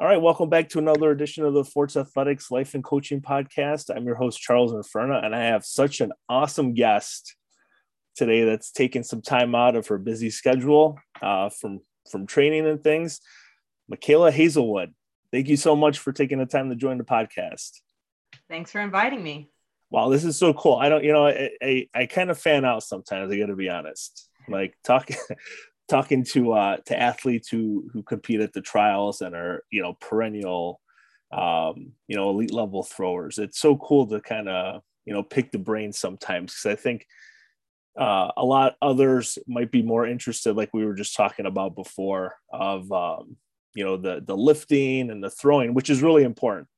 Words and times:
All 0.00 0.06
right, 0.06 0.22
welcome 0.22 0.48
back 0.48 0.68
to 0.68 0.78
another 0.78 1.10
edition 1.10 1.44
of 1.44 1.54
the 1.54 1.64
Forts 1.64 1.96
Athletics 1.96 2.52
Life 2.52 2.74
and 2.74 2.84
Coaching 2.84 3.20
Podcast. 3.20 3.90
I'm 3.92 4.06
your 4.06 4.14
host, 4.14 4.38
Charles 4.38 4.72
Inferna, 4.72 5.24
and 5.24 5.34
I 5.34 5.46
have 5.46 5.64
such 5.64 6.00
an 6.00 6.12
awesome 6.28 6.72
guest 6.72 7.34
today 8.14 8.44
that's 8.44 8.70
taken 8.70 9.02
some 9.02 9.22
time 9.22 9.56
out 9.56 9.74
of 9.74 9.88
her 9.88 9.98
busy 9.98 10.30
schedule 10.30 11.00
uh, 11.20 11.48
from, 11.48 11.80
from 12.12 12.28
training 12.28 12.64
and 12.64 12.80
things. 12.80 13.20
Micaela 13.88 14.30
Hazlewood, 14.30 14.94
thank 15.32 15.48
you 15.48 15.56
so 15.56 15.74
much 15.74 15.98
for 15.98 16.12
taking 16.12 16.38
the 16.38 16.46
time 16.46 16.70
to 16.70 16.76
join 16.76 16.98
the 16.98 17.02
podcast. 17.02 17.72
Thanks 18.48 18.70
for 18.70 18.80
inviting 18.80 19.20
me. 19.20 19.50
Wow, 19.90 20.10
this 20.10 20.22
is 20.22 20.38
so 20.38 20.54
cool. 20.54 20.76
I 20.76 20.90
don't, 20.90 21.02
you 21.02 21.12
know, 21.12 21.26
I, 21.26 21.50
I, 21.60 21.88
I 21.92 22.06
kind 22.06 22.30
of 22.30 22.38
fan 22.38 22.64
out 22.64 22.84
sometimes. 22.84 23.32
I 23.32 23.36
got 23.36 23.46
to 23.46 23.56
be 23.56 23.68
honest. 23.68 24.28
Like 24.48 24.78
talking, 24.84 25.16
talking 25.88 26.24
to 26.24 26.52
uh, 26.52 26.76
to 26.86 26.98
athletes 26.98 27.48
who 27.48 27.88
who 27.92 28.02
compete 28.02 28.40
at 28.40 28.52
the 28.52 28.60
trials 28.60 29.20
and 29.20 29.34
are 29.34 29.64
you 29.70 29.82
know 29.82 29.94
perennial 30.00 30.80
um, 31.32 31.92
you 32.06 32.16
know 32.16 32.30
elite 32.30 32.52
level 32.52 32.82
throwers. 32.82 33.38
It's 33.38 33.58
so 33.58 33.76
cool 33.76 34.06
to 34.08 34.20
kind 34.20 34.48
of 34.48 34.82
you 35.04 35.12
know 35.12 35.22
pick 35.22 35.50
the 35.50 35.58
brain 35.58 35.92
sometimes 35.92 36.54
because 36.54 36.78
I 36.78 36.80
think 36.80 37.06
uh, 37.98 38.30
a 38.36 38.44
lot 38.44 38.76
others 38.80 39.38
might 39.46 39.72
be 39.72 39.82
more 39.82 40.06
interested, 40.06 40.54
like 40.54 40.72
we 40.72 40.84
were 40.84 40.94
just 40.94 41.16
talking 41.16 41.46
about 41.46 41.74
before, 41.74 42.36
of 42.52 42.90
um, 42.92 43.36
you 43.74 43.84
know 43.84 43.96
the 43.96 44.22
the 44.24 44.36
lifting 44.36 45.10
and 45.10 45.22
the 45.22 45.30
throwing, 45.30 45.74
which 45.74 45.90
is 45.90 46.02
really 46.02 46.22
important. 46.22 46.68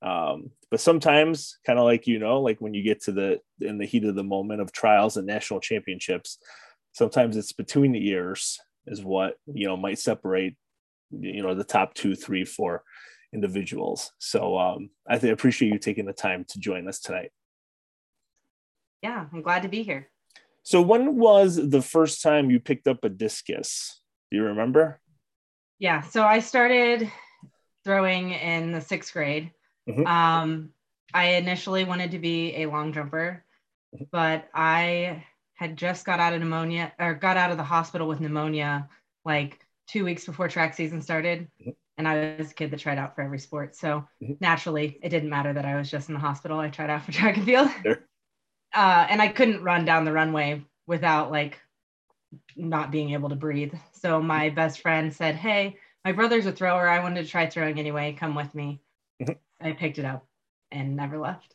Um, 0.00 0.50
but 0.70 0.80
sometimes, 0.80 1.58
kind 1.66 1.78
of 1.78 1.84
like 1.84 2.06
you 2.06 2.18
know, 2.18 2.40
like 2.40 2.60
when 2.60 2.74
you 2.74 2.82
get 2.82 3.02
to 3.02 3.12
the 3.12 3.40
in 3.60 3.78
the 3.78 3.84
heat 3.84 4.04
of 4.04 4.14
the 4.14 4.24
moment 4.24 4.60
of 4.60 4.72
trials 4.72 5.16
and 5.16 5.26
national 5.26 5.60
championships, 5.60 6.38
sometimes 6.92 7.36
it's 7.36 7.52
between 7.52 7.92
the 7.92 8.08
ears 8.08 8.60
is 8.86 9.02
what 9.02 9.34
you 9.46 9.66
know 9.66 9.76
might 9.76 9.98
separate 9.98 10.56
you 11.10 11.42
know 11.42 11.54
the 11.54 11.64
top 11.64 11.94
two 11.94 12.14
three 12.14 12.44
four 12.44 12.82
individuals. 13.34 14.12
So 14.18 14.58
um, 14.58 14.90
i 15.08 15.18
th- 15.18 15.32
appreciate 15.32 15.72
you 15.72 15.78
taking 15.78 16.06
the 16.06 16.12
time 16.12 16.44
to 16.48 16.60
join 16.60 16.88
us 16.88 17.00
tonight. 17.00 17.30
Yeah 19.02 19.26
i'm 19.32 19.42
glad 19.42 19.62
to 19.62 19.68
be 19.68 19.82
here. 19.82 20.08
So 20.64 20.80
when 20.80 21.16
was 21.16 21.56
the 21.56 21.82
first 21.82 22.22
time 22.22 22.50
you 22.50 22.60
picked 22.60 22.86
up 22.86 23.02
a 23.02 23.08
discus? 23.08 24.00
Do 24.30 24.36
you 24.36 24.44
remember? 24.44 25.00
Yeah 25.78 26.02
so 26.02 26.24
i 26.24 26.38
started 26.38 27.10
throwing 27.84 28.30
in 28.30 28.72
the 28.72 28.80
sixth 28.80 29.12
grade. 29.12 29.50
Mm-hmm. 29.88 30.06
um, 30.06 30.70
i 31.12 31.34
initially 31.34 31.82
wanted 31.82 32.12
to 32.12 32.20
be 32.20 32.54
a 32.62 32.66
long 32.66 32.92
jumper 32.92 33.44
mm-hmm. 33.92 34.04
but 34.12 34.48
i 34.54 35.24
had 35.62 35.76
just 35.76 36.04
got 36.04 36.18
out 36.18 36.34
of 36.34 36.40
pneumonia 36.40 36.92
or 36.98 37.14
got 37.14 37.36
out 37.36 37.52
of 37.52 37.56
the 37.56 37.62
hospital 37.62 38.08
with 38.08 38.20
pneumonia 38.20 38.88
like 39.24 39.60
two 39.86 40.04
weeks 40.04 40.24
before 40.26 40.48
track 40.48 40.74
season 40.74 41.00
started. 41.00 41.48
Mm-hmm. 41.60 41.70
And 41.98 42.08
I 42.08 42.34
was 42.36 42.50
a 42.50 42.54
kid 42.54 42.70
that 42.72 42.80
tried 42.80 42.98
out 42.98 43.14
for 43.14 43.22
every 43.22 43.38
sport. 43.38 43.76
So 43.76 44.04
mm-hmm. 44.20 44.32
naturally, 44.40 44.98
it 45.02 45.10
didn't 45.10 45.30
matter 45.30 45.52
that 45.52 45.64
I 45.64 45.76
was 45.76 45.88
just 45.90 46.08
in 46.08 46.14
the 46.14 46.20
hospital. 46.20 46.58
I 46.58 46.68
tried 46.68 46.90
out 46.90 47.04
for 47.04 47.12
track 47.12 47.36
and 47.36 47.46
field. 47.46 47.68
Sure. 47.82 48.04
Uh, 48.74 49.06
and 49.08 49.22
I 49.22 49.28
couldn't 49.28 49.62
run 49.62 49.84
down 49.84 50.04
the 50.04 50.12
runway 50.12 50.64
without 50.86 51.30
like 51.30 51.60
not 52.56 52.90
being 52.90 53.10
able 53.10 53.28
to 53.28 53.36
breathe. 53.36 53.74
So 53.92 54.20
my 54.20 54.46
mm-hmm. 54.46 54.56
best 54.56 54.80
friend 54.80 55.14
said, 55.14 55.36
Hey, 55.36 55.76
my 56.04 56.10
brother's 56.10 56.46
a 56.46 56.52
thrower. 56.52 56.88
I 56.88 57.00
wanted 57.00 57.24
to 57.24 57.30
try 57.30 57.46
throwing 57.46 57.78
anyway. 57.78 58.16
Come 58.18 58.34
with 58.34 58.52
me. 58.54 58.80
Mm-hmm. 59.22 59.66
I 59.66 59.72
picked 59.72 59.98
it 59.98 60.04
up 60.04 60.26
and 60.72 60.96
never 60.96 61.18
left. 61.18 61.54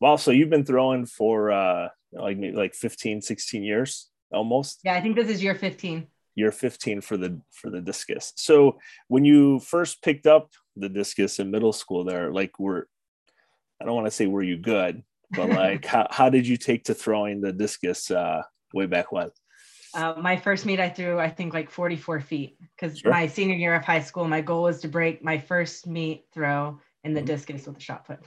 Wow. 0.00 0.16
So 0.16 0.30
you've 0.30 0.50
been 0.50 0.64
throwing 0.64 1.06
for 1.06 1.50
uh, 1.50 1.88
like 2.12 2.38
like 2.54 2.74
15 2.74 3.22
16 3.22 3.62
years 3.62 4.08
almost 4.32 4.80
yeah 4.84 4.94
i 4.94 5.00
think 5.00 5.16
this 5.16 5.28
is 5.28 5.42
year 5.42 5.54
15 5.54 6.06
year 6.34 6.52
15 6.52 7.00
for 7.00 7.16
the 7.16 7.40
for 7.52 7.70
the 7.70 7.80
discus 7.80 8.32
so 8.36 8.78
when 9.08 9.24
you 9.24 9.58
first 9.60 10.02
picked 10.02 10.26
up 10.26 10.50
the 10.76 10.88
discus 10.88 11.38
in 11.38 11.50
middle 11.50 11.72
school 11.72 12.04
there 12.04 12.32
like 12.32 12.58
were 12.58 12.88
i 13.80 13.84
don't 13.84 13.94
want 13.94 14.06
to 14.06 14.10
say 14.10 14.26
were 14.26 14.42
you 14.42 14.56
good 14.56 15.02
but 15.30 15.48
like 15.50 15.84
how, 15.84 16.06
how 16.10 16.28
did 16.28 16.46
you 16.46 16.56
take 16.56 16.84
to 16.84 16.94
throwing 16.94 17.40
the 17.40 17.52
discus 17.52 18.10
uh 18.10 18.42
way 18.74 18.86
back 18.86 19.12
when 19.12 19.30
uh, 19.94 20.14
my 20.18 20.36
first 20.36 20.66
meet 20.66 20.80
i 20.80 20.88
threw 20.88 21.18
i 21.18 21.28
think 21.28 21.54
like 21.54 21.70
44 21.70 22.20
feet 22.20 22.58
because 22.76 22.98
sure. 22.98 23.10
my 23.10 23.26
senior 23.26 23.56
year 23.56 23.74
of 23.74 23.84
high 23.84 24.02
school 24.02 24.28
my 24.28 24.40
goal 24.40 24.64
was 24.64 24.80
to 24.82 24.88
break 24.88 25.24
my 25.24 25.38
first 25.38 25.86
meet 25.86 26.26
throw 26.32 26.78
in 27.04 27.14
the 27.14 27.20
mm-hmm. 27.20 27.26
discus 27.26 27.66
with 27.66 27.78
a 27.78 27.80
shot 27.80 28.06
put 28.06 28.20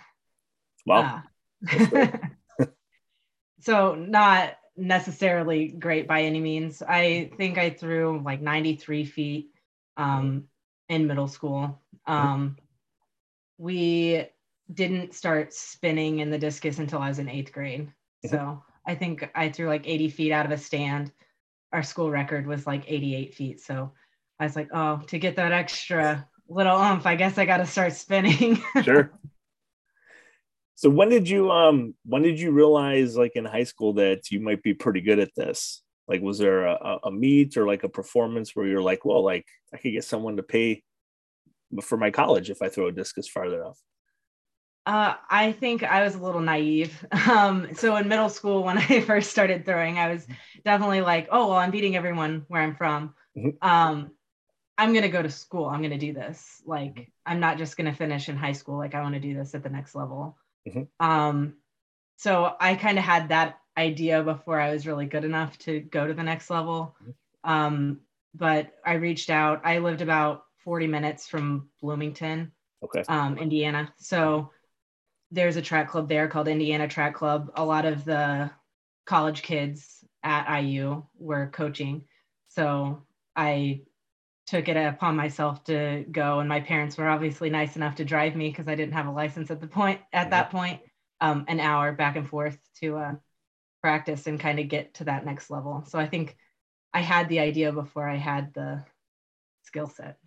wow 0.85 1.01
uh, 1.01 1.21
so 3.59 3.95
not 3.95 4.57
necessarily 4.77 5.69
great 5.69 6.07
by 6.07 6.23
any 6.23 6.39
means. 6.39 6.81
I 6.81 7.31
think 7.37 7.57
I 7.57 7.69
threw 7.69 8.21
like 8.23 8.41
93 8.41 9.05
feet 9.05 9.51
um, 9.97 10.45
in 10.89 11.07
middle 11.07 11.27
school. 11.27 11.81
Um, 12.07 12.57
we 13.57 14.25
didn't 14.73 15.13
start 15.13 15.53
spinning 15.53 16.19
in 16.19 16.29
the 16.29 16.37
discus 16.37 16.79
until 16.79 16.99
I 16.99 17.09
was 17.09 17.19
in 17.19 17.29
eighth 17.29 17.51
grade. 17.51 17.87
Mm-hmm. 18.25 18.29
So 18.29 18.63
I 18.87 18.95
think 18.95 19.29
I 19.35 19.49
threw 19.49 19.67
like 19.67 19.87
80 19.87 20.09
feet 20.09 20.31
out 20.31 20.45
of 20.45 20.51
a 20.51 20.57
stand. 20.57 21.11
Our 21.71 21.83
school 21.83 22.09
record 22.09 22.47
was 22.47 22.65
like 22.65 22.83
88 22.87 23.35
feet. 23.35 23.61
So 23.61 23.91
I 24.39 24.45
was 24.45 24.55
like, 24.55 24.69
oh, 24.73 25.01
to 25.07 25.19
get 25.19 25.35
that 25.35 25.51
extra 25.51 26.27
little 26.49 26.77
oomph, 26.77 27.05
I 27.05 27.15
guess 27.15 27.37
I 27.37 27.45
got 27.45 27.57
to 27.57 27.65
start 27.65 27.93
spinning. 27.93 28.61
sure. 28.83 29.11
So 30.81 30.89
when 30.89 31.09
did 31.09 31.29
you 31.29 31.51
um 31.51 31.93
when 32.05 32.23
did 32.23 32.39
you 32.39 32.49
realize 32.49 33.15
like 33.15 33.33
in 33.35 33.45
high 33.45 33.65
school 33.65 33.93
that 33.93 34.31
you 34.31 34.39
might 34.39 34.63
be 34.63 34.73
pretty 34.73 34.99
good 34.99 35.19
at 35.19 35.29
this? 35.35 35.83
Like 36.07 36.23
was 36.23 36.39
there 36.39 36.65
a, 36.65 36.97
a 37.03 37.11
meet 37.11 37.55
or 37.55 37.67
like 37.67 37.83
a 37.83 37.89
performance 37.89 38.55
where 38.55 38.65
you're 38.65 38.81
like, 38.81 39.05
well, 39.05 39.23
like 39.23 39.45
I 39.71 39.77
could 39.77 39.91
get 39.91 40.05
someone 40.05 40.37
to 40.37 40.43
pay 40.43 40.81
for 41.83 41.99
my 41.99 42.09
college 42.09 42.49
if 42.49 42.63
I 42.63 42.69
throw 42.69 42.87
a 42.87 42.91
discus 42.91 43.27
farther 43.27 43.63
off? 43.63 43.77
Uh, 44.87 45.13
I 45.29 45.51
think 45.51 45.83
I 45.83 46.03
was 46.03 46.15
a 46.15 46.23
little 46.23 46.41
naive. 46.41 47.05
Um, 47.29 47.75
so 47.75 47.95
in 47.97 48.07
middle 48.07 48.29
school, 48.29 48.63
when 48.63 48.79
I 48.79 49.01
first 49.05 49.29
started 49.29 49.65
throwing, 49.65 49.99
I 49.99 50.11
was 50.11 50.25
definitely 50.65 51.01
like, 51.01 51.27
oh, 51.29 51.49
well, 51.49 51.57
I'm 51.57 51.69
beating 51.69 51.95
everyone 51.95 52.45
where 52.47 52.63
I'm 52.63 52.75
from. 52.75 53.13
Mm-hmm. 53.37 53.55
Um, 53.61 54.11
I'm 54.79 54.93
going 54.93 55.03
to 55.03 55.09
go 55.09 55.21
to 55.21 55.29
school. 55.29 55.65
I'm 55.65 55.81
going 55.81 55.91
to 55.91 55.99
do 55.99 56.11
this. 56.11 56.63
Like, 56.65 57.11
I'm 57.23 57.39
not 57.39 57.59
just 57.59 57.77
going 57.77 57.89
to 57.89 57.95
finish 57.95 58.29
in 58.29 58.35
high 58.35 58.53
school. 58.53 58.79
Like, 58.79 58.95
I 58.95 59.01
want 59.01 59.13
to 59.13 59.21
do 59.21 59.35
this 59.35 59.53
at 59.53 59.61
the 59.61 59.69
next 59.69 59.93
level. 59.93 60.39
Mm-hmm. 60.67 61.05
Um, 61.05 61.55
so 62.17 62.55
I 62.59 62.75
kind 62.75 62.97
of 62.97 63.03
had 63.03 63.29
that 63.29 63.59
idea 63.77 64.23
before 64.23 64.59
I 64.59 64.71
was 64.71 64.85
really 64.85 65.05
good 65.05 65.23
enough 65.23 65.57
to 65.59 65.79
go 65.79 66.05
to 66.05 66.13
the 66.13 66.23
next 66.23 66.49
level. 66.49 66.95
Mm-hmm. 67.01 67.49
Um, 67.49 68.01
but 68.35 68.71
I 68.85 68.93
reached 68.93 69.29
out. 69.29 69.61
I 69.65 69.79
lived 69.79 70.01
about 70.01 70.43
40 70.63 70.87
minutes 70.87 71.27
from 71.27 71.69
Bloomington, 71.81 72.51
okay. 72.83 73.03
um, 73.07 73.37
Indiana. 73.37 73.93
So 73.97 74.51
there's 75.31 75.55
a 75.55 75.61
track 75.61 75.89
club 75.89 76.07
there 76.07 76.27
called 76.27 76.47
Indiana 76.47 76.87
Track 76.87 77.15
Club. 77.15 77.51
A 77.55 77.65
lot 77.65 77.85
of 77.85 78.05
the 78.05 78.51
college 79.05 79.41
kids 79.41 80.03
at 80.23 80.61
IU 80.61 81.03
were 81.17 81.47
coaching. 81.47 82.03
So 82.49 83.03
I 83.35 83.81
took 84.47 84.67
it 84.67 84.75
upon 84.75 85.15
myself 85.15 85.63
to 85.63 86.05
go 86.11 86.39
and 86.39 86.49
my 86.49 86.59
parents 86.59 86.97
were 86.97 87.07
obviously 87.07 87.49
nice 87.49 87.75
enough 87.75 87.95
to 87.95 88.05
drive 88.05 88.35
me 88.35 88.49
because 88.49 88.67
i 88.67 88.75
didn't 88.75 88.93
have 88.93 89.07
a 89.07 89.11
license 89.11 89.51
at 89.51 89.61
the 89.61 89.67
point 89.67 90.01
at 90.11 90.31
that 90.31 90.49
point 90.49 90.81
um, 91.21 91.45
an 91.47 91.59
hour 91.59 91.93
back 91.93 92.15
and 92.15 92.27
forth 92.27 92.57
to 92.81 92.97
uh, 92.97 93.13
practice 93.81 94.27
and 94.27 94.39
kind 94.39 94.59
of 94.59 94.67
get 94.67 94.95
to 94.95 95.05
that 95.05 95.25
next 95.25 95.49
level. 95.49 95.83
So 95.87 95.99
i 95.99 96.07
think 96.07 96.35
i 96.93 97.01
had 97.01 97.29
the 97.29 97.39
idea 97.39 97.71
before 97.71 98.07
i 98.07 98.17
had 98.17 98.53
the 98.53 98.83
skill 99.63 99.87
set. 99.87 100.17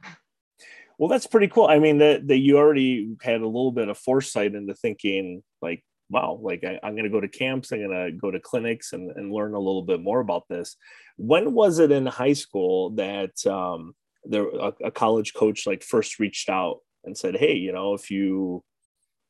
Well 0.99 1.09
that's 1.09 1.27
pretty 1.27 1.49
cool. 1.49 1.67
I 1.67 1.81
mean 1.81 1.99
that, 1.99 2.29
that 2.29 2.39
you 2.39 2.57
already 2.57 3.17
had 3.21 3.41
a 3.41 3.47
little 3.47 3.73
bit 3.73 3.89
of 3.89 3.99
foresight 3.99 4.55
into 4.55 4.75
thinking 4.75 5.43
like 5.61 5.85
wow 6.09 6.39
like 6.41 6.63
I, 6.65 6.79
am 6.87 6.95
going 6.95 7.05
to 7.05 7.11
go 7.11 7.21
to 7.21 7.29
camps 7.29 7.73
i'm 7.73 7.79
going 7.79 7.91
to 7.91 8.13
go 8.13 8.31
to 8.31 8.39
clinics 8.39 8.93
and, 8.93 9.11
and 9.11 9.33
learn 9.33 9.55
a 9.55 9.59
little 9.59 9.83
bit 9.83 10.01
more 10.01 10.21
about 10.21 10.45
this. 10.49 10.77
When 11.17 11.53
was 11.53 11.79
it 11.79 11.91
in 11.91 12.07
high 12.07 12.35
school 12.35 12.91
that 12.91 13.45
um, 13.47 13.95
there 14.25 14.49
a, 14.49 14.73
a 14.85 14.91
college 14.91 15.35
coach 15.35 15.67
like 15.67 15.83
first 15.83 16.19
reached 16.19 16.49
out 16.49 16.79
and 17.05 17.17
said, 17.17 17.37
"Hey, 17.37 17.55
you 17.55 17.73
know, 17.73 17.95
if 17.95 18.11
you 18.11 18.63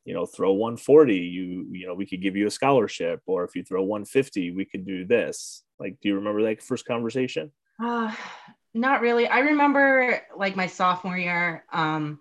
you 0.04 0.14
know 0.14 0.26
throw 0.26 0.52
140 0.52 1.16
you 1.16 1.66
you 1.70 1.86
know 1.86 1.94
we 1.94 2.06
could 2.06 2.22
give 2.22 2.36
you 2.36 2.46
a 2.46 2.50
scholarship 2.50 3.20
or 3.26 3.44
if 3.44 3.56
you 3.56 3.64
throw 3.64 3.82
150 3.82 4.52
we 4.52 4.64
could 4.64 4.86
do 4.86 5.04
this 5.04 5.62
like 5.78 5.96
do 6.00 6.08
you 6.08 6.16
remember 6.16 6.42
that 6.42 6.62
first 6.62 6.86
conversation 6.86 7.50
uh 7.82 8.14
not 8.74 9.00
really 9.00 9.26
i 9.26 9.40
remember 9.40 10.20
like 10.36 10.56
my 10.56 10.66
sophomore 10.66 11.16
year 11.16 11.64
um 11.72 12.20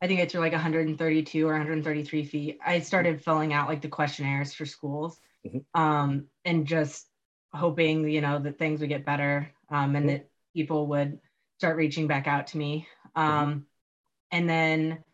i 0.00 0.06
think 0.06 0.20
i 0.20 0.26
threw 0.26 0.40
like 0.40 0.52
132 0.52 1.46
or 1.46 1.52
133 1.52 2.24
feet 2.24 2.58
i 2.64 2.80
started 2.80 3.22
filling 3.22 3.52
out 3.52 3.68
like 3.68 3.82
the 3.82 3.88
questionnaires 3.88 4.54
for 4.54 4.64
schools 4.64 5.20
mm-hmm. 5.46 5.80
um 5.80 6.26
and 6.44 6.66
just 6.66 7.06
hoping 7.52 8.08
you 8.08 8.20
know 8.20 8.38
that 8.38 8.58
things 8.58 8.80
would 8.80 8.88
get 8.88 9.04
better 9.04 9.52
um 9.68 9.94
and 9.94 10.06
mm-hmm. 10.06 10.08
that 10.08 10.30
people 10.54 10.86
would 10.86 11.18
start 11.60 11.76
reaching 11.76 12.06
back 12.06 12.26
out 12.26 12.46
to 12.48 12.58
me. 12.58 12.88
Mm-hmm. 13.14 13.30
Um. 13.30 13.66
And 14.32 14.48
then 14.48 15.04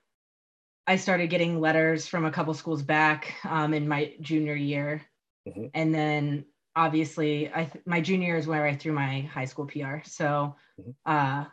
I 0.86 0.96
started 0.96 1.28
getting 1.28 1.60
letters 1.60 2.06
from 2.06 2.24
a 2.24 2.30
couple 2.30 2.54
schools 2.54 2.82
back 2.82 3.34
um, 3.44 3.74
in 3.74 3.88
my 3.88 4.14
junior 4.20 4.54
year. 4.54 5.02
Mm-hmm. 5.48 5.66
And 5.74 5.92
then 5.92 6.44
obviously, 6.76 7.50
I 7.52 7.64
th- 7.64 7.84
my 7.86 8.00
junior 8.00 8.28
year 8.28 8.36
is 8.36 8.46
where 8.46 8.64
I 8.64 8.76
threw 8.76 8.92
my 8.92 9.22
high 9.22 9.46
school 9.46 9.66
PR. 9.66 9.98
So 10.04 10.54
mm-hmm. 10.80 10.90
uh, 11.04 11.46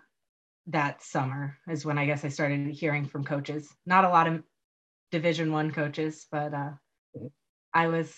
that 0.67 1.01
summer 1.01 1.57
is 1.67 1.83
when 1.83 1.97
I 1.97 2.05
guess 2.05 2.23
I 2.23 2.29
started 2.29 2.69
hearing 2.69 3.05
from 3.05 3.23
coaches. 3.23 3.67
Not 3.87 4.05
a 4.05 4.09
lot 4.09 4.27
of 4.27 4.43
Division 5.11 5.51
One 5.51 5.71
coaches, 5.71 6.27
but 6.31 6.53
uh, 6.53 6.73
mm-hmm. 7.17 7.27
I 7.73 7.87
was 7.87 8.13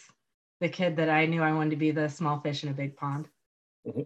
the 0.59 0.69
kid 0.69 0.97
that 0.97 1.09
I 1.09 1.27
knew 1.27 1.41
I 1.41 1.53
wanted 1.53 1.71
to 1.71 1.75
be 1.77 1.91
the 1.91 2.09
small 2.09 2.41
fish 2.41 2.63
in 2.63 2.69
a 2.69 2.73
big 2.73 2.97
pond. 2.97 3.29
Mm-hmm. 3.87 4.01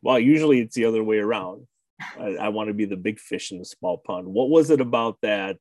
Well, 0.00 0.18
usually 0.18 0.60
it's 0.60 0.74
the 0.74 0.86
other 0.86 1.04
way 1.04 1.18
around. 1.18 1.66
I, 2.00 2.36
I 2.40 2.48
want 2.48 2.68
to 2.68 2.74
be 2.74 2.84
the 2.84 2.96
big 2.96 3.18
fish 3.20 3.52
in 3.52 3.58
the 3.58 3.64
small 3.64 3.98
pond. 3.98 4.26
What 4.26 4.50
was 4.50 4.70
it 4.70 4.80
about 4.80 5.18
that, 5.22 5.58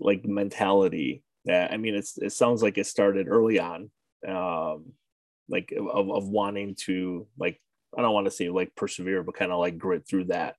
like 0.00 0.24
mentality? 0.24 1.22
That 1.44 1.72
I 1.72 1.76
mean, 1.76 1.94
it's 1.94 2.18
it 2.18 2.32
sounds 2.32 2.62
like 2.62 2.78
it 2.78 2.86
started 2.86 3.26
early 3.28 3.58
on, 3.58 3.90
um, 4.26 4.92
like 5.48 5.72
of, 5.76 6.10
of 6.10 6.28
wanting 6.28 6.76
to 6.86 7.26
like 7.38 7.60
I 7.96 8.02
don't 8.02 8.14
want 8.14 8.26
to 8.26 8.30
say 8.30 8.48
like 8.48 8.74
persevere, 8.76 9.22
but 9.22 9.34
kind 9.34 9.52
of 9.52 9.58
like 9.58 9.78
grit 9.78 10.06
through 10.08 10.26
that. 10.26 10.56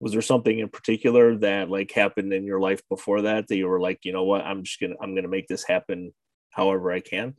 Was 0.00 0.12
there 0.12 0.22
something 0.22 0.58
in 0.58 0.68
particular 0.68 1.36
that 1.38 1.70
like 1.70 1.92
happened 1.92 2.32
in 2.32 2.44
your 2.44 2.60
life 2.60 2.82
before 2.88 3.22
that 3.22 3.48
that 3.48 3.56
you 3.56 3.68
were 3.68 3.80
like, 3.80 4.00
you 4.04 4.12
know 4.12 4.24
what, 4.24 4.44
I'm 4.44 4.64
just 4.64 4.80
gonna 4.80 4.96
I'm 5.00 5.14
gonna 5.14 5.28
make 5.28 5.46
this 5.48 5.64
happen 5.64 6.12
however 6.50 6.90
I 6.90 7.00
can? 7.00 7.34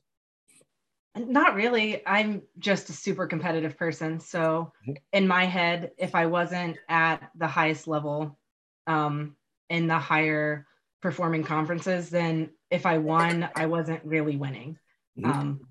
Not 1.16 1.56
really. 1.56 2.06
I'm 2.06 2.42
just 2.60 2.90
a 2.90 2.94
super 2.94 3.26
competitive 3.26 3.78
person. 3.78 4.20
So 4.20 4.74
mm-hmm. 4.84 4.94
in 5.14 5.28
my 5.28 5.46
head, 5.46 5.92
if 5.98 6.14
I 6.14 6.26
wasn't 6.26 6.78
at 6.90 7.30
the 7.36 7.48
highest 7.48 7.88
level 7.88 8.38
um, 8.86 9.36
in 9.70 9.88
the 9.88 9.98
higher 9.98 10.68
performing 11.02 11.44
conferences, 11.44 12.10
then 12.10 12.50
if 12.70 12.86
I 12.86 12.98
won, 12.98 13.50
I 13.56 13.68
wasn't 13.68 14.04
really 14.04 14.36
winning. 14.36 14.78
Mm-hmm. 15.18 15.32
Um, 15.32 15.62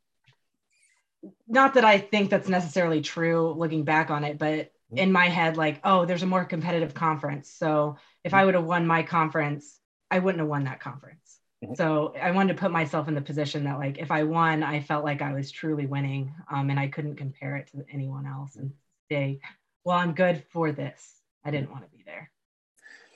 not 1.47 1.75
that 1.75 1.85
I 1.85 1.99
think 1.99 2.31
that's 2.31 2.49
necessarily 2.49 3.02
true 3.02 3.52
looking 3.52 3.85
back 3.85 4.11
on 4.11 4.25
it, 4.25 4.38
but 4.38 4.49
mm-hmm. 4.49 4.99
in 4.99 5.12
my 5.12 5.29
head, 5.29 5.56
like, 5.56 5.81
oh, 5.85 6.06
there's 6.06 6.23
a 6.23 6.26
more 6.26 6.44
competitive 6.44 6.94
conference. 6.94 7.50
So 7.50 7.97
if 8.23 8.32
I 8.32 8.44
would 8.44 8.55
have 8.55 8.64
won 8.64 8.87
my 8.87 9.02
conference, 9.02 9.79
I 10.11 10.20
wouldn't 10.20 10.40
have 10.40 10.49
won 10.49 10.64
that 10.64 10.81
conference. 10.81 11.24
Mm-hmm. 11.64 11.75
So 11.75 12.14
I 12.20 12.31
wanted 12.31 12.56
to 12.56 12.61
put 12.61 12.70
myself 12.70 13.08
in 13.08 13.14
the 13.14 13.20
position 13.20 13.64
that 13.64 13.78
like 13.78 13.99
if 13.99 14.11
I 14.11 14.22
won, 14.22 14.62
I 14.62 14.81
felt 14.81 15.05
like 15.05 15.22
I 15.22 15.32
was 15.32 15.50
truly 15.50 15.87
winning, 15.87 16.34
um, 16.50 16.70
and 16.70 16.78
I 16.78 16.88
couldn't 16.88 17.16
compare 17.16 17.56
it 17.56 17.69
to 17.72 17.84
anyone 17.93 18.26
else 18.26 18.56
and 18.56 18.72
say, 19.11 19.40
"Well, 19.84 19.96
I'm 19.96 20.14
good 20.14 20.44
for 20.50 20.72
this." 20.72 21.14
I 21.44 21.50
didn't 21.50 21.70
want 21.70 21.84
to 21.84 21.96
be 21.96 22.02
there. 22.05 22.31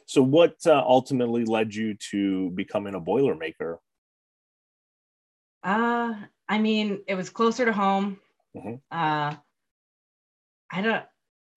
So, 0.06 0.22
what 0.22 0.56
uh, 0.66 0.82
ultimately 0.86 1.44
led 1.44 1.74
you 1.74 1.94
to 2.10 2.50
becoming 2.50 2.94
a 2.94 3.00
Boilermaker? 3.00 3.78
Uh, 5.62 6.14
I 6.48 6.58
mean, 6.58 7.02
it 7.06 7.14
was 7.14 7.30
closer 7.30 7.64
to 7.64 7.72
home. 7.72 8.18
Mm-hmm. 8.56 8.74
Uh, 8.90 9.34
I 10.70 10.82
don't, 10.82 11.04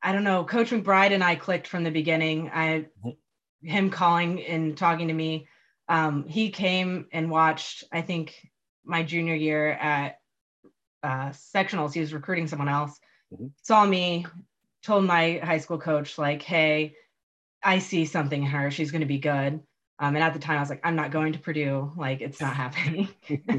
I 0.02 0.12
don't 0.12 0.24
know. 0.24 0.44
Coach 0.44 0.70
McBride 0.70 1.12
and 1.12 1.22
I 1.22 1.36
clicked 1.36 1.66
from 1.66 1.84
the 1.84 1.90
beginning. 1.90 2.50
I, 2.52 2.86
mm-hmm. 3.04 3.68
him 3.68 3.90
calling 3.90 4.42
and 4.44 4.76
talking 4.76 5.08
to 5.08 5.14
me 5.14 5.46
um, 5.90 6.24
he 6.28 6.50
came 6.50 7.06
and 7.12 7.28
watched, 7.28 7.82
I 7.92 8.00
think, 8.00 8.48
my 8.84 9.02
junior 9.02 9.34
year 9.34 9.72
at 9.72 10.20
uh, 11.02 11.30
sectionals. 11.30 11.92
He 11.92 11.98
was 11.98 12.14
recruiting 12.14 12.46
someone 12.46 12.68
else, 12.68 12.98
mm-hmm. 13.34 13.48
saw 13.62 13.84
me, 13.84 14.24
told 14.84 15.04
my 15.04 15.40
high 15.42 15.58
school 15.58 15.78
coach, 15.78 16.16
like, 16.16 16.42
hey, 16.42 16.94
I 17.60 17.80
see 17.80 18.04
something 18.04 18.40
in 18.40 18.48
her. 18.48 18.70
She's 18.70 18.92
going 18.92 19.00
to 19.00 19.06
be 19.06 19.18
good. 19.18 19.60
Um, 19.98 20.14
and 20.14 20.18
at 20.18 20.32
the 20.32 20.38
time, 20.38 20.58
I 20.58 20.60
was 20.60 20.70
like, 20.70 20.80
I'm 20.84 20.94
not 20.94 21.10
going 21.10 21.32
to 21.32 21.40
Purdue. 21.40 21.92
Like, 21.96 22.20
it's 22.20 22.40
not 22.40 22.54
happening. 22.54 23.08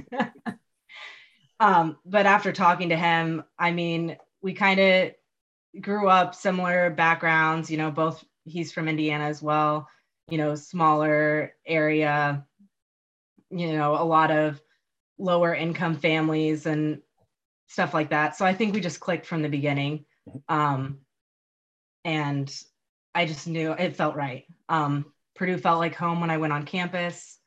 um, 1.59 1.97
but 2.05 2.25
after 2.25 2.53
talking 2.53 2.89
to 2.89 2.97
him, 2.97 3.43
I 3.59 3.71
mean, 3.71 4.15
we 4.41 4.53
kind 4.53 4.79
of 4.79 5.81
grew 5.81 6.07
up 6.07 6.33
similar 6.33 6.91
backgrounds, 6.91 7.69
you 7.69 7.77
know, 7.77 7.91
both 7.91 8.23
he's 8.45 8.71
from 8.71 8.87
Indiana 8.87 9.25
as 9.25 9.41
well 9.41 9.89
you 10.31 10.37
know, 10.37 10.55
smaller 10.55 11.53
area, 11.67 12.45
you 13.49 13.73
know, 13.73 14.01
a 14.01 14.03
lot 14.03 14.31
of 14.31 14.61
lower 15.19 15.53
income 15.53 15.95
families 15.95 16.65
and 16.65 17.01
stuff 17.67 17.93
like 17.93 18.09
that. 18.09 18.35
So 18.37 18.45
I 18.45 18.53
think 18.53 18.73
we 18.73 18.79
just 18.79 19.01
clicked 19.01 19.25
from 19.25 19.41
the 19.41 19.49
beginning. 19.49 20.05
Um, 20.47 20.99
and 22.05 22.51
I 23.13 23.25
just 23.25 23.45
knew 23.45 23.73
it 23.73 23.97
felt 23.97 24.15
right. 24.15 24.45
Um, 24.69 25.05
Purdue 25.35 25.57
felt 25.57 25.79
like 25.79 25.95
home 25.95 26.21
when 26.21 26.29
I 26.29 26.37
went 26.37 26.53
on 26.53 26.63
campus. 26.63 27.37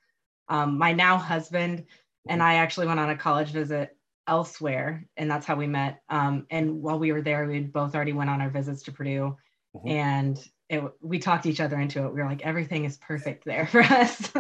Um, 0.49 0.77
my 0.79 0.93
now 0.93 1.17
husband 1.17 1.87
and 2.29 2.43
I 2.43 2.57
actually 2.57 2.87
went 2.87 3.01
on 3.01 3.11
a 3.11 3.17
college 3.17 3.49
visit 3.49 3.97
elsewhere, 4.29 5.07
and 5.17 5.31
that's 5.31 5.47
how 5.47 5.57
we 5.57 5.67
met. 5.67 6.03
Um, 6.11 6.47
and 6.51 6.83
while 6.83 6.99
we 6.99 7.13
were 7.13 7.23
there, 7.23 7.47
we 7.47 7.61
both 7.61 7.95
already 7.95 8.13
went 8.13 8.31
on 8.31 8.43
our 8.43 8.51
visits 8.51 8.83
to 8.85 8.93
Purdue, 8.93 9.37
mm-hmm. 9.75 9.89
and 9.89 10.49
it, 10.69 10.83
we 11.01 11.19
talked 11.19 11.47
each 11.47 11.61
other 11.61 11.79
into 11.79 12.05
it. 12.05 12.15
We 12.15 12.21
were 12.21 12.29
like, 12.29 12.43
everything 12.43 12.85
is 12.85 12.97
perfect 12.97 13.45
there 13.45 13.67
for 13.67 13.83
us. 13.83 14.33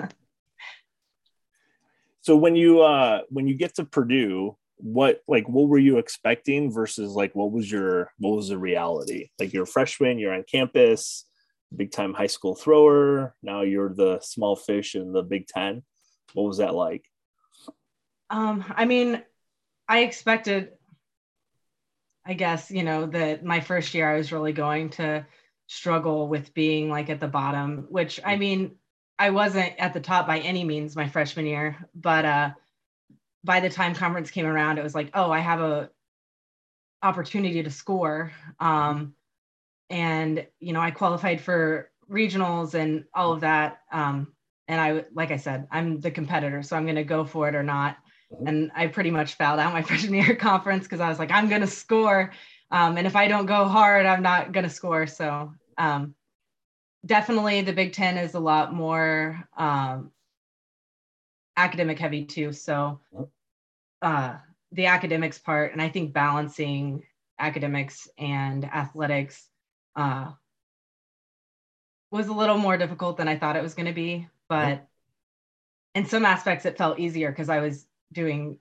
so 2.22 2.36
when 2.36 2.56
you 2.56 2.82
uh 2.82 3.20
when 3.28 3.46
you 3.46 3.54
get 3.54 3.74
to 3.76 3.84
Purdue, 3.84 4.56
what 4.76 5.22
like 5.28 5.48
what 5.48 5.68
were 5.68 5.78
you 5.78 5.98
expecting 5.98 6.72
versus 6.72 7.12
like 7.12 7.34
what 7.34 7.52
was 7.52 7.70
your 7.70 8.12
what 8.18 8.36
was 8.36 8.48
the 8.48 8.58
reality? 8.58 9.28
Like 9.38 9.52
you're 9.52 9.64
a 9.64 9.66
freshman, 9.66 10.18
you're 10.18 10.34
on 10.34 10.44
campus, 10.50 11.26
big 11.74 11.92
time 11.92 12.14
high 12.14 12.26
school 12.26 12.54
thrower. 12.54 13.34
Now 13.42 13.62
you're 13.62 13.94
the 13.94 14.20
small 14.20 14.56
fish 14.56 14.94
in 14.94 15.12
the 15.12 15.22
Big 15.22 15.46
Ten. 15.46 15.82
What 16.32 16.44
was 16.44 16.58
that 16.58 16.74
like? 16.74 17.04
Um, 18.30 18.64
I 18.74 18.84
mean, 18.84 19.22
I 19.88 20.00
expected, 20.00 20.70
I 22.26 22.34
guess, 22.34 22.70
you 22.70 22.82
know, 22.82 23.06
that 23.06 23.44
my 23.44 23.60
first 23.60 23.94
year 23.94 24.10
I 24.10 24.16
was 24.16 24.32
really 24.32 24.52
going 24.52 24.90
to 24.90 25.26
struggle 25.66 26.28
with 26.28 26.54
being 26.54 26.90
like 26.90 27.10
at 27.10 27.20
the 27.20 27.28
bottom, 27.28 27.86
which 27.88 28.20
I 28.24 28.36
mean, 28.36 28.76
I 29.18 29.30
wasn't 29.30 29.72
at 29.78 29.94
the 29.94 30.00
top 30.00 30.26
by 30.26 30.40
any 30.40 30.64
means 30.64 30.96
my 30.96 31.08
freshman 31.08 31.46
year, 31.46 31.88
but 31.94 32.24
uh, 32.24 32.50
by 33.44 33.60
the 33.60 33.70
time 33.70 33.94
conference 33.94 34.30
came 34.30 34.46
around, 34.46 34.78
it 34.78 34.82
was 34.82 34.94
like, 34.94 35.10
oh, 35.14 35.30
I 35.30 35.40
have 35.40 35.60
a 35.60 35.90
opportunity 37.02 37.62
to 37.62 37.70
score. 37.70 38.32
Um, 38.58 39.14
and 39.90 40.46
you 40.58 40.72
know, 40.72 40.80
I 40.80 40.90
qualified 40.90 41.40
for 41.40 41.90
regionals 42.10 42.74
and 42.74 43.04
all 43.14 43.32
of 43.32 43.40
that. 43.40 43.80
Um, 43.92 44.32
and 44.66 44.80
I, 44.80 45.04
like 45.12 45.30
I 45.30 45.36
said, 45.36 45.68
I'm 45.70 46.00
the 46.00 46.10
competitor, 46.10 46.62
so 46.62 46.76
I'm 46.76 46.84
going 46.84 46.96
to 46.96 47.04
go 47.04 47.24
for 47.24 47.48
it 47.48 47.54
or 47.54 47.62
not. 47.62 47.98
Mm-hmm. 48.32 48.46
And 48.46 48.72
I 48.74 48.86
pretty 48.86 49.10
much 49.10 49.34
fouled 49.34 49.60
out 49.60 49.72
my 49.72 49.82
freshman 49.82 50.14
year 50.14 50.34
conference 50.34 50.84
because 50.84 51.00
I 51.00 51.08
was 51.08 51.18
like, 51.18 51.30
I'm 51.30 51.48
going 51.48 51.60
to 51.60 51.66
score. 51.66 52.32
Um, 52.74 52.98
and 52.98 53.06
if 53.06 53.14
I 53.14 53.28
don't 53.28 53.46
go 53.46 53.68
hard, 53.68 54.04
I'm 54.04 54.24
not 54.24 54.50
going 54.50 54.64
to 54.64 54.70
score. 54.70 55.06
So 55.06 55.52
um, 55.78 56.16
definitely 57.06 57.60
the 57.60 57.72
Big 57.72 57.92
Ten 57.92 58.18
is 58.18 58.34
a 58.34 58.40
lot 58.40 58.74
more 58.74 59.48
um, 59.56 60.10
academic 61.56 62.00
heavy 62.00 62.24
too. 62.24 62.52
So 62.52 62.98
uh, 64.02 64.38
the 64.72 64.86
academics 64.86 65.38
part, 65.38 65.70
and 65.72 65.80
I 65.80 65.88
think 65.88 66.12
balancing 66.12 67.04
academics 67.38 68.08
and 68.18 68.64
athletics 68.64 69.48
uh, 69.94 70.32
was 72.10 72.26
a 72.26 72.32
little 72.32 72.58
more 72.58 72.76
difficult 72.76 73.18
than 73.18 73.28
I 73.28 73.38
thought 73.38 73.54
it 73.54 73.62
was 73.62 73.74
going 73.74 73.86
to 73.86 73.92
be. 73.92 74.26
But 74.48 74.84
in 75.94 76.06
some 76.06 76.24
aspects, 76.24 76.66
it 76.66 76.76
felt 76.76 76.98
easier 76.98 77.30
because 77.30 77.48
I 77.48 77.60
was 77.60 77.86
doing 78.12 78.58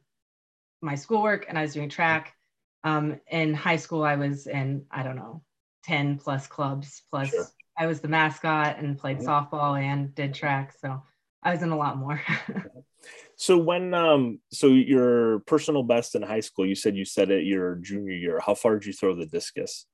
my 0.83 0.93
schoolwork 0.93 1.47
and 1.49 1.57
I 1.57 1.63
was 1.63 1.73
doing 1.73 1.89
track 1.89 2.35
um, 2.83 3.19
in 3.29 3.53
high 3.53 3.77
school, 3.77 4.03
I 4.03 4.15
was 4.15 4.47
in, 4.47 4.85
I 4.91 5.03
don't 5.03 5.15
know, 5.15 5.41
10 5.85 6.17
plus 6.17 6.47
clubs, 6.47 7.03
plus 7.09 7.29
sure. 7.29 7.45
I 7.77 7.87
was 7.87 8.01
the 8.01 8.07
mascot 8.07 8.77
and 8.77 8.97
played 8.97 9.19
mm-hmm. 9.19 9.27
softball 9.27 9.81
and 9.81 10.13
did 10.13 10.33
track. 10.33 10.73
So 10.79 11.01
I 11.41 11.51
was 11.51 11.61
in 11.61 11.69
a 11.69 11.77
lot 11.77 11.97
more. 11.97 12.21
so 13.35 13.57
when 13.57 13.93
um 13.93 14.39
so 14.51 14.67
your 14.67 15.39
personal 15.39 15.83
best 15.83 16.15
in 16.15 16.21
high 16.21 16.39
school, 16.39 16.65
you 16.65 16.75
said 16.75 16.95
you 16.95 17.05
said 17.05 17.31
it 17.31 17.45
your 17.45 17.75
junior 17.75 18.13
year. 18.13 18.39
How 18.39 18.55
far 18.55 18.73
did 18.77 18.85
you 18.85 18.93
throw 18.93 19.15
the 19.15 19.25
discus? 19.25 19.85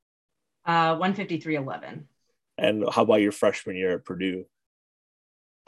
Uh 0.65 0.96
153.11. 0.96 2.03
And 2.58 2.84
how 2.91 3.03
about 3.03 3.22
your 3.22 3.31
freshman 3.31 3.77
year 3.77 3.96
at 3.96 4.05
Purdue? 4.05 4.46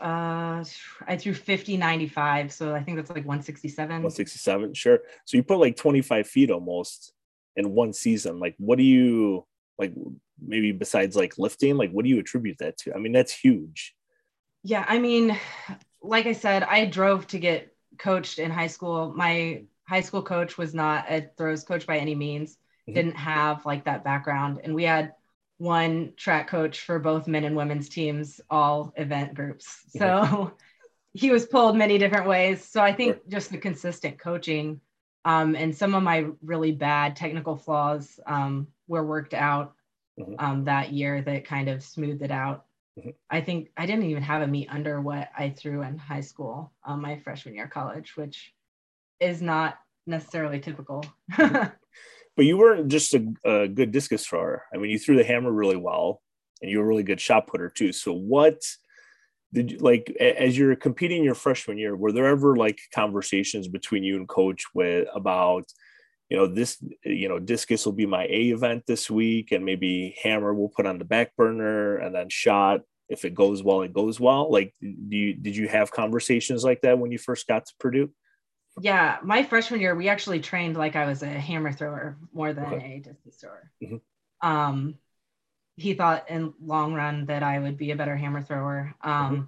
Uh, 0.02 0.64
I 1.08 1.18
threw 1.18 1.34
50, 1.34 1.78
95. 1.78 2.52
So 2.52 2.74
I 2.74 2.84
think 2.84 2.98
that's 2.98 3.10
like 3.10 3.26
167. 3.26 3.88
167, 3.88 4.74
sure. 4.74 5.00
So 5.26 5.38
you 5.38 5.44
put 5.44 5.60
like 5.60 5.76
25 5.76 6.28
feet 6.28 6.50
almost 6.50 7.14
in 7.56 7.72
one 7.72 7.94
season. 7.94 8.40
Like, 8.40 8.56
what 8.58 8.78
do 8.78 8.84
you 8.84 9.46
like? 9.78 9.94
Maybe 10.44 10.72
besides 10.72 11.16
like 11.16 11.38
lifting, 11.38 11.78
like, 11.78 11.92
what 11.92 12.04
do 12.04 12.10
you 12.10 12.20
attribute 12.20 12.58
that 12.60 12.78
to? 12.80 12.96
I 12.96 12.98
mean, 12.98 13.12
that's 13.12 13.32
huge. 13.32 13.96
Yeah. 14.64 14.86
I 14.88 14.98
mean, 14.98 15.38
like 16.02 16.26
I 16.26 16.34
said, 16.34 16.64
I 16.64 16.86
drove 16.86 17.28
to 17.28 17.40
get 17.40 17.76
coached 18.00 18.40
in 18.40 18.50
high 18.50 18.68
school. 18.68 19.14
My 19.16 19.64
high 19.88 20.02
school 20.02 20.24
coach 20.24 20.58
was 20.58 20.74
not 20.74 21.06
a 21.10 21.30
throws 21.38 21.64
coach 21.64 21.86
by 21.86 21.98
any 21.98 22.16
means, 22.16 22.54
mm-hmm. 22.54 22.94
didn't 22.94 23.18
have 23.18 23.66
like 23.66 23.86
that 23.86 24.04
background. 24.04 24.62
And 24.64 24.74
we 24.74 24.84
had 24.84 25.14
one 25.62 26.12
track 26.18 26.48
coach 26.48 26.80
for 26.80 26.98
both 26.98 27.28
men 27.28 27.44
and 27.44 27.56
women's 27.56 27.88
teams, 27.88 28.42
all 28.50 28.92
event 28.96 29.36
groups. 29.36 29.86
So 29.98 30.54
he 31.14 31.30
was 31.30 31.46
pulled 31.46 31.78
many 31.78 32.00
different 32.00 32.28
ways. 32.28 32.66
So 32.66 32.82
I 32.82 32.94
think 32.94 33.28
just 33.28 33.52
the 33.52 33.60
consistent 33.60 34.18
coaching 34.18 34.82
um, 35.24 35.56
and 35.56 35.76
some 35.76 35.94
of 35.94 36.02
my 36.02 36.26
really 36.42 36.72
bad 36.72 37.16
technical 37.16 37.56
flaws 37.56 38.20
um, 38.26 38.70
were 38.88 39.06
worked 39.06 39.36
out 39.36 39.74
mm-hmm. 40.20 40.34
um, 40.40 40.64
that 40.66 40.94
year 40.94 41.22
that 41.22 41.46
kind 41.46 41.70
of 41.70 41.84
smoothed 41.84 42.24
it 42.24 42.32
out. 42.32 42.66
Mm-hmm. 42.98 43.10
I 43.30 43.42
think 43.42 43.70
I 43.78 43.86
didn't 43.86 44.06
even 44.06 44.24
have 44.24 44.42
a 44.42 44.48
meet 44.48 44.70
under 44.72 45.00
what 45.00 45.30
I 45.38 45.52
threw 45.52 45.84
in 45.84 45.98
high 45.98 46.22
school, 46.22 46.74
um, 46.84 47.04
my 47.04 47.20
freshman 47.20 47.54
year 47.54 47.66
of 47.66 47.70
college, 47.70 48.16
which 48.16 48.52
is 49.20 49.44
not 49.44 49.78
necessarily 50.08 50.60
typical. 50.60 51.06
But 52.36 52.46
you 52.46 52.58
weren't 52.58 52.88
just 52.88 53.14
a, 53.14 53.28
a, 53.46 53.68
good 53.68 53.92
discus 53.92 54.26
thrower. 54.26 54.64
I 54.74 54.78
mean, 54.78 54.90
you 54.90 54.98
threw 54.98 55.18
the 55.18 55.24
hammer 55.24 55.52
really 55.52 55.76
well, 55.76 56.22
and 56.62 56.72
you 56.72 56.80
were 56.80 56.86
a 56.86 56.88
really 56.88 57.04
good 57.04 57.20
shot 57.20 57.48
putter 57.48 57.70
too. 57.70 57.92
So 57.92 58.14
what? 58.14 58.62
did 59.54 59.72
you 59.72 59.78
like 59.80 60.10
as 60.20 60.58
you're 60.58 60.76
competing 60.76 61.24
your 61.24 61.36
freshman 61.36 61.78
year 61.78 61.96
were 61.96 62.12
there 62.12 62.28
ever 62.28 62.56
like 62.56 62.80
conversations 62.94 63.68
between 63.68 64.04
you 64.04 64.16
and 64.16 64.28
coach 64.28 64.64
with 64.74 65.08
about 65.14 65.66
you 66.30 66.38
know 66.38 66.48
this 66.48 66.84
you 67.04 67.28
know 67.28 67.40
discus 67.40 67.86
will 67.86 67.94
be 67.94 68.06
my 68.06 68.24
a 68.26 68.50
event 68.50 68.84
this 68.88 69.10
week 69.10 69.52
and 69.52 69.66
maybe 69.66 70.16
hammer 70.24 70.54
will 70.54 70.70
put 70.70 70.86
on 70.86 70.98
the 70.98 71.06
back 71.06 71.36
burner 71.36 71.98
and 71.98 72.16
then 72.16 72.30
shot 72.30 72.82
if 73.10 73.26
it 73.26 73.36
goes 73.36 73.62
well 73.62 73.82
it 73.82 73.94
goes 73.94 74.20
well 74.20 74.50
like 74.50 74.74
do 74.82 75.18
you 75.18 75.34
did 75.34 75.56
you 75.56 75.68
have 75.68 75.92
conversations 75.92 76.64
like 76.64 76.82
that 76.82 76.98
when 76.98 77.12
you 77.12 77.18
first 77.18 77.48
got 77.48 77.66
to 77.66 77.74
purdue 77.80 78.10
yeah 78.80 79.18
my 79.24 79.44
freshman 79.44 79.82
year 79.82 79.96
we 79.96 80.08
actually 80.08 80.40
trained 80.40 80.78
like 80.78 80.96
i 80.96 81.06
was 81.06 81.24
a 81.24 81.28
hammer 81.28 81.72
thrower 81.72 82.18
more 82.34 82.54
than 82.54 82.66
okay. 82.66 82.96
a 82.96 83.00
discus 83.00 83.36
thrower 83.36 83.72
mm-hmm. 83.84 84.48
um 84.48 84.96
he 85.82 85.94
thought 85.94 86.30
in 86.30 86.54
long 86.64 86.94
run 86.94 87.26
that 87.26 87.44
I 87.44 87.60
would 87.60 87.78
be 87.78 87.92
a 87.92 87.96
better 87.96 88.16
hammer 88.16 88.42
thrower. 88.42 88.94
Um, 89.02 89.14
mm-hmm. 89.14 89.42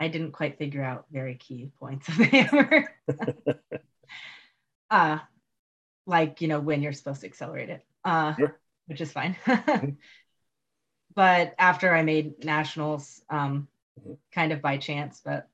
I 0.00 0.08
didn't 0.08 0.32
quite 0.32 0.58
figure 0.58 0.82
out 0.82 1.06
very 1.10 1.34
key 1.34 1.70
points 1.78 2.08
of 2.08 2.16
the 2.18 2.24
hammer. 2.24 2.94
uh, 4.90 5.18
like, 6.06 6.40
you 6.40 6.48
know, 6.48 6.60
when 6.60 6.82
you're 6.82 6.92
supposed 6.92 7.22
to 7.22 7.26
accelerate 7.26 7.70
it, 7.70 7.84
uh, 8.04 8.34
sure. 8.36 8.58
which 8.86 9.00
is 9.00 9.12
fine. 9.12 9.36
mm-hmm. 9.44 9.90
But 11.14 11.56
after 11.58 11.92
I 11.92 12.02
made 12.02 12.44
nationals, 12.44 13.20
um, 13.28 13.66
mm-hmm. 13.98 14.12
kind 14.32 14.52
of 14.52 14.62
by 14.62 14.76
chance, 14.76 15.20
but 15.24 15.48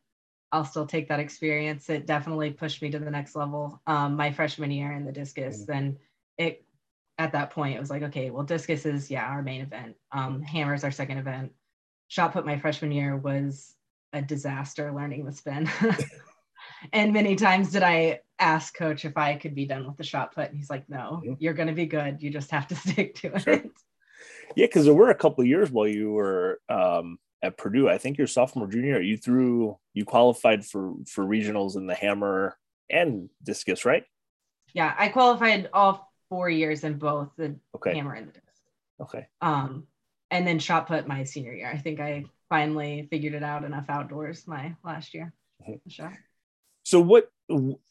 I'll 0.54 0.64
still 0.64 0.87
take 0.87 1.08
that 1.08 1.20
experience. 1.20 1.90
It 1.90 2.06
definitely 2.06 2.50
pushed 2.50 2.80
me 2.80 2.90
to 2.90 2.99
the 2.99 3.11
next 3.11 3.34
level. 3.34 3.82
Um, 3.87 4.14
my 4.14 4.30
freshman 4.30 4.70
year 4.70 4.92
in 4.92 5.04
the 5.04 5.12
discus, 5.12 5.64
then 5.66 5.99
it 6.38 6.64
at 7.18 7.32
that 7.32 7.50
point 7.50 7.76
it 7.76 7.80
was 7.80 7.90
like 7.90 8.02
okay 8.02 8.30
well 8.30 8.42
discus 8.42 8.87
is 8.87 9.11
yeah 9.11 9.25
our 9.25 9.42
main 9.42 9.61
event 9.61 9.94
um 10.12 10.42
hammers 10.42 10.82
our 10.82 10.90
second 10.90 11.18
event 11.18 11.52
shot 12.08 12.32
put 12.32 12.46
my 12.46 12.58
freshman 12.58 12.90
year 12.90 13.16
was 13.16 13.75
a 14.12 14.23
disaster 14.23 14.92
learning 14.92 15.25
the 15.25 15.32
spin 15.32 15.70
and 16.92 17.12
many 17.12 17.37
times 17.37 17.70
did 17.70 17.82
i 17.82 18.18
ask 18.40 18.75
coach 18.76 19.04
if 19.04 19.16
i 19.16 19.34
could 19.37 19.54
be 19.54 19.64
done 19.64 19.87
with 19.87 19.96
the 19.96 20.02
shot 20.02 20.34
put 20.34 20.49
and 20.49 20.56
he's 20.56 20.70
like 20.70 20.88
no 20.88 21.23
mm-hmm. 21.25 21.34
you're 21.38 21.54
going 21.54 21.68
to 21.68 21.75
be 21.75 21.87
good 21.87 22.20
you 22.20 22.30
just 22.30 22.50
have 22.50 22.66
to 22.66 22.75
stick 22.75 23.14
to 23.14 23.38
sure. 23.38 23.54
it 23.54 23.70
yeah 24.56 24.66
because 24.66 24.84
there 24.84 24.94
were 24.94 25.11
a 25.11 25.14
couple 25.14 25.42
of 25.42 25.49
years 25.49 25.70
while 25.70 25.87
you 25.87 26.11
were 26.11 26.61
um 26.68 27.16
at 27.44 27.56
purdue 27.56 27.88
i 27.88 27.98
think 27.98 28.18
your 28.18 28.26
sophomore 28.26 28.66
junior 28.66 29.00
you 29.00 29.16
threw 29.16 29.78
you 29.92 30.04
qualified 30.04 30.64
for 30.64 30.94
for 31.06 31.24
regionals 31.24 31.76
in 31.76 31.86
the 31.86 31.94
hammer 31.94 32.56
and 32.90 33.28
discus 33.42 33.84
right 33.84 34.04
yeah 34.72 34.94
i 34.98 35.08
qualified 35.08 35.68
all 35.72 36.10
four 36.34 36.50
years 36.50 36.82
in 36.82 36.98
both 36.98 37.28
the 37.36 37.54
okay. 37.76 37.94
hammer 37.94 38.14
and 38.14 38.28
the 38.28 38.32
disc. 38.32 38.62
Okay. 39.00 39.26
Um, 39.40 39.86
and 40.30 40.44
then 40.44 40.58
shot 40.58 40.88
put 40.88 41.06
my 41.06 41.22
senior 41.24 41.52
year. 41.52 41.70
I 41.70 41.78
think 41.78 42.00
I 42.00 42.24
finally 42.48 43.06
figured 43.10 43.34
it 43.34 43.44
out 43.44 43.64
enough 43.64 43.84
outdoors 43.88 44.46
my 44.46 44.74
last 44.84 45.14
year. 45.14 45.32
Mm-hmm. 45.62 45.88
Shot. 45.88 46.12
So, 46.82 47.00
what 47.00 47.30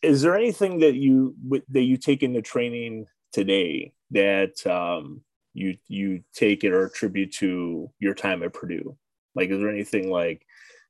is 0.01 0.22
there 0.22 0.36
anything 0.36 0.79
that 0.79 0.95
you 0.95 1.36
that 1.69 1.81
you 1.81 1.98
take 1.98 2.22
into 2.22 2.41
training 2.41 3.07
today 3.31 3.93
that 4.12 4.65
um, 4.67 5.22
you 5.53 5.77
you 5.88 6.24
take 6.33 6.63
it 6.63 6.74
or 6.74 6.86
attribute 6.86 7.31
to 7.36 7.89
your 8.00 8.13
time 8.13 8.43
at 8.43 8.53
Purdue? 8.53 8.98
Like, 9.36 9.50
is 9.50 9.60
there 9.60 9.70
anything 9.70 10.10
like 10.10 10.46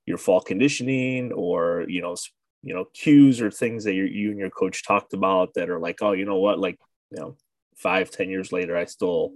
your 0.05 0.17
fall 0.17 0.41
conditioning 0.41 1.31
or 1.31 1.85
you 1.87 2.01
know 2.01 2.15
you 2.61 2.73
know 2.73 2.85
cues 2.93 3.41
or 3.41 3.51
things 3.51 3.83
that 3.85 3.93
you 3.93 4.03
you 4.03 4.31
and 4.31 4.39
your 4.39 4.49
coach 4.49 4.85
talked 4.85 5.13
about 5.13 5.53
that 5.55 5.69
are 5.69 5.79
like, 5.79 6.01
oh, 6.01 6.11
you 6.11 6.25
know 6.25 6.39
what, 6.39 6.59
like 6.59 6.79
you 7.11 7.19
know 7.19 7.37
five 7.75 8.11
ten 8.11 8.29
years 8.29 8.51
later 8.51 8.77
i 8.77 8.85
still 8.85 9.33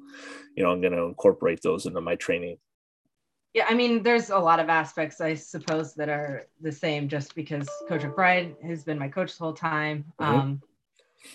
you 0.56 0.64
know 0.64 0.72
i'm 0.72 0.82
going 0.82 0.94
to 0.94 1.04
incorporate 1.04 1.62
those 1.62 1.86
into 1.86 2.02
my 2.02 2.16
training. 2.16 2.58
Yeah 3.54 3.66
i 3.70 3.74
mean 3.74 4.04
there's 4.04 4.30
a 4.30 4.38
lot 4.38 4.60
of 4.60 4.70
aspects 4.70 5.22
i 5.22 5.34
suppose 5.34 5.96
that 5.96 6.10
are 6.10 6.44
the 6.62 6.72
same 6.72 7.08
just 7.08 7.36
because 7.36 7.68
coach 7.90 8.02
mcbride 8.02 8.62
has 8.64 8.84
been 8.84 9.00
my 9.00 9.10
coach 9.10 9.38
the 9.38 9.44
whole 9.44 9.54
time. 9.54 10.06
Mm-hmm. 10.20 10.40
um, 10.40 10.62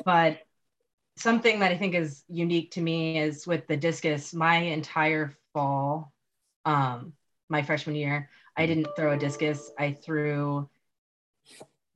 but 0.05 0.39
something 1.17 1.61
that 1.61 1.73
i 1.73 1.77
think 1.77 1.95
is 1.95 2.23
unique 2.29 2.71
to 2.73 2.81
me 2.81 3.19
is 3.19 3.47
with 3.47 3.67
the 3.67 3.77
discus 3.77 4.33
my 4.33 4.57
entire 4.57 5.37
fall 5.53 6.13
um, 6.65 7.13
my 7.53 7.63
freshman 7.63 7.95
year 7.95 8.29
i 8.57 8.67
didn't 8.67 8.89
throw 8.97 9.13
a 9.13 9.19
discus 9.19 9.71
i 9.79 9.93
threw 9.93 10.69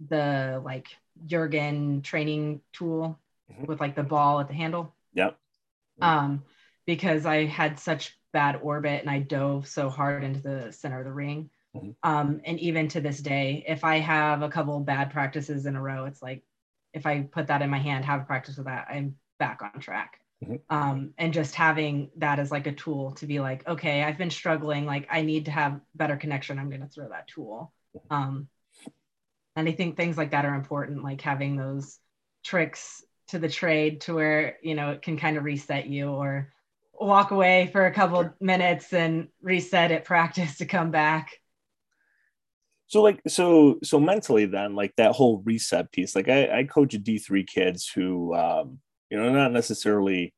the 0.08 0.60
like 0.64 0.88
jurgen 1.24 2.02
training 2.02 2.60
tool 2.72 3.18
mm-hmm. 3.50 3.64
with 3.66 3.80
like 3.80 3.94
the 3.94 4.02
ball 4.02 4.40
at 4.40 4.48
the 4.48 4.54
handle. 4.54 4.94
Yep. 5.14 5.38
Um, 6.00 6.44
because 6.84 7.26
I 7.26 7.46
had 7.46 7.80
such 7.80 8.18
bad 8.32 8.60
orbit 8.62 9.00
and 9.00 9.10
I 9.10 9.20
dove 9.20 9.66
so 9.66 9.88
hard 9.88 10.22
into 10.22 10.40
the 10.40 10.72
center 10.72 10.98
of 10.98 11.06
the 11.06 11.12
ring. 11.12 11.50
Mm-hmm. 11.74 11.90
Um, 12.02 12.40
and 12.44 12.60
even 12.60 12.88
to 12.88 13.00
this 13.00 13.20
day, 13.20 13.64
if 13.66 13.82
I 13.82 13.98
have 13.98 14.42
a 14.42 14.48
couple 14.48 14.78
bad 14.80 15.10
practices 15.10 15.66
in 15.66 15.76
a 15.76 15.82
row, 15.82 16.04
it's 16.04 16.22
like 16.22 16.42
if 16.92 17.06
I 17.06 17.22
put 17.22 17.48
that 17.48 17.62
in 17.62 17.70
my 17.70 17.78
hand, 17.78 18.04
have 18.04 18.22
a 18.22 18.24
practice 18.24 18.56
with 18.56 18.66
that, 18.66 18.88
I'm 18.90 19.16
back 19.38 19.60
on 19.62 19.80
track. 19.80 20.20
Mm-hmm. 20.44 20.56
Um, 20.68 21.14
and 21.16 21.32
just 21.32 21.54
having 21.54 22.10
that 22.16 22.38
as 22.38 22.50
like 22.50 22.66
a 22.66 22.72
tool 22.72 23.12
to 23.12 23.26
be 23.26 23.40
like, 23.40 23.66
okay, 23.66 24.02
I've 24.02 24.18
been 24.18 24.30
struggling, 24.30 24.84
like 24.84 25.08
I 25.10 25.22
need 25.22 25.46
to 25.46 25.50
have 25.50 25.80
better 25.94 26.16
connection. 26.16 26.58
I'm 26.58 26.68
going 26.68 26.82
to 26.82 26.88
throw 26.88 27.08
that 27.08 27.28
tool. 27.28 27.72
Mm-hmm. 27.96 28.14
Um, 28.14 28.48
and 29.56 29.68
I 29.68 29.72
think 29.72 29.96
things 29.96 30.18
like 30.18 30.32
that 30.32 30.44
are 30.44 30.54
important, 30.54 31.02
like 31.02 31.22
having 31.22 31.56
those 31.56 31.98
tricks 32.44 33.02
to 33.28 33.38
the 33.38 33.48
trade 33.48 34.02
to 34.02 34.14
where 34.14 34.56
you 34.62 34.74
know 34.74 34.90
it 34.90 35.02
can 35.02 35.16
kind 35.16 35.36
of 35.36 35.44
reset 35.44 35.86
you 35.86 36.08
or 36.08 36.52
walk 36.98 37.30
away 37.30 37.68
for 37.72 37.86
a 37.86 37.92
couple 37.92 38.22
sure. 38.22 38.36
minutes 38.40 38.92
and 38.92 39.28
reset 39.42 39.90
at 39.90 40.04
practice 40.04 40.58
to 40.58 40.66
come 40.66 40.90
back 40.90 41.40
so 42.86 43.02
like 43.02 43.20
so 43.26 43.78
so 43.82 43.98
mentally 43.98 44.46
then 44.46 44.74
like 44.74 44.94
that 44.96 45.12
whole 45.12 45.42
reset 45.44 45.90
piece 45.90 46.14
like 46.14 46.28
i, 46.28 46.60
I 46.60 46.64
coach 46.64 46.92
d3 46.92 47.46
kids 47.46 47.90
who 47.92 48.34
um 48.34 48.78
you 49.10 49.16
know 49.16 49.30
not 49.30 49.52
necessarily 49.52 50.32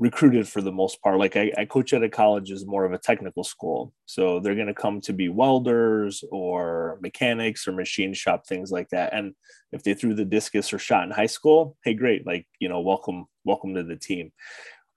recruited 0.00 0.48
for 0.48 0.62
the 0.62 0.72
most 0.72 1.00
part. 1.02 1.18
Like 1.18 1.36
I, 1.36 1.52
I 1.58 1.66
coach 1.66 1.92
at 1.92 2.02
a 2.02 2.08
college 2.08 2.50
is 2.50 2.66
more 2.66 2.86
of 2.86 2.92
a 2.92 2.98
technical 2.98 3.44
school. 3.44 3.92
So 4.06 4.40
they're 4.40 4.54
going 4.54 4.66
to 4.66 4.74
come 4.74 5.00
to 5.02 5.12
be 5.12 5.28
welders 5.28 6.24
or 6.32 6.98
mechanics 7.02 7.68
or 7.68 7.72
machine 7.72 8.14
shop, 8.14 8.46
things 8.46 8.72
like 8.72 8.88
that. 8.88 9.12
And 9.12 9.34
if 9.72 9.82
they 9.82 9.92
threw 9.92 10.14
the 10.14 10.24
discus 10.24 10.72
or 10.72 10.78
shot 10.78 11.04
in 11.04 11.10
high 11.10 11.26
school, 11.26 11.76
hey, 11.84 11.92
great. 11.92 12.26
Like, 12.26 12.46
you 12.60 12.68
know, 12.70 12.80
welcome, 12.80 13.26
welcome 13.44 13.74
to 13.74 13.82
the 13.82 13.96
team. 13.96 14.32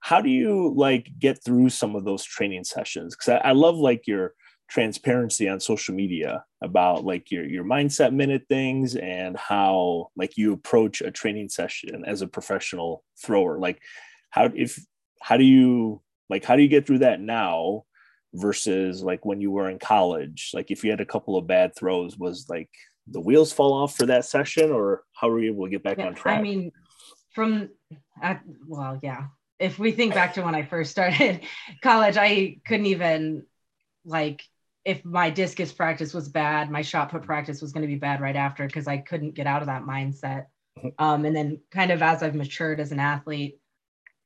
How 0.00 0.22
do 0.22 0.30
you 0.30 0.72
like 0.74 1.10
get 1.18 1.44
through 1.44 1.68
some 1.68 1.94
of 1.94 2.06
those 2.06 2.24
training 2.24 2.64
sessions? 2.64 3.14
Cause 3.14 3.28
I, 3.28 3.48
I 3.48 3.52
love 3.52 3.76
like 3.76 4.06
your 4.06 4.32
transparency 4.68 5.48
on 5.48 5.60
social 5.60 5.94
media 5.94 6.44
about 6.62 7.04
like 7.04 7.30
your, 7.30 7.44
your 7.44 7.64
mindset 7.64 8.12
minute 8.12 8.44
things 8.48 8.96
and 8.96 9.36
how 9.36 10.08
like 10.16 10.36
you 10.36 10.52
approach 10.52 11.00
a 11.00 11.10
training 11.10 11.48
session 11.48 12.04
as 12.06 12.22
a 12.22 12.26
professional 12.26 13.04
thrower. 13.22 13.58
Like 13.58 13.80
how, 14.30 14.50
if 14.54 14.78
how 15.22 15.36
do 15.36 15.44
you 15.44 16.00
like 16.28 16.44
how 16.44 16.56
do 16.56 16.62
you 16.62 16.68
get 16.68 16.86
through 16.86 16.98
that 16.98 17.20
now 17.20 17.84
versus 18.32 19.02
like 19.02 19.24
when 19.24 19.40
you 19.40 19.50
were 19.50 19.70
in 19.70 19.78
college? 19.78 20.50
Like 20.54 20.70
if 20.70 20.84
you 20.84 20.90
had 20.90 21.00
a 21.00 21.06
couple 21.06 21.36
of 21.36 21.46
bad 21.46 21.74
throws 21.76 22.18
was 22.18 22.46
like 22.48 22.70
the 23.06 23.20
wheels 23.20 23.52
fall 23.52 23.72
off 23.72 23.96
for 23.96 24.06
that 24.06 24.24
session 24.24 24.70
or 24.70 25.02
how 25.12 25.28
were 25.28 25.40
you 25.40 25.52
able 25.52 25.64
to 25.64 25.70
get 25.70 25.82
back 25.82 25.98
yeah, 25.98 26.06
on 26.06 26.14
track? 26.14 26.38
i 26.38 26.42
mean 26.42 26.72
from 27.34 27.68
well 28.66 28.98
yeah. 29.02 29.26
If 29.58 29.78
we 29.78 29.92
think 29.92 30.14
back 30.14 30.34
to 30.34 30.42
when 30.42 30.54
i 30.54 30.62
first 30.62 30.90
started 30.90 31.42
college 31.82 32.16
i 32.16 32.58
couldn't 32.66 32.86
even 32.86 33.44
like 34.04 34.42
if 34.84 35.04
my 35.04 35.30
discus 35.30 35.72
practice 35.72 36.12
was 36.12 36.28
bad 36.28 36.70
my 36.70 36.82
shot 36.82 37.10
put 37.10 37.22
practice 37.22 37.60
was 37.60 37.72
going 37.72 37.82
to 37.82 37.88
be 37.88 37.96
bad 37.96 38.20
right 38.20 38.36
after 38.36 38.66
because 38.66 38.86
i 38.86 38.96
couldn't 38.96 39.34
get 39.34 39.46
out 39.46 39.62
of 39.62 39.66
that 39.66 39.82
mindset 39.82 40.46
mm-hmm. 40.78 40.88
um, 40.98 41.24
and 41.24 41.34
then 41.34 41.60
kind 41.70 41.90
of 41.90 42.02
as 42.02 42.22
i've 42.22 42.34
matured 42.34 42.80
as 42.80 42.92
an 42.92 43.00
athlete 43.00 43.58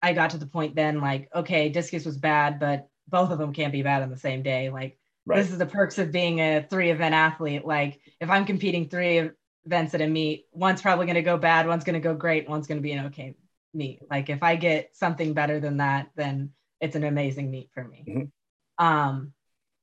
I 0.02 0.12
got 0.12 0.30
to 0.30 0.38
the 0.38 0.46
point 0.46 0.74
then 0.74 1.00
like, 1.00 1.28
okay, 1.34 1.68
discus 1.68 2.04
was 2.04 2.16
bad, 2.16 2.60
but 2.60 2.88
both 3.08 3.30
of 3.30 3.38
them 3.38 3.52
can't 3.52 3.72
be 3.72 3.82
bad 3.82 4.02
on 4.02 4.10
the 4.10 4.16
same 4.16 4.42
day. 4.42 4.70
Like 4.70 4.98
right. 5.26 5.38
this 5.38 5.50
is 5.50 5.58
the 5.58 5.66
perks 5.66 5.98
of 5.98 6.12
being 6.12 6.40
a 6.40 6.66
three 6.68 6.90
event 6.90 7.14
athlete. 7.14 7.64
Like 7.64 8.00
if 8.20 8.30
I'm 8.30 8.44
competing 8.44 8.88
three 8.88 9.30
events 9.64 9.94
at 9.94 10.00
a 10.00 10.06
meet, 10.06 10.46
one's 10.52 10.82
probably 10.82 11.06
going 11.06 11.16
to 11.16 11.22
go 11.22 11.36
bad, 11.36 11.66
one's 11.66 11.84
going 11.84 11.94
to 11.94 12.00
go 12.00 12.14
great, 12.14 12.48
one's 12.48 12.66
going 12.66 12.78
to 12.78 12.82
be 12.82 12.92
an 12.92 13.06
okay 13.06 13.34
meet. 13.74 14.00
Like 14.10 14.30
if 14.30 14.42
I 14.42 14.56
get 14.56 14.94
something 14.94 15.32
better 15.34 15.58
than 15.58 15.78
that, 15.78 16.08
then 16.16 16.50
it's 16.80 16.96
an 16.96 17.04
amazing 17.04 17.50
meet 17.50 17.70
for 17.74 17.82
me. 17.82 18.04
Mm-hmm. 18.08 18.84
Um, 18.84 19.32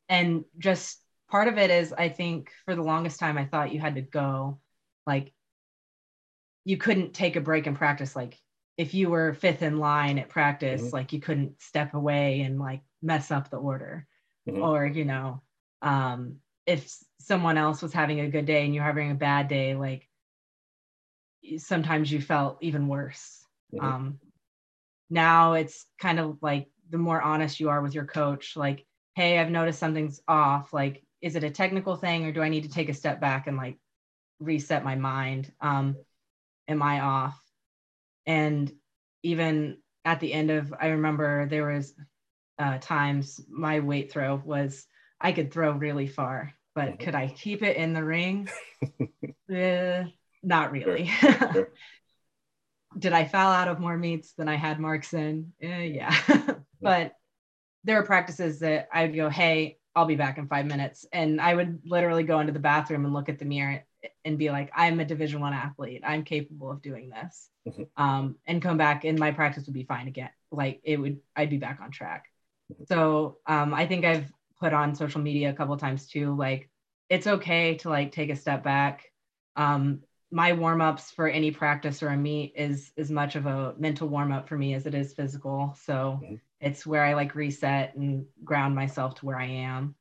and 0.09 0.45
just 0.57 1.01
part 1.29 1.47
of 1.47 1.57
it 1.57 1.69
is 1.71 1.93
I 1.93 2.09
think 2.09 2.51
for 2.65 2.75
the 2.75 2.83
longest 2.83 3.19
time 3.19 3.37
I 3.37 3.45
thought 3.45 3.73
you 3.73 3.79
had 3.79 3.95
to 3.95 4.01
go 4.01 4.59
like 5.07 5.33
you 6.63 6.77
couldn't 6.77 7.13
take 7.13 7.35
a 7.35 7.41
break 7.41 7.67
and 7.67 7.77
practice 7.77 8.15
like 8.15 8.39
if 8.77 8.93
you 8.93 9.09
were 9.09 9.33
fifth 9.33 9.61
in 9.61 9.79
line 9.79 10.19
at 10.19 10.29
practice, 10.29 10.81
Mhm. 10.81 10.93
like 10.93 11.13
you 11.13 11.21
couldn't 11.21 11.61
step 11.61 11.93
away 11.93 12.41
and 12.41 12.59
like 12.59 12.81
mess 13.01 13.31
up 13.31 13.49
the 13.49 13.57
order. 13.57 14.05
Mhm. 14.47 14.61
Or, 14.61 14.85
you 14.85 15.05
know, 15.05 15.41
um, 15.81 16.41
if 16.65 16.93
someone 17.19 17.57
else 17.57 17.81
was 17.81 17.93
having 17.93 18.19
a 18.19 18.29
good 18.29 18.45
day 18.45 18.65
and 18.65 18.75
you're 18.75 18.83
having 18.83 19.11
a 19.11 19.15
bad 19.15 19.47
day, 19.47 19.75
like 19.75 20.09
sometimes 21.57 22.11
you 22.11 22.19
felt 22.21 22.57
even 22.61 22.87
worse. 22.87 23.45
Mhm. 23.71 23.81
Um, 23.81 24.19
now 25.09 25.53
it's 25.53 25.85
kind 25.97 26.19
of 26.19 26.39
like 26.41 26.67
the 26.89 26.97
more 26.97 27.21
honest 27.21 27.59
you 27.59 27.69
are 27.69 27.81
with 27.81 27.95
your 27.95 28.05
coach, 28.05 28.57
like, 28.57 28.85
hey, 29.15 29.39
I've 29.39 29.49
noticed 29.49 29.79
something's 29.79 30.21
off. 30.27 30.73
Like, 30.73 31.03
is 31.21 31.35
it 31.35 31.43
a 31.43 31.49
technical 31.49 31.95
thing 31.95 32.25
or 32.25 32.31
do 32.31 32.41
I 32.41 32.49
need 32.49 32.63
to 32.63 32.69
take 32.69 32.89
a 32.89 32.93
step 32.93 33.19
back 33.19 33.47
and 33.47 33.57
like 33.57 33.77
reset 34.39 34.83
my 34.83 34.95
mind? 34.95 35.51
Um, 35.61 35.97
am 36.67 36.81
I 36.81 37.01
off? 37.01 37.39
And 38.25 38.71
even 39.23 39.77
at 40.03 40.19
the 40.19 40.33
end 40.33 40.51
of, 40.51 40.73
I 40.79 40.87
remember 40.89 41.47
there 41.47 41.67
was 41.67 41.93
uh, 42.59 42.77
times 42.79 43.41
my 43.49 43.79
weight 43.79 44.11
throw 44.11 44.41
was 44.43 44.85
I 45.19 45.31
could 45.31 45.51
throw 45.51 45.71
really 45.71 46.07
far, 46.07 46.53
but 46.73 46.89
Mhm. 46.93 46.99
could 46.99 47.15
I 47.15 47.27
keep 47.27 47.63
it 47.63 47.77
in 47.77 47.93
the 47.93 48.03
ring? 48.03 48.49
Eh, 49.49 50.05
not 50.41 50.71
really. 50.71 51.05
Sure. 51.05 51.69
Did 52.97 53.13
I 53.13 53.25
foul 53.25 53.51
out 53.51 53.67
of 53.67 53.79
more 53.79 53.97
meets 53.97 54.33
than 54.33 54.47
I 54.47 54.55
had 54.55 54.79
marks 54.79 55.13
in? 55.13 55.53
Eh, 55.61 55.83
yeah. 55.83 56.15
but 56.81 57.13
there 57.85 57.99
are 57.99 58.03
practices 58.03 58.59
that 58.59 58.89
I 58.93 59.05
would 59.05 59.15
go, 59.15 59.29
hey, 59.29 59.77
I'll 59.95 60.05
be 60.05 60.15
back 60.15 60.37
in 60.37 60.47
five 60.47 60.65
minutes. 60.65 61.05
And 61.13 61.39
I 61.39 61.55
would 61.55 61.81
literally 61.85 62.23
go 62.23 62.39
into 62.41 62.51
the 62.51 62.59
bathroom 62.59 63.05
and 63.05 63.13
look 63.13 63.29
at 63.29 63.39
the 63.39 63.45
mirror 63.45 63.85
and 64.25 64.37
be 64.37 64.51
like, 64.51 64.71
I'm 64.75 64.99
a 64.99 65.05
division 65.05 65.39
one 65.39 65.53
athlete. 65.53 66.01
I'm 66.05 66.23
capable 66.23 66.71
of 66.71 66.81
doing 66.81 67.09
this. 67.09 67.49
Mhm. 67.67 67.87
Um, 67.97 68.35
and 68.45 68.61
come 68.61 68.77
back 68.77 69.05
and 69.05 69.17
my 69.17 69.31
practice 69.31 69.65
would 69.67 69.73
be 69.73 69.85
fine 69.85 70.07
again. 70.07 70.31
Like 70.51 70.81
it 70.83 70.97
would, 70.99 71.19
I'd 71.35 71.49
be 71.49 71.57
back 71.57 71.79
on 71.81 71.91
track. 71.91 72.25
Mhm. 72.73 72.87
So 72.87 73.37
um, 73.47 73.73
I 73.73 73.87
think 73.87 74.03
I've 74.03 74.31
put 74.59 74.73
on 74.73 74.95
social 74.95 75.21
media 75.21 75.49
a 75.49 75.53
couple 75.53 75.77
times 75.77 76.07
too, 76.07 76.35
like 76.35 76.69
it's 77.09 77.27
okay 77.27 77.75
to 77.77 77.89
like 77.89 78.11
take 78.11 78.29
a 78.31 78.35
step 78.35 78.63
back. 78.63 79.03
Um, 79.55 80.01
my 80.35 80.51
warm-ups 80.51 81.11
for 81.11 81.29
any 81.29 81.49
practice 81.49 82.03
or 82.03 82.09
a 82.09 82.17
meet 82.17 82.51
is 82.57 82.91
as 82.97 83.09
much 83.09 83.37
of 83.37 83.45
a 83.45 83.73
mental 83.77 84.09
warm-up 84.09 84.49
for 84.49 84.57
me 84.57 84.73
as 84.73 84.85
it 84.85 84.93
is 84.93 85.13
physical. 85.13 85.73
So 85.81 86.19
Mhm. 86.21 86.41
it's 86.59 86.85
where 86.85 87.05
I 87.05 87.13
like 87.13 87.35
reset 87.35 87.95
and 87.95 88.27
ground 88.43 88.75
myself 88.75 89.15
to 89.15 89.25
where 89.25 89.39
I 89.39 89.45
am. 89.45 89.95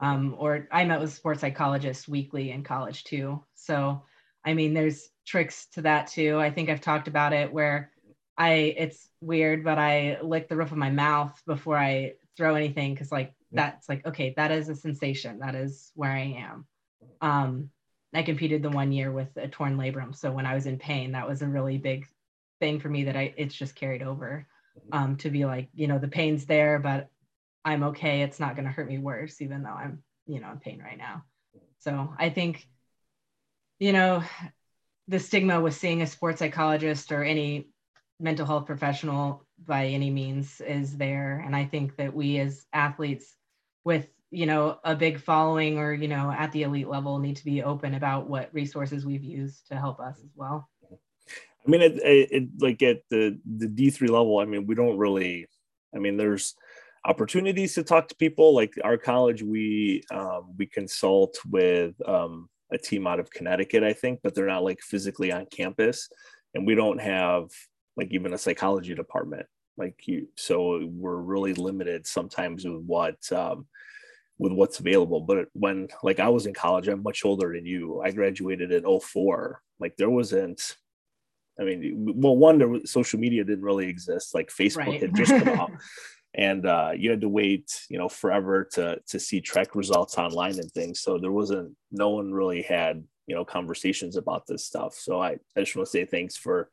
Um, 0.00 0.34
or 0.36 0.66
I 0.72 0.84
met 0.86 0.98
with 0.98 1.12
sports 1.12 1.40
psychologists 1.40 2.08
weekly 2.08 2.50
in 2.50 2.64
college 2.64 3.04
too. 3.04 3.44
So 3.54 4.02
I 4.44 4.54
mean, 4.54 4.74
there's 4.74 5.08
tricks 5.24 5.66
to 5.74 5.82
that 5.82 6.08
too. 6.08 6.40
I 6.40 6.50
think 6.50 6.68
I've 6.68 6.80
talked 6.80 7.06
about 7.06 7.32
it 7.32 7.52
where 7.52 7.92
I 8.36 8.74
it's 8.76 9.08
weird, 9.20 9.62
but 9.62 9.78
I 9.78 10.20
lick 10.20 10.48
the 10.48 10.56
roof 10.56 10.72
of 10.72 10.78
my 10.78 10.90
mouth 10.90 11.40
before 11.46 11.78
I 11.78 12.14
throw 12.36 12.56
anything 12.56 12.92
because 12.94 13.12
like 13.12 13.34
that's 13.52 13.88
like 13.88 14.04
okay, 14.04 14.34
that 14.36 14.50
is 14.50 14.68
a 14.68 14.74
sensation. 14.74 15.38
That 15.38 15.54
is 15.54 15.92
where 15.94 16.10
I 16.10 16.44
am. 16.48 16.66
Um, 17.20 17.70
I 18.12 18.22
competed 18.22 18.62
the 18.62 18.70
one 18.70 18.92
year 18.92 19.12
with 19.12 19.28
a 19.36 19.48
torn 19.48 19.76
labrum, 19.76 20.14
so 20.14 20.32
when 20.32 20.46
I 20.46 20.54
was 20.54 20.66
in 20.66 20.78
pain, 20.78 21.12
that 21.12 21.28
was 21.28 21.42
a 21.42 21.48
really 21.48 21.78
big 21.78 22.06
thing 22.58 22.80
for 22.80 22.88
me 22.88 23.04
that 23.04 23.16
I 23.16 23.34
it's 23.36 23.54
just 23.54 23.74
carried 23.74 24.02
over 24.02 24.46
um, 24.92 25.16
to 25.18 25.30
be 25.30 25.44
like 25.44 25.68
you 25.74 25.86
know 25.86 25.98
the 25.98 26.08
pain's 26.08 26.46
there, 26.46 26.78
but 26.78 27.08
I'm 27.64 27.84
okay. 27.84 28.22
It's 28.22 28.40
not 28.40 28.56
going 28.56 28.66
to 28.66 28.72
hurt 28.72 28.88
me 28.88 28.98
worse, 28.98 29.40
even 29.40 29.62
though 29.62 29.70
I'm 29.70 30.02
you 30.26 30.40
know 30.40 30.50
in 30.50 30.58
pain 30.58 30.80
right 30.82 30.98
now. 30.98 31.24
So 31.78 32.12
I 32.18 32.30
think 32.30 32.66
you 33.78 33.92
know 33.92 34.22
the 35.08 35.18
stigma 35.18 35.60
with 35.60 35.74
seeing 35.74 36.02
a 36.02 36.06
sports 36.06 36.38
psychologist 36.38 37.10
or 37.10 37.24
any 37.24 37.68
mental 38.20 38.46
health 38.46 38.66
professional 38.66 39.44
by 39.66 39.86
any 39.86 40.10
means 40.10 40.60
is 40.60 40.96
there 40.96 41.42
and 41.44 41.56
i 41.56 41.64
think 41.64 41.96
that 41.96 42.14
we 42.14 42.38
as 42.38 42.66
athletes 42.72 43.34
with 43.82 44.06
you 44.30 44.46
know 44.46 44.78
a 44.84 44.94
big 44.94 45.20
following 45.20 45.78
or 45.78 45.92
you 45.92 46.08
know 46.08 46.30
at 46.30 46.52
the 46.52 46.62
elite 46.62 46.88
level 46.88 47.18
need 47.18 47.36
to 47.36 47.44
be 47.44 47.62
open 47.62 47.94
about 47.94 48.28
what 48.28 48.52
resources 48.52 49.04
we've 49.04 49.24
used 49.24 49.66
to 49.66 49.76
help 49.76 49.98
us 50.00 50.18
as 50.18 50.30
well 50.36 50.68
I 51.66 51.70
mean, 51.70 51.82
it, 51.82 52.00
it, 52.02 52.48
like 52.58 52.82
at 52.82 53.02
the 53.10 53.38
the 53.44 53.68
D 53.68 53.90
three 53.90 54.08
level. 54.08 54.38
I 54.38 54.44
mean, 54.44 54.66
we 54.66 54.74
don't 54.74 54.96
really. 54.96 55.46
I 55.94 55.98
mean, 55.98 56.16
there's 56.16 56.54
opportunities 57.04 57.74
to 57.74 57.82
talk 57.82 58.08
to 58.08 58.16
people. 58.16 58.54
Like 58.54 58.74
our 58.82 58.96
college, 58.96 59.42
we 59.42 60.02
um, 60.10 60.54
we 60.56 60.66
consult 60.66 61.38
with 61.48 61.94
um, 62.08 62.48
a 62.72 62.78
team 62.78 63.06
out 63.06 63.20
of 63.20 63.30
Connecticut, 63.30 63.82
I 63.82 63.92
think, 63.92 64.20
but 64.22 64.34
they're 64.34 64.46
not 64.46 64.64
like 64.64 64.80
physically 64.80 65.32
on 65.32 65.46
campus, 65.46 66.08
and 66.54 66.66
we 66.66 66.74
don't 66.74 67.00
have 67.00 67.50
like 67.96 68.10
even 68.12 68.32
a 68.32 68.38
psychology 68.38 68.94
department. 68.94 69.46
Like 69.76 69.96
you, 70.06 70.28
so 70.36 70.86
we're 70.90 71.16
really 71.16 71.54
limited 71.54 72.06
sometimes 72.06 72.64
with 72.64 72.82
what 72.82 73.16
um, 73.32 73.66
with 74.40 74.52
what's 74.52 74.80
available. 74.80 75.20
But 75.20 75.48
when 75.52 75.88
like 76.02 76.18
I 76.18 76.30
was 76.30 76.46
in 76.46 76.54
college, 76.54 76.88
I'm 76.88 77.02
much 77.02 77.24
older 77.24 77.52
than 77.54 77.66
you. 77.66 78.00
I 78.00 78.10
graduated 78.10 78.72
in 78.72 79.00
04. 79.00 79.62
Like 79.78 79.96
there 79.96 80.10
wasn't 80.10 80.76
I 81.60 81.64
mean, 81.64 82.14
well, 82.16 82.36
one, 82.36 82.56
there 82.56 82.68
was, 82.68 82.90
social 82.90 83.20
media 83.20 83.44
didn't 83.44 83.64
really 83.64 83.86
exist. 83.86 84.34
Like 84.34 84.48
Facebook 84.48 84.86
Right. 84.86 85.02
had 85.02 85.14
just 85.14 85.30
come 85.30 85.48
out, 85.48 85.72
and 86.34 86.64
uh, 86.64 86.92
you 86.96 87.10
had 87.10 87.20
to 87.20 87.28
wait, 87.28 87.84
you 87.90 87.98
know, 87.98 88.08
forever 88.08 88.66
to 88.72 88.98
to 89.08 89.20
see 89.20 89.42
track 89.42 89.74
results 89.74 90.16
online 90.16 90.58
and 90.58 90.70
things. 90.72 91.00
So 91.00 91.18
there 91.18 91.32
wasn't, 91.32 91.76
no 91.92 92.10
one 92.10 92.32
really 92.32 92.62
had, 92.62 93.04
you 93.26 93.34
know, 93.34 93.44
conversations 93.44 94.16
about 94.16 94.46
this 94.46 94.64
stuff. 94.64 94.94
So 94.94 95.20
I, 95.20 95.32
I 95.54 95.60
just 95.60 95.76
want 95.76 95.86
to 95.86 95.90
say 95.90 96.06
thanks 96.06 96.36
for 96.36 96.70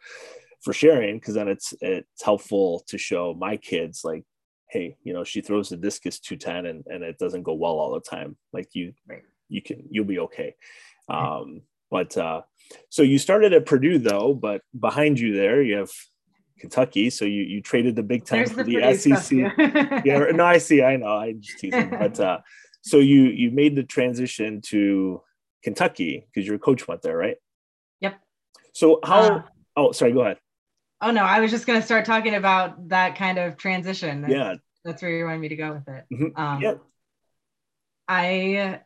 for 0.61 0.71
sharing 0.73 1.19
because 1.19 1.33
then 1.33 1.49
it's 1.49 1.73
it's 1.81 2.23
helpful 2.23 2.83
to 2.87 2.97
show 2.97 3.33
my 3.33 3.57
kids 3.57 4.01
like, 4.05 4.23
hey, 4.69 4.97
you 5.03 5.13
know, 5.13 5.23
she 5.23 5.41
throws 5.41 5.69
the 5.69 5.77
discus 5.77 6.19
210 6.19 6.65
and 6.65 6.85
and 6.87 7.03
it 7.03 7.17
doesn't 7.17 7.43
go 7.43 7.53
well 7.53 7.73
all 7.79 7.93
the 7.93 8.01
time. 8.01 8.37
Like 8.53 8.69
you, 8.73 8.93
Right. 9.07 9.23
you 9.49 9.61
can 9.61 9.83
you'll 9.89 10.05
be 10.05 10.19
okay. 10.19 10.55
Um, 11.09 11.61
but 11.89 12.17
uh, 12.17 12.41
so 12.89 13.01
you 13.01 13.17
started 13.17 13.53
at 13.53 13.65
Purdue 13.65 13.97
though, 13.97 14.33
but 14.33 14.61
behind 14.77 15.19
you 15.19 15.33
there 15.33 15.61
you 15.61 15.77
have 15.77 15.91
Kentucky. 16.59 17.09
So 17.09 17.25
you 17.25 17.43
you 17.43 17.61
traded 17.61 17.95
the 17.95 18.03
Big 18.03 18.25
there's 18.25 18.51
for 18.51 18.63
the, 18.63 18.75
the, 18.75 18.81
Purdue 18.81 18.95
stuff, 18.95 19.23
SEC. 19.23 19.37
yeah. 19.57 20.01
yeah, 20.05 20.19
no, 20.33 20.43
I 20.45 20.57
see. 20.57 20.83
I 20.83 20.97
know. 20.97 21.07
I 21.11 21.33
just 21.33 21.59
teasing. 21.59 21.89
but 22.03 22.19
uh, 22.19 22.39
so 22.81 22.97
you 22.97 23.23
you 23.25 23.51
made 23.51 23.75
the 23.75 23.83
transition 23.83 24.61
to 24.67 25.21
Kentucky 25.63 26.25
because 26.27 26.47
your 26.47 26.57
coach 26.57 26.87
went 26.87 27.01
there, 27.01 27.17
right? 27.17 27.37
Yep. 28.01 28.19
So 28.73 28.99
how? 29.03 29.21
Uh, 29.21 29.41
oh, 29.75 29.91
sorry. 29.91 30.11
Go 30.11 30.21
ahead. 30.21 30.39
Oh 31.01 31.11
no 31.11 31.23
i 31.23 31.39
was 31.39 31.51
just 31.51 31.65
going 31.67 31.79
to 31.79 31.85
start 31.85 32.05
talking 32.05 32.35
about 32.35 32.89
that 32.89 33.15
kind 33.17 33.37
of 33.37 33.57
transition 33.57 34.21
that's, 34.21 34.33
Yeah. 34.33 34.55
that's 34.83 35.01
where 35.01 35.11
you 35.11 35.25
wanted 35.25 35.39
me 35.39 35.49
to 35.49 35.55
go 35.55 35.73
with 35.73 35.87
it 35.87 36.05
Mhm. 36.11 36.37
um, 36.37 36.61
Yeah. 36.61 36.73
I 38.09 38.79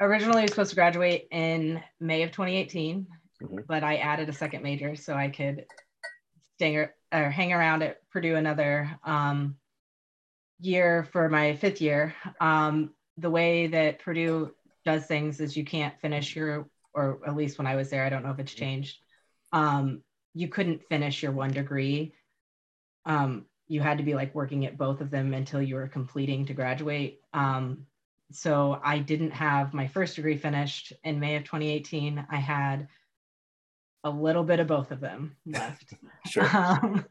originally 0.00 0.42
was 0.42 0.50
supposed 0.52 0.70
to 0.70 0.76
graduate 0.76 1.26
in 1.32 1.82
May 1.98 2.22
of 2.22 2.30
2018, 2.30 3.06
Mhm. 3.42 3.66
but 3.66 3.82
I 3.82 3.96
added 3.96 4.28
a 4.28 4.32
second 4.32 4.62
major 4.62 4.94
so 4.94 5.14
I 5.14 5.28
could 5.28 5.66
stay 6.54 6.76
or, 6.76 6.94
or 7.12 7.30
hang 7.30 7.52
around 7.52 7.82
at 7.82 8.08
Purdue 8.10 8.36
another 8.36 8.96
um, 9.02 9.56
year 10.60 11.04
for 11.12 11.28
my 11.28 11.56
fifth 11.56 11.80
year. 11.80 12.14
Um, 12.40 12.94
the 13.18 13.30
way 13.30 13.66
that 13.66 13.98
Purdue 13.98 14.54
does 14.84 15.06
things 15.06 15.40
is 15.40 15.56
you 15.56 15.64
can't 15.64 15.98
finish 16.00 16.36
your, 16.36 16.68
or 16.94 17.20
at 17.26 17.34
least 17.34 17.58
when 17.58 17.66
I 17.66 17.74
was 17.74 17.90
there, 17.90 18.04
I 18.04 18.08
don't 18.08 18.22
know 18.22 18.30
if 18.30 18.38
it's 18.38 18.54
changed. 18.54 18.98
Um, 19.52 20.02
you 20.36 20.48
couldn't 20.48 20.86
finish 20.90 21.22
your 21.22 21.32
one 21.32 21.50
degree. 21.50 22.12
Um, 23.06 23.46
you 23.68 23.80
had 23.80 23.96
to 23.96 24.04
be 24.04 24.14
like 24.14 24.34
working 24.34 24.66
at 24.66 24.76
both 24.76 25.00
of 25.00 25.10
them 25.10 25.32
until 25.32 25.62
you 25.62 25.76
were 25.76 25.88
completing 25.88 26.44
to 26.46 26.52
graduate. 26.52 27.22
Um, 27.32 27.86
so 28.32 28.78
I 28.84 28.98
didn't 28.98 29.30
have 29.30 29.72
my 29.72 29.88
first 29.88 30.14
degree 30.16 30.36
finished 30.36 30.92
in 31.04 31.20
May 31.20 31.36
of 31.36 31.44
2018. 31.44 32.26
I 32.30 32.36
had 32.36 32.88
a 34.04 34.10
little 34.10 34.44
bit 34.44 34.60
of 34.60 34.66
both 34.66 34.90
of 34.90 35.00
them 35.00 35.36
left. 35.46 35.94
Sure. 36.26 36.46
Um, 36.54 37.06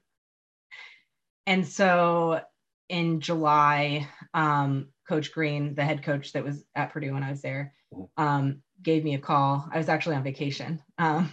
and 1.48 1.68
so 1.68 2.42
in 2.90 3.22
July, 3.22 4.08
um, 4.36 4.90
Coach 5.10 5.32
Green, 5.32 5.74
the 5.74 5.84
head 5.84 6.04
coach 6.04 6.32
that 6.34 6.44
was 6.44 6.64
at 6.76 6.92
Purdue 6.92 7.14
when 7.14 7.24
I 7.24 7.32
was 7.32 7.42
there, 7.42 7.74
um, 8.18 8.62
gave 8.84 9.04
me 9.04 9.16
a 9.16 9.20
call. 9.20 9.68
I 9.74 9.80
was 9.80 9.90
actually 9.90 10.16
on 10.16 10.24
vacation 10.24 10.80
um, 11.00 11.32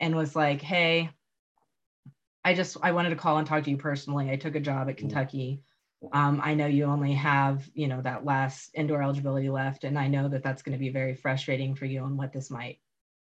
and 0.00 0.16
was 0.16 0.34
like, 0.34 0.62
hey, 0.62 1.10
I 2.44 2.54
just 2.54 2.78
I 2.82 2.92
wanted 2.92 3.10
to 3.10 3.16
call 3.16 3.38
and 3.38 3.46
talk 3.46 3.64
to 3.64 3.70
you 3.70 3.76
personally. 3.76 4.30
I 4.30 4.36
took 4.36 4.56
a 4.56 4.60
job 4.60 4.88
at 4.88 4.96
Kentucky. 4.96 5.62
Um, 6.12 6.40
I 6.42 6.54
know 6.54 6.66
you 6.66 6.84
only 6.84 7.12
have 7.12 7.68
you 7.74 7.86
know 7.86 8.00
that 8.00 8.24
last 8.24 8.70
indoor 8.74 9.02
eligibility 9.02 9.50
left, 9.50 9.84
and 9.84 9.98
I 9.98 10.08
know 10.08 10.28
that 10.28 10.42
that's 10.42 10.62
going 10.62 10.72
to 10.72 10.78
be 10.78 10.88
very 10.88 11.14
frustrating 11.14 11.74
for 11.74 11.84
you 11.84 12.04
and 12.04 12.16
what 12.16 12.32
this 12.32 12.50
might 12.50 12.78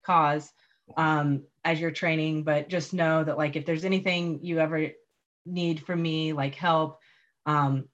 cause 0.05 0.51
um, 0.97 1.43
as 1.63 1.79
you're 1.79 1.91
training. 1.91 2.43
But 2.43 2.69
just 2.69 2.93
know 2.93 3.23
that 3.23 3.37
like 3.37 3.55
if 3.55 3.65
there's 3.65 3.85
anything 3.85 4.39
you 4.41 4.59
ever 4.59 4.89
need 5.45 5.81
from 5.81 6.01
me, 6.01 6.33
like 6.33 6.55
help, 6.55 6.99
um, 7.45 7.87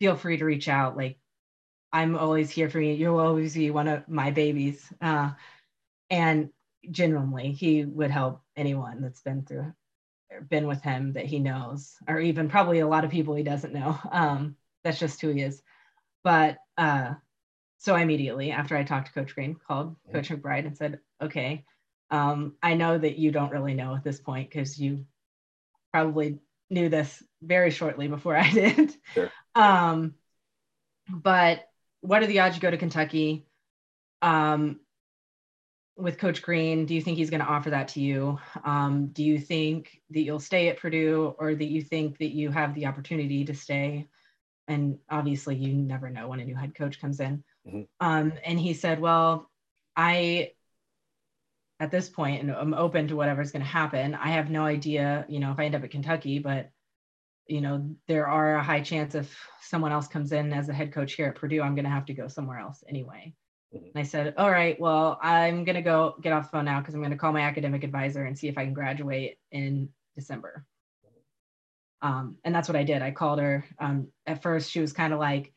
feel 0.00 0.16
free 0.16 0.38
to 0.38 0.44
reach 0.46 0.68
out. 0.68 0.96
Like 0.96 1.18
I'm 1.92 2.16
always 2.16 2.50
here 2.50 2.70
for 2.70 2.80
you. 2.80 2.94
You'll 2.94 3.18
always 3.18 3.54
be 3.54 3.70
one 3.70 3.88
of 3.88 4.08
my 4.08 4.30
babies. 4.30 4.82
Uh, 5.00 5.32
and 6.08 6.48
genuinely 6.90 7.52
he 7.52 7.84
would 7.84 8.10
help 8.10 8.42
anyone 8.56 9.00
that's 9.00 9.20
been 9.20 9.44
through 9.44 9.72
been 10.48 10.66
with 10.66 10.82
him 10.82 11.12
that 11.12 11.26
he 11.26 11.38
knows 11.38 11.94
or 12.08 12.18
even 12.18 12.48
probably 12.48 12.80
a 12.80 12.88
lot 12.88 13.04
of 13.04 13.10
people 13.10 13.34
he 13.34 13.42
doesn't 13.42 13.74
know. 13.74 13.98
Um, 14.10 14.56
that's 14.82 14.98
just 14.98 15.20
who 15.20 15.28
he 15.28 15.42
is. 15.42 15.62
But 16.24 16.56
uh, 16.76 17.14
so 17.82 17.96
I 17.96 18.02
immediately 18.02 18.52
after 18.52 18.76
i 18.76 18.84
talked 18.84 19.08
to 19.08 19.12
coach 19.12 19.34
green 19.34 19.56
called 19.66 19.96
coach 20.12 20.28
mcbride 20.30 20.66
and 20.66 20.76
said 20.76 21.00
okay 21.20 21.64
um, 22.10 22.54
i 22.62 22.74
know 22.74 22.96
that 22.96 23.18
you 23.18 23.32
don't 23.32 23.50
really 23.50 23.74
know 23.74 23.94
at 23.96 24.04
this 24.04 24.20
point 24.20 24.48
because 24.48 24.78
you 24.78 25.04
probably 25.92 26.38
knew 26.70 26.88
this 26.88 27.22
very 27.42 27.70
shortly 27.70 28.08
before 28.08 28.36
i 28.36 28.48
did. 28.52 28.94
Sure. 29.14 29.30
um, 29.54 30.14
but 31.08 31.68
what 32.00 32.22
are 32.22 32.26
the 32.26 32.40
odds 32.40 32.54
you 32.54 32.62
go 32.62 32.70
to 32.70 32.78
kentucky? 32.78 33.46
Um, 34.22 34.78
with 35.96 36.18
Coach 36.18 36.42
Green, 36.42 36.86
do 36.86 36.94
you 36.94 37.02
think 37.02 37.18
he's 37.18 37.30
going 37.30 37.40
to 37.40 37.46
offer 37.46 37.70
that 37.70 37.88
to 37.88 38.00
you? 38.00 38.38
Um, 38.64 39.08
do 39.08 39.22
you 39.22 39.38
think 39.38 40.00
that 40.10 40.20
you'll 40.22 40.40
stay 40.40 40.68
at 40.68 40.78
Purdue 40.78 41.34
or 41.38 41.54
that 41.54 41.64
you 41.64 41.82
think 41.82 42.18
that 42.18 42.34
you 42.34 42.50
have 42.50 42.74
the 42.74 42.86
opportunity 42.86 43.44
to 43.44 43.54
stay? 43.54 44.08
And 44.68 44.98
obviously, 45.10 45.56
you 45.56 45.74
never 45.74 46.08
know 46.08 46.28
when 46.28 46.40
a 46.40 46.44
new 46.44 46.54
head 46.54 46.74
coach 46.74 47.00
comes 47.00 47.20
in. 47.20 47.44
Mm-hmm. 47.66 47.82
Um, 48.00 48.32
and 48.44 48.58
he 48.58 48.74
said, 48.74 49.00
Well, 49.00 49.50
I, 49.96 50.52
at 51.78 51.90
this 51.90 52.08
point, 52.08 52.42
and 52.42 52.50
I'm 52.50 52.74
open 52.74 53.08
to 53.08 53.16
whatever's 53.16 53.52
going 53.52 53.62
to 53.62 53.68
happen. 53.68 54.14
I 54.14 54.30
have 54.30 54.50
no 54.50 54.64
idea, 54.64 55.26
you 55.28 55.40
know, 55.40 55.52
if 55.52 55.58
I 55.58 55.66
end 55.66 55.74
up 55.74 55.84
at 55.84 55.90
Kentucky, 55.90 56.38
but, 56.38 56.70
you 57.46 57.60
know, 57.60 57.94
there 58.08 58.28
are 58.28 58.56
a 58.56 58.62
high 58.62 58.80
chance 58.80 59.14
if 59.14 59.36
someone 59.60 59.92
else 59.92 60.08
comes 60.08 60.32
in 60.32 60.52
as 60.52 60.68
a 60.68 60.72
head 60.72 60.92
coach 60.92 61.14
here 61.14 61.26
at 61.26 61.34
Purdue, 61.34 61.60
I'm 61.60 61.74
going 61.74 61.84
to 61.84 61.90
have 61.90 62.06
to 62.06 62.14
go 62.14 62.28
somewhere 62.28 62.58
else 62.58 62.82
anyway. 62.88 63.34
And 63.72 63.92
I 63.96 64.02
said, 64.02 64.34
all 64.36 64.50
right, 64.50 64.78
well, 64.78 65.18
I'm 65.22 65.64
going 65.64 65.76
to 65.76 65.82
go 65.82 66.14
get 66.20 66.32
off 66.32 66.44
the 66.44 66.50
phone 66.50 66.66
now 66.66 66.80
because 66.80 66.94
I'm 66.94 67.00
going 67.00 67.12
to 67.12 67.16
call 67.16 67.32
my 67.32 67.42
academic 67.42 67.84
advisor 67.84 68.24
and 68.24 68.38
see 68.38 68.48
if 68.48 68.58
I 68.58 68.64
can 68.64 68.74
graduate 68.74 69.38
in 69.50 69.88
December. 70.14 70.64
Um, 72.02 72.36
and 72.44 72.54
that's 72.54 72.68
what 72.68 72.76
I 72.76 72.82
did. 72.82 73.00
I 73.00 73.12
called 73.12 73.38
her. 73.38 73.64
Um, 73.78 74.08
at 74.26 74.42
first, 74.42 74.70
she 74.70 74.80
was 74.80 74.92
kind 74.92 75.12
of 75.12 75.18
like, 75.18 75.52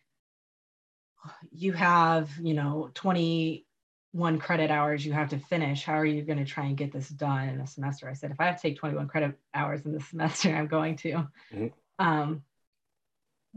you 1.51 1.73
have, 1.73 2.29
you 2.41 2.53
know, 2.53 2.91
21 2.93 4.39
credit 4.39 4.69
hours 4.69 5.05
you 5.05 5.11
have 5.11 5.29
to 5.29 5.39
finish. 5.39 5.83
How 5.83 5.95
are 5.95 6.05
you 6.05 6.21
going 6.21 6.37
to 6.37 6.45
try 6.45 6.65
and 6.65 6.77
get 6.77 6.93
this 6.93 7.09
done 7.09 7.49
in 7.49 7.59
a 7.59 7.67
semester? 7.67 8.07
I 8.07 8.13
said, 8.13 8.31
if 8.31 8.39
I 8.39 8.45
have 8.45 8.57
to 8.57 8.61
take 8.61 8.77
21 8.77 9.07
credit 9.07 9.37
hours 9.53 9.81
in 9.85 9.91
the 9.91 9.99
semester, 10.09 10.55
I'm 10.55 10.67
going 10.67 10.97
to. 10.97 11.27
Mm-hmm. 11.53 11.67
Um, 11.97 12.43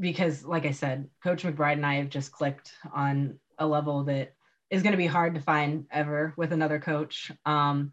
because, 0.00 0.44
like 0.44 0.64
I 0.64 0.70
said, 0.70 1.08
Coach 1.22 1.42
McBride 1.42 1.74
and 1.74 1.86
I 1.86 1.96
have 1.96 2.08
just 2.08 2.32
clicked 2.32 2.72
on 2.94 3.38
a 3.58 3.66
level 3.66 4.04
that 4.04 4.34
is 4.70 4.82
going 4.82 4.92
to 4.92 4.98
be 4.98 5.06
hard 5.06 5.34
to 5.34 5.40
find 5.40 5.86
ever 5.90 6.34
with 6.36 6.52
another 6.52 6.78
coach. 6.78 7.32
Um, 7.46 7.92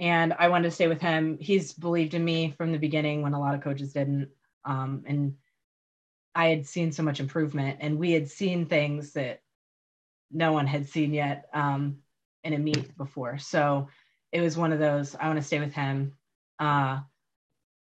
and 0.00 0.32
I 0.32 0.48
wanted 0.48 0.64
to 0.64 0.74
stay 0.74 0.88
with 0.88 1.00
him. 1.00 1.38
He's 1.40 1.72
believed 1.72 2.14
in 2.14 2.24
me 2.24 2.50
from 2.50 2.72
the 2.72 2.78
beginning 2.78 3.22
when 3.22 3.34
a 3.34 3.40
lot 3.40 3.54
of 3.54 3.62
coaches 3.62 3.92
didn't. 3.92 4.30
Um, 4.64 5.04
and 5.06 5.34
I 6.34 6.48
had 6.48 6.66
seen 6.66 6.92
so 6.92 7.02
much 7.02 7.20
improvement, 7.20 7.78
and 7.80 7.98
we 7.98 8.12
had 8.12 8.28
seen 8.28 8.66
things 8.66 9.12
that 9.12 9.42
no 10.30 10.52
one 10.52 10.66
had 10.66 10.88
seen 10.88 11.12
yet 11.12 11.44
um, 11.52 11.98
in 12.42 12.54
a 12.54 12.58
meet 12.58 12.96
before. 12.96 13.38
So 13.38 13.88
it 14.32 14.40
was 14.40 14.56
one 14.56 14.72
of 14.72 14.78
those. 14.78 15.14
I 15.14 15.26
want 15.26 15.38
to 15.38 15.44
stay 15.44 15.60
with 15.60 15.74
him. 15.74 16.14
Uh, 16.58 17.00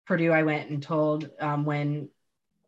Purdue, 0.06 0.32
I 0.32 0.44
went 0.44 0.70
and 0.70 0.84
told 0.84 1.30
um, 1.40 1.66
when 1.66 2.10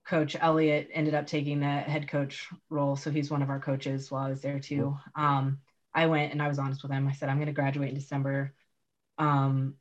coach 0.07 0.37
Elliott 0.39 0.89
ended 0.93 1.13
up 1.13 1.27
taking 1.27 1.59
the 1.59 1.67
head 1.67 2.07
coach 2.07 2.47
role. 2.69 2.95
So 2.95 3.11
he's 3.11 3.29
one 3.29 3.41
of 3.41 3.49
our 3.49 3.59
coaches 3.59 4.09
while 4.09 4.25
I 4.25 4.29
was 4.29 4.41
there 4.41 4.59
too. 4.59 4.97
Um, 5.15 5.59
I 5.93 6.07
went 6.07 6.31
and 6.31 6.41
I 6.41 6.47
was 6.47 6.59
honest 6.59 6.81
with 6.81 6.91
him. 6.91 7.07
I 7.07 7.11
said, 7.11 7.27
I'm 7.27 7.37
going 7.37 7.47
to 7.47 7.53
graduate 7.53 7.89
in 7.89 7.95
December. 7.95 8.53
Um, 9.17 9.75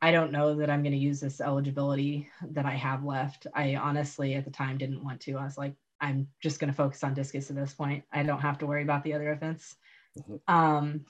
I 0.00 0.12
don't 0.12 0.32
know 0.32 0.56
that 0.56 0.70
I'm 0.70 0.82
going 0.82 0.92
to 0.92 0.98
use 0.98 1.20
this 1.20 1.40
eligibility 1.40 2.28
that 2.52 2.64
I 2.64 2.74
have 2.74 3.04
left. 3.04 3.46
I 3.54 3.74
honestly, 3.76 4.34
at 4.34 4.44
the 4.44 4.50
time, 4.50 4.78
didn't 4.78 5.04
want 5.04 5.20
to. 5.22 5.36
I 5.36 5.44
was 5.44 5.58
like, 5.58 5.74
I'm 6.00 6.28
just 6.40 6.60
going 6.60 6.70
to 6.70 6.76
focus 6.76 7.02
on 7.02 7.14
discus 7.14 7.50
at 7.50 7.56
this 7.56 7.74
point. 7.74 8.04
I 8.12 8.22
don't 8.22 8.40
have 8.40 8.58
to 8.58 8.66
worry 8.66 8.82
about 8.82 9.02
the 9.02 9.14
other 9.14 9.32
events. 9.32 9.76
Mm-hmm. 10.18 10.54
Um, 10.54 11.04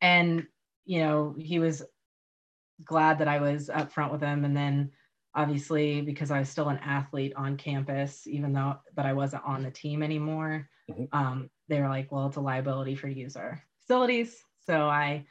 and, 0.00 0.46
you 0.86 1.00
know, 1.00 1.36
he 1.38 1.58
was 1.58 1.82
glad 2.84 3.18
that 3.18 3.28
I 3.28 3.40
was 3.40 3.68
upfront 3.68 4.12
with 4.12 4.22
him. 4.22 4.44
And 4.44 4.56
then 4.56 4.92
obviously 5.38 6.00
because 6.00 6.32
I 6.32 6.40
was 6.40 6.48
still 6.48 6.68
an 6.68 6.78
athlete 6.78 7.32
on 7.36 7.56
campus, 7.56 8.26
even 8.26 8.52
though 8.52 8.76
but 8.96 9.06
I 9.06 9.12
wasn't 9.12 9.44
on 9.44 9.62
the 9.62 9.70
team 9.70 10.02
anymore. 10.02 10.68
Mm-hmm. 10.90 11.04
Um, 11.12 11.50
they 11.68 11.80
were 11.80 11.88
like, 11.88 12.10
well, 12.10 12.26
it's 12.26 12.36
a 12.36 12.40
liability 12.40 12.96
for 12.96 13.06
you 13.06 13.14
to 13.14 13.20
use 13.20 13.36
our 13.36 13.62
facilities. 13.80 14.36
So 14.66 14.88
I 14.88 15.26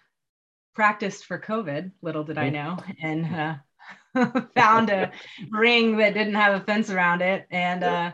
practiced 0.73 1.25
for 1.25 1.37
COVID, 1.37 1.91
little 2.01 2.23
did 2.23 2.37
I 2.37 2.49
mm-hmm. 2.49 2.53
know, 2.53 2.77
and 3.03 3.61
uh, 4.15 4.41
found 4.55 4.89
a 4.89 5.11
ring 5.51 5.97
that 5.97 6.13
didn't 6.13 6.35
have 6.35 6.61
a 6.61 6.63
fence 6.63 6.89
around 6.89 7.21
it 7.21 7.45
and 7.51 7.83
uh, 7.83 8.11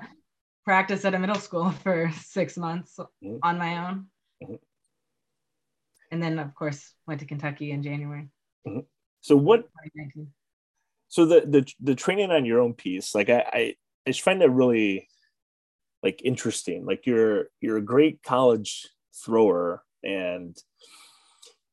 practiced 0.65 1.05
at 1.05 1.13
a 1.13 1.19
middle 1.19 1.35
school 1.35 1.69
for 1.83 2.11
six 2.23 2.57
months 2.57 2.97
mm-hmm. 2.97 3.37
on 3.43 3.59
my 3.59 3.87
own. 3.87 4.07
And 6.09 6.23
then, 6.23 6.39
of 6.39 6.55
course, 6.55 6.91
went 7.05 7.19
to 7.19 7.27
Kentucky 7.27 7.71
in 7.71 7.83
January. 7.83 8.29
So 9.21 9.35
what? 9.35 9.67
So 11.13 11.25
the 11.25 11.41
the 11.41 11.73
the 11.79 11.95
training 11.95 12.31
on 12.31 12.45
your 12.45 12.59
own 12.59 12.73
piece 12.73 13.13
like 13.13 13.29
I, 13.29 13.45
I 13.53 13.75
i 14.05 14.09
just 14.09 14.21
find 14.21 14.41
that 14.41 14.49
really 14.49 15.07
like 16.03 16.21
interesting. 16.23 16.85
Like 16.85 17.05
you're 17.07 17.45
you're 17.61 17.77
a 17.77 17.81
great 17.81 18.21
college 18.21 18.89
thrower 19.23 19.83
and 20.03 20.55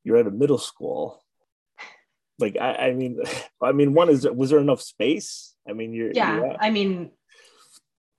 you're 0.04 0.16
at 0.16 0.28
a 0.28 0.30
middle 0.30 0.58
school. 0.58 1.22
Like 2.38 2.56
i 2.58 2.88
i 2.88 2.92
mean 2.94 3.20
i 3.62 3.72
mean 3.72 3.92
one 3.92 4.08
is 4.08 4.26
was 4.30 4.50
there 4.50 4.60
enough 4.60 4.80
space? 4.80 5.54
I 5.68 5.72
mean 5.72 5.92
you're 5.92 6.12
yeah 6.14 6.36
you're 6.36 6.56
i 6.58 6.70
mean 6.70 7.10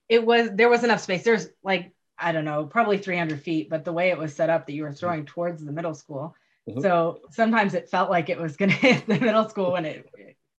it 0.08 0.24
was 0.24 0.50
there 0.52 0.68
was 0.68 0.84
enough 0.84 1.00
space. 1.00 1.24
There's 1.24 1.48
like 1.64 1.92
i 2.18 2.30
don't 2.30 2.44
know 2.44 2.66
probably 2.66 2.98
300 2.98 3.40
feet 3.40 3.70
but 3.70 3.84
the 3.84 3.92
way 3.92 4.10
it 4.10 4.18
was 4.18 4.34
set 4.34 4.50
up 4.50 4.66
that 4.66 4.74
you 4.74 4.82
were 4.82 4.92
throwing 4.92 5.24
towards 5.24 5.64
the 5.64 5.72
middle 5.72 5.94
school. 5.94 6.36
Mm-hmm. 6.68 6.80
so 6.80 7.18
sometimes 7.32 7.74
it 7.74 7.88
felt 7.88 8.08
like 8.08 8.28
it 8.28 8.38
was 8.38 8.56
going 8.56 8.70
to 8.74 8.76
hit 8.76 9.04
the 9.08 9.18
middle 9.18 9.48
school 9.48 9.72
when 9.72 9.84
it 9.84 10.08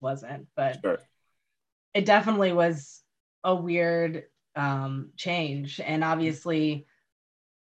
wasn't, 0.03 0.47
but 0.57 0.81
sure. 0.83 0.99
it 1.95 2.05
definitely 2.05 2.53
was 2.53 3.03
a 3.45 3.55
weird 3.55 4.25
um, 4.57 5.11
change. 5.17 5.81
And 5.81 6.05
obviously, 6.05 6.87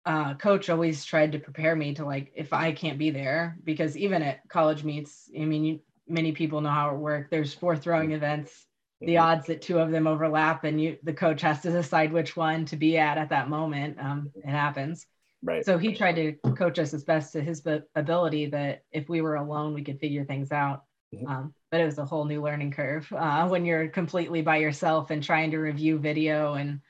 uh, 0.05 0.35
coach 0.35 0.69
always 0.69 1.05
tried 1.05 1.33
to 1.33 1.39
prepare 1.39 1.77
me 1.77 1.95
to 1.95 2.05
like 2.05 2.33
if 2.35 2.53
I 2.53 2.73
can't 2.73 2.99
be 2.99 3.11
there 3.11 3.57
because 3.63 3.97
even 3.97 4.23
at 4.23 4.49
college 4.49 4.83
meets, 4.83 5.31
I 5.39 5.45
mean, 5.45 5.65
you, 5.65 5.81
many 6.09 6.33
people 6.33 6.61
know 6.61 6.71
how 6.71 6.95
it 6.95 6.99
works. 6.99 7.29
There's 7.31 7.55
four 7.55 7.77
throwing 7.77 8.09
mm-hmm. 8.09 8.17
events. 8.17 8.67
The 9.01 9.15
mm-hmm. 9.15 9.25
odds 9.25 9.47
that 9.47 9.63
two 9.63 9.79
of 9.79 9.91
them 9.91 10.07
overlap, 10.07 10.63
and 10.63 10.81
you 10.81 10.97
the 11.03 11.13
coach 11.13 11.41
has 11.41 11.61
to 11.63 11.73
decide 11.73 12.13
which 12.13 12.37
one 12.37 12.67
to 12.67 12.77
be 12.77 12.99
at 12.99 13.19
at 13.19 13.31
that 13.31 13.49
moment. 13.49 13.99
Um, 13.99 14.31
it 14.37 14.49
happens. 14.49 15.07
Right. 15.43 15.65
So 15.65 15.77
he 15.77 15.93
tried 15.95 16.15
to 16.17 16.33
coach 16.55 16.79
us 16.79 16.95
as 16.95 17.03
best 17.03 17.33
to 17.33 17.41
his 17.41 17.67
ability 17.97 18.47
that 18.47 18.85
if 18.93 19.09
we 19.09 19.21
were 19.21 19.35
alone, 19.35 19.75
we 19.75 19.83
could 19.83 19.99
figure 19.99 20.25
things 20.25 20.53
out. 20.53 20.85
Mm-hmm. 21.13 21.27
Um, 21.27 21.55
but 21.73 21.81
it 21.81 21.87
was 21.87 21.99
a 21.99 22.05
whole 22.05 22.27
new 22.27 22.43
learning 22.43 22.71
curve 22.71 23.11
uh, 23.17 23.49
when 23.49 23.65
you're 23.65 23.89
completely 23.89 24.43
by 24.43 24.59
yourself 24.59 25.11
and 25.11 25.23
trying 25.23 25.51
to 25.51 25.57
review 25.57 25.99
video 25.99 26.53
and 26.53 26.81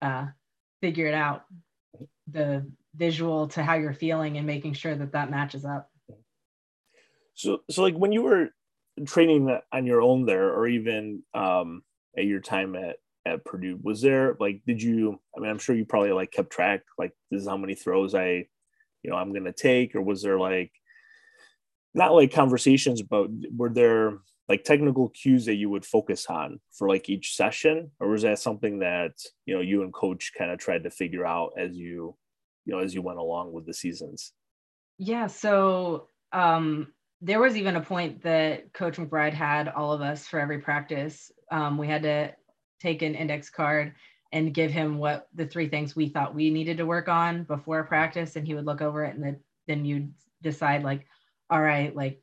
uh, 0.00 0.26
figure 0.80 1.08
it 1.08 1.14
out 1.14 1.44
the 2.30 2.64
visual 2.94 3.48
to 3.48 3.64
how 3.64 3.74
you're 3.74 3.92
feeling 3.92 4.38
and 4.38 4.46
making 4.46 4.74
sure 4.74 4.94
that 4.94 5.12
that 5.12 5.28
matches 5.28 5.64
up. 5.64 5.90
So 7.34 7.62
so 7.68 7.82
like 7.82 7.96
when 7.96 8.12
you 8.12 8.22
were 8.22 8.50
training 9.06 9.58
on 9.72 9.86
your 9.86 10.00
own 10.00 10.24
there 10.24 10.54
or 10.54 10.68
even 10.68 11.24
um, 11.34 11.82
at 12.16 12.24
your 12.24 12.40
time 12.40 12.76
at 12.76 12.96
at 13.26 13.44
Purdue 13.44 13.78
was 13.82 14.02
there 14.02 14.36
like 14.38 14.60
did 14.66 14.82
you 14.82 15.18
I 15.34 15.40
mean 15.40 15.50
I'm 15.50 15.58
sure 15.58 15.74
you 15.74 15.86
probably 15.86 16.12
like 16.12 16.30
kept 16.30 16.50
track 16.50 16.82
like 16.98 17.12
this 17.30 17.40
is 17.40 17.48
how 17.48 17.56
many 17.56 17.74
throws 17.74 18.14
I 18.14 18.46
you 19.02 19.10
know 19.10 19.16
I'm 19.16 19.32
to 19.32 19.52
take 19.52 19.94
or 19.94 20.02
was 20.02 20.22
there 20.22 20.38
like 20.38 20.70
not 21.94 22.14
like 22.14 22.32
conversations, 22.32 23.02
but 23.02 23.28
were 23.56 23.70
there 23.70 24.18
like 24.48 24.64
technical 24.64 25.08
cues 25.08 25.46
that 25.46 25.54
you 25.54 25.70
would 25.70 25.86
focus 25.86 26.26
on 26.28 26.60
for 26.72 26.88
like 26.88 27.08
each 27.08 27.34
session, 27.34 27.90
or 28.00 28.08
was 28.08 28.22
that 28.22 28.38
something 28.38 28.80
that 28.80 29.12
you 29.46 29.54
know 29.54 29.60
you 29.60 29.82
and 29.82 29.92
coach 29.92 30.32
kind 30.36 30.50
of 30.50 30.58
tried 30.58 30.84
to 30.84 30.90
figure 30.90 31.24
out 31.24 31.52
as 31.56 31.76
you 31.76 32.16
you 32.64 32.74
know 32.74 32.80
as 32.80 32.94
you 32.94 33.02
went 33.02 33.18
along 33.18 33.52
with 33.52 33.64
the 33.66 33.72
seasons? 33.72 34.32
Yeah, 34.98 35.28
so 35.28 36.08
um, 36.32 36.92
there 37.20 37.40
was 37.40 37.56
even 37.56 37.76
a 37.76 37.80
point 37.80 38.22
that 38.22 38.72
Coach 38.72 38.96
McBride 38.96 39.32
had 39.32 39.68
all 39.68 39.92
of 39.92 40.02
us 40.02 40.26
for 40.26 40.38
every 40.38 40.58
practice. 40.58 41.32
Um, 41.50 41.78
we 41.78 41.88
had 41.88 42.02
to 42.02 42.34
take 42.80 43.02
an 43.02 43.14
index 43.14 43.50
card 43.50 43.94
and 44.32 44.52
give 44.52 44.70
him 44.70 44.98
what 44.98 45.28
the 45.34 45.46
three 45.46 45.68
things 45.68 45.96
we 45.96 46.08
thought 46.08 46.34
we 46.34 46.50
needed 46.50 46.76
to 46.76 46.86
work 46.86 47.08
on 47.08 47.44
before 47.44 47.84
practice, 47.84 48.36
and 48.36 48.46
he 48.46 48.54
would 48.54 48.66
look 48.66 48.82
over 48.82 49.04
it, 49.04 49.14
and 49.14 49.24
then 49.24 49.40
then 49.66 49.84
you 49.84 50.08
decide 50.42 50.82
like 50.82 51.06
all 51.50 51.60
right, 51.60 51.94
like 51.94 52.20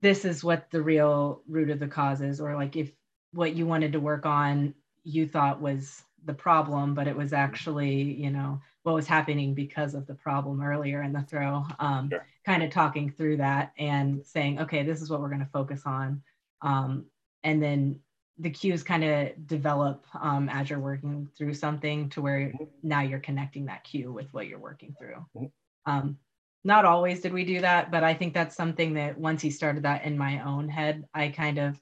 this 0.00 0.24
is 0.24 0.44
what 0.44 0.70
the 0.70 0.82
real 0.82 1.42
root 1.48 1.70
of 1.70 1.80
the 1.80 1.88
cause 1.88 2.20
is, 2.20 2.40
or 2.40 2.54
like 2.54 2.76
if 2.76 2.90
what 3.32 3.54
you 3.54 3.66
wanted 3.66 3.92
to 3.92 4.00
work 4.00 4.26
on 4.26 4.74
you 5.04 5.28
thought 5.28 5.60
was 5.60 6.02
the 6.24 6.34
problem, 6.34 6.94
but 6.94 7.06
it 7.06 7.16
was 7.16 7.32
actually, 7.32 8.02
you 8.02 8.30
know, 8.30 8.60
what 8.82 8.94
was 8.94 9.06
happening 9.06 9.54
because 9.54 9.94
of 9.94 10.06
the 10.06 10.14
problem 10.14 10.62
earlier 10.62 11.02
in 11.02 11.12
the 11.12 11.22
throw. 11.22 11.64
Um, 11.78 12.08
sure. 12.10 12.26
Kind 12.44 12.62
of 12.62 12.70
talking 12.70 13.10
through 13.10 13.38
that 13.38 13.72
and 13.78 14.24
saying, 14.24 14.60
okay, 14.60 14.82
this 14.82 15.00
is 15.00 15.10
what 15.10 15.20
we're 15.20 15.28
going 15.28 15.40
to 15.40 15.46
focus 15.52 15.82
on. 15.86 16.22
Um, 16.62 17.06
and 17.42 17.62
then 17.62 18.00
the 18.38 18.50
cues 18.50 18.82
kind 18.82 19.04
of 19.04 19.46
develop 19.46 20.06
um, 20.20 20.48
as 20.48 20.68
you're 20.68 20.80
working 20.80 21.28
through 21.36 21.54
something 21.54 22.10
to 22.10 22.20
where 22.20 22.40
mm-hmm. 22.40 22.64
now 22.82 23.00
you're 23.00 23.20
connecting 23.20 23.66
that 23.66 23.84
cue 23.84 24.12
with 24.12 24.32
what 24.32 24.48
you're 24.48 24.58
working 24.58 24.94
through. 24.98 25.24
Mm-hmm. 25.36 25.90
Um, 25.90 26.18
not 26.64 26.84
always 26.84 27.20
did 27.20 27.32
we 27.32 27.44
do 27.44 27.60
that, 27.60 27.90
but 27.90 28.02
I 28.02 28.14
think 28.14 28.32
that's 28.32 28.56
something 28.56 28.94
that 28.94 29.18
once 29.18 29.42
he 29.42 29.50
started 29.50 29.82
that 29.82 30.04
in 30.04 30.16
my 30.16 30.42
own 30.42 30.68
head, 30.68 31.04
I 31.12 31.28
kind 31.28 31.58
of 31.58 31.78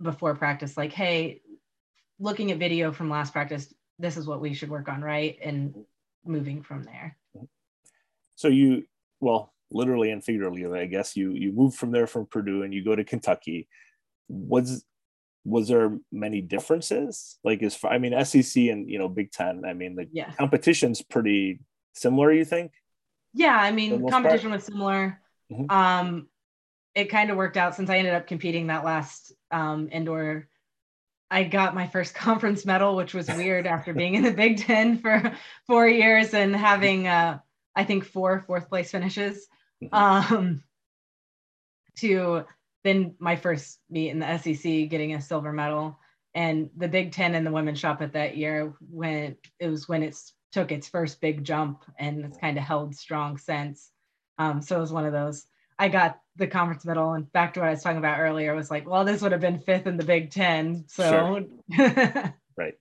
before 0.00 0.34
practice, 0.36 0.76
like, 0.76 0.92
hey, 0.92 1.42
looking 2.18 2.52
at 2.52 2.58
video 2.58 2.92
from 2.92 3.10
last 3.10 3.32
practice, 3.32 3.72
this 3.98 4.16
is 4.16 4.26
what 4.26 4.40
we 4.40 4.54
should 4.54 4.70
work 4.70 4.88
on, 4.88 5.02
right? 5.02 5.36
And 5.42 5.74
moving 6.24 6.62
from 6.62 6.84
there. 6.84 7.16
So 8.36 8.48
you, 8.48 8.84
well, 9.20 9.52
literally 9.70 10.10
and 10.10 10.24
figuratively, 10.24 10.80
I 10.80 10.86
guess 10.86 11.16
you 11.16 11.32
you 11.32 11.52
move 11.52 11.74
from 11.74 11.90
there 11.90 12.06
from 12.06 12.26
Purdue 12.26 12.62
and 12.62 12.72
you 12.72 12.84
go 12.84 12.96
to 12.96 13.04
Kentucky. 13.04 13.68
Was 14.28 14.84
was 15.44 15.68
there 15.68 15.98
many 16.12 16.40
differences? 16.40 17.38
Like 17.44 17.62
as 17.62 17.74
far, 17.74 17.92
I 17.92 17.98
mean, 17.98 18.24
SEC 18.24 18.64
and 18.64 18.88
you 18.88 18.98
know 18.98 19.08
Big 19.08 19.32
Ten. 19.32 19.64
I 19.64 19.74
mean, 19.74 19.96
the 19.96 20.08
yeah. 20.12 20.32
competition's 20.32 21.02
pretty 21.02 21.60
similar. 21.94 22.32
You 22.32 22.44
think? 22.44 22.72
Yeah, 23.32 23.56
I 23.56 23.70
mean, 23.70 24.08
competition 24.08 24.50
part? 24.50 24.58
was 24.58 24.64
similar. 24.64 25.20
Mm-hmm. 25.50 25.70
Um, 25.70 26.28
it 26.94 27.06
kind 27.06 27.30
of 27.30 27.36
worked 27.36 27.56
out 27.56 27.74
since 27.74 27.90
I 27.90 27.98
ended 27.98 28.14
up 28.14 28.26
competing 28.26 28.66
that 28.66 28.84
last 28.84 29.32
um, 29.50 29.88
indoor. 29.92 30.48
I 31.30 31.44
got 31.44 31.74
my 31.74 31.86
first 31.86 32.14
conference 32.26 32.66
medal, 32.66 32.96
which 32.96 33.14
was 33.14 33.28
weird 33.28 33.66
after 33.66 33.92
being 33.92 34.14
in 34.14 34.22
the 34.22 34.32
Big 34.32 34.58
Ten 34.58 34.98
for 34.98 35.32
four 35.66 35.88
years 35.88 36.34
and 36.34 36.54
having, 36.54 37.06
uh, 37.06 37.38
I 37.76 37.84
think, 37.84 38.04
four 38.04 38.44
fourth 38.46 38.68
place 38.68 38.90
finishes. 38.90 39.46
Mm-hmm. 39.82 39.94
Um, 39.94 40.62
to 41.96 42.44
then 42.84 43.14
my 43.18 43.36
first 43.36 43.78
meet 43.90 44.10
in 44.10 44.18
the 44.18 44.38
SEC, 44.38 44.88
getting 44.88 45.14
a 45.14 45.20
silver 45.20 45.52
medal, 45.52 45.98
and 46.34 46.70
the 46.76 46.88
Big 46.88 47.12
Ten 47.12 47.34
and 47.34 47.46
the 47.46 47.52
women's 47.52 47.78
shop 47.78 48.02
at 48.02 48.14
that 48.14 48.36
year 48.36 48.74
when 48.90 49.36
it 49.58 49.68
was 49.68 49.88
when 49.88 50.02
it's 50.02 50.32
took 50.52 50.72
its 50.72 50.88
first 50.88 51.20
big 51.20 51.44
jump 51.44 51.84
and 51.98 52.24
it's 52.24 52.38
kind 52.38 52.56
of 52.56 52.64
held 52.64 52.94
strong 52.94 53.38
since. 53.38 53.90
Um, 54.38 54.62
so 54.62 54.76
it 54.76 54.80
was 54.80 54.92
one 54.92 55.06
of 55.06 55.12
those. 55.12 55.44
I 55.78 55.88
got 55.88 56.18
the 56.36 56.46
conference 56.46 56.84
medal, 56.84 57.14
and 57.14 57.30
back 57.32 57.54
to 57.54 57.60
what 57.60 57.68
I 57.68 57.72
was 57.72 57.82
talking 57.82 57.98
about 57.98 58.20
earlier, 58.20 58.54
was 58.54 58.70
like, 58.70 58.88
well, 58.88 59.04
this 59.04 59.22
would 59.22 59.32
have 59.32 59.40
been 59.40 59.60
fifth 59.60 59.86
in 59.86 59.96
the 59.96 60.04
Big 60.04 60.30
Ten. 60.30 60.84
So, 60.88 61.46
sure. 61.70 62.34
right. 62.56 62.74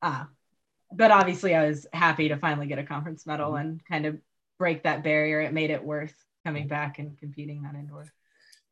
Uh, 0.00 0.24
but 0.90 1.10
obviously, 1.10 1.54
I 1.54 1.66
was 1.68 1.86
happy 1.92 2.28
to 2.28 2.38
finally 2.38 2.66
get 2.66 2.78
a 2.78 2.84
conference 2.84 3.26
medal 3.26 3.52
mm-hmm. 3.52 3.60
and 3.66 3.84
kind 3.84 4.06
of 4.06 4.18
break 4.58 4.84
that 4.84 5.02
barrier. 5.02 5.40
It 5.40 5.52
made 5.52 5.70
it 5.70 5.84
worth 5.84 6.14
coming 6.46 6.66
back 6.66 6.98
and 6.98 7.18
competing 7.18 7.62
that 7.62 7.74
indoor. 7.74 8.10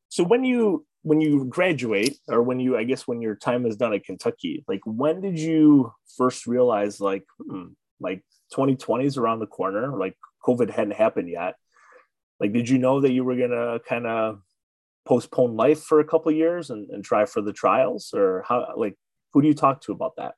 So 0.09 0.25
when 0.25 0.45
you 0.45 0.87
when 1.03 1.21
you 1.21 1.45
graduate 1.47 2.19
or 2.29 2.43
when 2.43 2.61
you 2.61 2.77
i 2.77 2.85
guess 2.85 3.07
when 3.09 3.23
your 3.23 3.35
time 3.35 3.65
is 3.65 3.77
done 3.77 3.95
at 3.95 4.05
kentucky 4.05 4.65
like 4.69 4.81
when 4.85 5.21
did 5.21 5.39
you 5.39 5.91
first 6.17 6.47
realize 6.47 7.01
like 7.01 7.25
hmm, 7.43 7.69
like 8.01 8.25
2020 8.53 9.05
is 9.05 9.17
around 9.17 9.39
the 9.39 9.47
corner 9.47 9.97
like 9.97 10.17
covid 10.45 10.71
hadn't 10.71 10.95
happened 10.95 11.29
yet 11.29 11.55
like 12.39 12.53
did 12.53 12.69
you 12.69 12.79
know 12.79 13.01
that 13.01 13.13
you 13.13 13.25
were 13.25 13.37
gonna 13.37 13.79
kind 13.89 14.07
of 14.07 14.41
postpone 15.07 15.57
life 15.57 15.83
for 15.83 16.01
a 16.01 16.05
couple 16.05 16.31
years 16.31 16.71
and, 16.71 16.91
and 16.91 17.05
try 17.05 17.25
for 17.25 17.41
the 17.41 17.53
trials 17.53 18.13
or 18.15 18.45
how 18.47 18.75
like 18.77 18.97
who 19.33 19.43
do 19.43 19.49
you 19.49 19.55
talk 19.55 19.81
to 19.81 19.93
about 19.93 20.17
that 20.17 20.35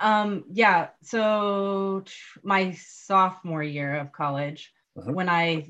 um 0.00 0.44
yeah 0.50 0.88
so 1.02 2.04
my 2.42 2.72
sophomore 2.72 3.62
year 3.62 3.96
of 3.96 4.12
college 4.12 4.72
uh-huh. 4.96 5.12
when 5.12 5.28
i 5.28 5.66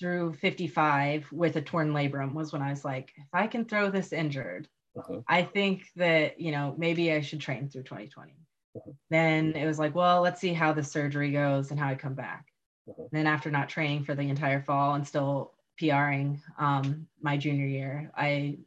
threw 0.00 0.32
55 0.32 1.30
with 1.30 1.56
a 1.56 1.62
torn 1.62 1.92
labrum 1.92 2.32
was 2.32 2.52
when 2.52 2.62
I 2.62 2.70
was 2.70 2.84
like, 2.84 3.12
if 3.16 3.28
I 3.32 3.46
can 3.46 3.66
throw 3.66 3.90
this 3.90 4.12
injured, 4.12 4.66
uh-huh. 4.98 5.20
I 5.28 5.42
think 5.42 5.84
that, 5.96 6.40
you 6.40 6.50
know, 6.50 6.74
maybe 6.76 7.12
I 7.12 7.20
should 7.20 7.40
train 7.40 7.68
through 7.68 7.82
2020. 7.82 8.32
Uh-huh. 8.76 8.92
Then 9.10 9.52
it 9.52 9.66
was 9.66 9.78
like, 9.78 9.94
well, 9.94 10.20
let's 10.20 10.40
see 10.40 10.52
how 10.52 10.72
the 10.72 10.82
surgery 10.82 11.32
goes 11.32 11.70
and 11.70 11.78
how 11.78 11.88
I 11.88 11.94
come 11.94 12.14
back. 12.14 12.46
Uh-huh. 12.88 13.04
Then 13.12 13.26
after 13.26 13.50
not 13.50 13.68
training 13.68 14.04
for 14.04 14.14
the 14.14 14.22
entire 14.22 14.62
fall 14.62 14.94
and 14.94 15.06
still 15.06 15.52
PRing 15.80 16.40
um, 16.58 17.06
my 17.20 17.36
junior 17.36 17.66
year, 17.66 18.10
I 18.16 18.58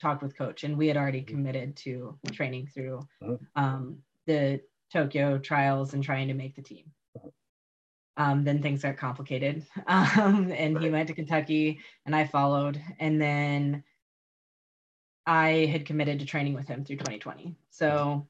talked 0.00 0.22
with 0.22 0.36
coach 0.36 0.64
and 0.64 0.76
we 0.76 0.88
had 0.88 0.96
already 0.96 1.20
mm-hmm. 1.20 1.34
committed 1.34 1.76
to 1.76 2.18
training 2.32 2.66
through 2.66 3.00
uh-huh. 3.22 3.36
um, 3.56 3.98
the 4.26 4.60
Tokyo 4.92 5.38
trials 5.38 5.94
and 5.94 6.02
trying 6.02 6.28
to 6.28 6.34
make 6.34 6.54
the 6.54 6.62
team. 6.62 6.84
Um, 8.18 8.44
then 8.44 8.60
things 8.60 8.82
got 8.82 8.96
complicated. 8.98 9.64
Um, 9.86 10.52
and 10.52 10.74
right. 10.74 10.84
he 10.84 10.90
went 10.90 11.08
to 11.08 11.14
Kentucky 11.14 11.80
and 12.04 12.14
I 12.14 12.26
followed. 12.26 12.80
And 12.98 13.20
then 13.20 13.84
I 15.26 15.66
had 15.70 15.86
committed 15.86 16.18
to 16.20 16.26
training 16.26 16.54
with 16.54 16.68
him 16.68 16.84
through 16.84 16.96
2020. 16.96 17.54
So, 17.70 18.26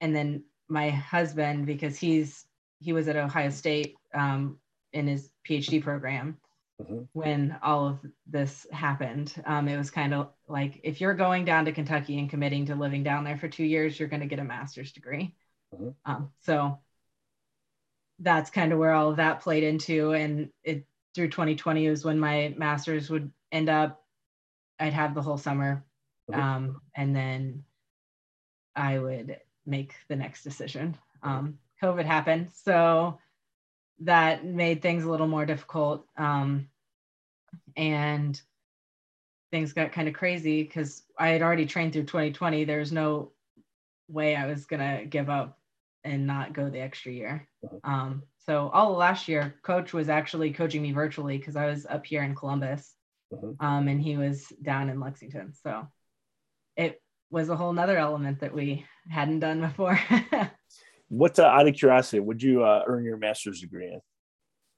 and 0.00 0.14
then 0.14 0.44
my 0.68 0.90
husband, 0.90 1.66
because 1.66 1.98
he's, 1.98 2.44
he 2.80 2.92
was 2.92 3.08
at 3.08 3.16
Ohio 3.16 3.50
State 3.50 3.94
um, 4.14 4.58
in 4.92 5.06
his 5.06 5.30
PhD 5.48 5.82
program 5.82 6.38
mm-hmm. 6.80 7.02
when 7.12 7.56
all 7.62 7.86
of 7.86 7.98
this 8.26 8.66
happened. 8.72 9.32
Um, 9.44 9.68
it 9.68 9.76
was 9.76 9.90
kind 9.90 10.14
of 10.14 10.30
like 10.48 10.80
if 10.82 11.00
you're 11.00 11.14
going 11.14 11.44
down 11.44 11.64
to 11.66 11.72
Kentucky 11.72 12.18
and 12.18 12.30
committing 12.30 12.66
to 12.66 12.74
living 12.74 13.02
down 13.02 13.24
there 13.24 13.38
for 13.38 13.48
two 13.48 13.64
years, 13.64 13.98
you're 13.98 14.08
going 14.08 14.20
to 14.20 14.26
get 14.26 14.38
a 14.38 14.44
master's 14.44 14.92
degree. 14.92 15.34
Mm-hmm. 15.74 15.90
Um, 16.04 16.30
so 16.40 16.78
that's 18.18 18.50
kind 18.50 18.72
of 18.72 18.78
where 18.78 18.92
all 18.92 19.10
of 19.10 19.16
that 19.16 19.40
played 19.40 19.64
into. 19.64 20.12
And 20.12 20.50
it 20.64 20.86
through 21.14 21.30
2020 21.30 21.88
was 21.88 22.04
when 22.04 22.18
my 22.18 22.54
master's 22.56 23.10
would 23.10 23.30
end 23.52 23.68
up. 23.68 24.02
I'd 24.78 24.92
have 24.92 25.14
the 25.14 25.22
whole 25.22 25.38
summer, 25.38 25.86
um, 26.30 26.82
and 26.94 27.16
then 27.16 27.64
I 28.74 28.98
would 28.98 29.38
make 29.66 29.94
the 30.08 30.16
next 30.16 30.42
decision. 30.42 30.96
Um, 31.22 31.58
COVID 31.82 32.04
happened, 32.04 32.50
so 32.52 33.18
that 34.00 34.44
made 34.44 34.82
things 34.82 35.04
a 35.04 35.10
little 35.10 35.26
more 35.26 35.46
difficult. 35.46 36.06
Um, 36.16 36.68
and 37.76 38.40
things 39.50 39.72
got 39.72 39.92
kind 39.92 40.08
of 40.08 40.14
crazy 40.14 40.62
because 40.62 41.02
I 41.18 41.28
had 41.28 41.42
already 41.42 41.66
trained 41.66 41.92
through 41.92 42.04
2020. 42.04 42.64
There's 42.64 42.92
no 42.92 43.32
way 44.08 44.36
I 44.36 44.46
was 44.46 44.66
gonna 44.66 45.04
give 45.04 45.28
up 45.28 45.58
and 46.04 46.26
not 46.26 46.52
go 46.52 46.70
the 46.70 46.80
extra 46.80 47.12
year. 47.12 47.48
Um, 47.84 48.22
so 48.38 48.68
all 48.68 48.92
last 48.92 49.28
year, 49.28 49.56
coach 49.62 49.92
was 49.92 50.08
actually 50.08 50.52
coaching 50.52 50.82
me 50.82 50.92
virtually 50.92 51.36
because 51.36 51.56
I 51.56 51.66
was 51.66 51.84
up 51.86 52.06
here 52.06 52.22
in 52.22 52.34
Columbus, 52.34 52.94
mm-hmm. 53.32 53.64
um, 53.64 53.88
and 53.88 54.00
he 54.00 54.16
was 54.16 54.46
down 54.62 54.88
in 54.88 55.00
Lexington. 55.00 55.52
So 55.52 55.88
was 57.30 57.48
a 57.48 57.56
whole 57.56 57.72
nother 57.72 57.98
element 57.98 58.40
that 58.40 58.54
we 58.54 58.84
hadn't 59.10 59.40
done 59.40 59.60
before. 59.60 59.98
what, 61.08 61.38
uh, 61.38 61.44
out 61.44 61.68
of 61.68 61.74
curiosity, 61.74 62.20
would 62.20 62.42
you 62.42 62.64
uh, 62.64 62.82
earn 62.86 63.04
your 63.04 63.16
master's 63.16 63.60
degree 63.60 63.86
in? 63.86 64.00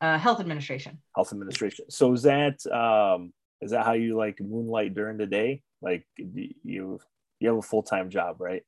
Uh, 0.00 0.18
health 0.18 0.40
administration. 0.40 0.98
Health 1.14 1.32
administration. 1.32 1.87
So 1.90 2.12
is 2.12 2.22
that 2.22 2.64
um, 2.66 3.32
is 3.61 3.72
that 3.72 3.84
how 3.84 3.92
you 3.92 4.16
like 4.16 4.40
moonlight 4.40 4.94
during 4.94 5.18
the 5.18 5.26
day? 5.26 5.62
Like 5.82 6.06
you 6.16 7.00
you 7.40 7.48
have 7.48 7.58
a 7.58 7.62
full 7.62 7.82
time 7.82 8.11
job, 8.11 8.37
right? 8.40 8.62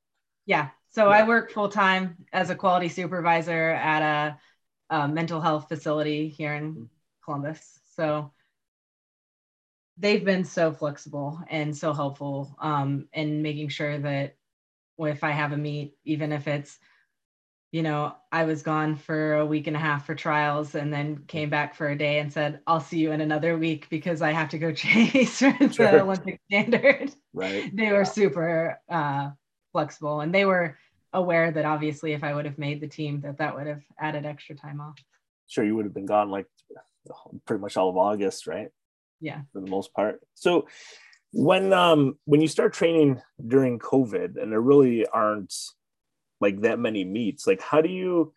Yeah. 0.47 0.71
So 0.91 1.09
yeah. 1.09 1.19
I 1.19 1.29
work 1.29 1.53
full 1.53 1.69
time 1.69 2.17
as 2.33 2.51
a 2.51 2.57
quality 2.57 2.89
supervisor 2.89 3.71
at 3.71 4.03
a, 4.91 4.95
a, 4.95 5.09
mental 5.09 5.41
health 5.41 5.69
facility 5.69 6.29
here 6.29 6.55
in 6.55 6.73
mm-hmm. 6.73 6.85
Columbus. 7.25 7.79
So 7.95 8.33
they've 10.01 10.25
been 10.25 10.45
so 10.45 10.73
flexible 10.73 11.41
and 11.49 11.77
so 11.77 11.93
helpful 11.93 12.57
um, 12.61 13.07
in 13.13 13.43
making 13.43 13.69
sure 13.69 13.99
that 13.99 14.37
if 14.99 15.23
I 15.23 15.31
have 15.31 15.53
a 15.53 15.57
meet, 15.57 15.95
even 16.05 16.33
if 16.33 16.49
it's, 16.49 16.79
you 17.71 17.83
know, 17.83 18.15
I 18.33 18.45
was 18.45 18.63
gone 18.63 18.97
for 18.97 19.35
a 19.35 19.47
week 19.47 19.67
and 19.67 19.77
a 19.77 19.81
half 19.81 20.07
for 20.07 20.15
trials 20.15 20.75
and 20.75 20.93
then 20.93 21.25
came 21.29 21.51
back 21.51 21.75
for 21.75 21.89
a 21.89 21.97
day 21.97 22.19
and 22.19 22.33
said, 22.33 22.61
I'll 22.67 22.81
see 22.81 22.99
you 22.99 23.13
in 23.13 23.21
another 23.21 23.57
week 23.57 23.89
because 23.91 24.23
I 24.23 24.33
have 24.33 24.49
to 24.51 24.59
go 24.59 24.73
chase 24.75 25.39
the 25.39 25.71
sure. 25.73 26.01
Olympic 26.01 26.41
standard. 26.51 27.13
Right. 27.33 27.75
they 27.75 27.93
were 27.93 28.05
super 28.05 28.81
uh, 28.89 29.31
flexible 29.73 30.21
and 30.21 30.35
they 30.35 30.45
were 30.45 30.77
aware 31.13 31.51
that 31.51 31.65
obviously 31.65 32.13
if 32.13 32.25
I 32.25 32.35
would 32.35 32.45
have 32.45 32.59
made 32.59 32.81
the 32.81 32.89
team 32.89 33.21
that 33.21 33.39
that 33.39 33.55
would 33.55 33.67
have 33.67 33.83
added 33.99 34.27
extra 34.27 34.57
time 34.57 34.81
off. 34.81 34.99
Sure, 35.47 35.65
you 35.65 35.77
would 35.77 35.85
have 35.85 35.95
been 35.95 36.07
gone 36.07 36.31
like 36.31 36.47
pretty 37.47 37.61
much 37.61 37.77
all 37.77 37.89
of 37.89 37.97
August, 37.97 38.47
right? 38.47 38.69
Yeah, 39.21 39.43
for 39.53 39.61
the 39.61 39.71
most 39.71 39.93
part. 39.93 40.21
So 40.35 40.67
when 41.33 41.73
um 41.73 42.19
when 42.25 42.41
you 42.41 42.49
start 42.49 42.73
training 42.73 43.21
during 43.47 43.79
COVID 43.79 44.41
and 44.41 44.51
there 44.51 44.61
really 44.61 45.07
aren't 45.07 45.55
like 46.41 46.63
that 46.63 46.79
many 46.79 47.05
meets, 47.05 47.47
like 47.47 47.61
how 47.61 47.81
do 47.81 47.89
you 47.89 48.33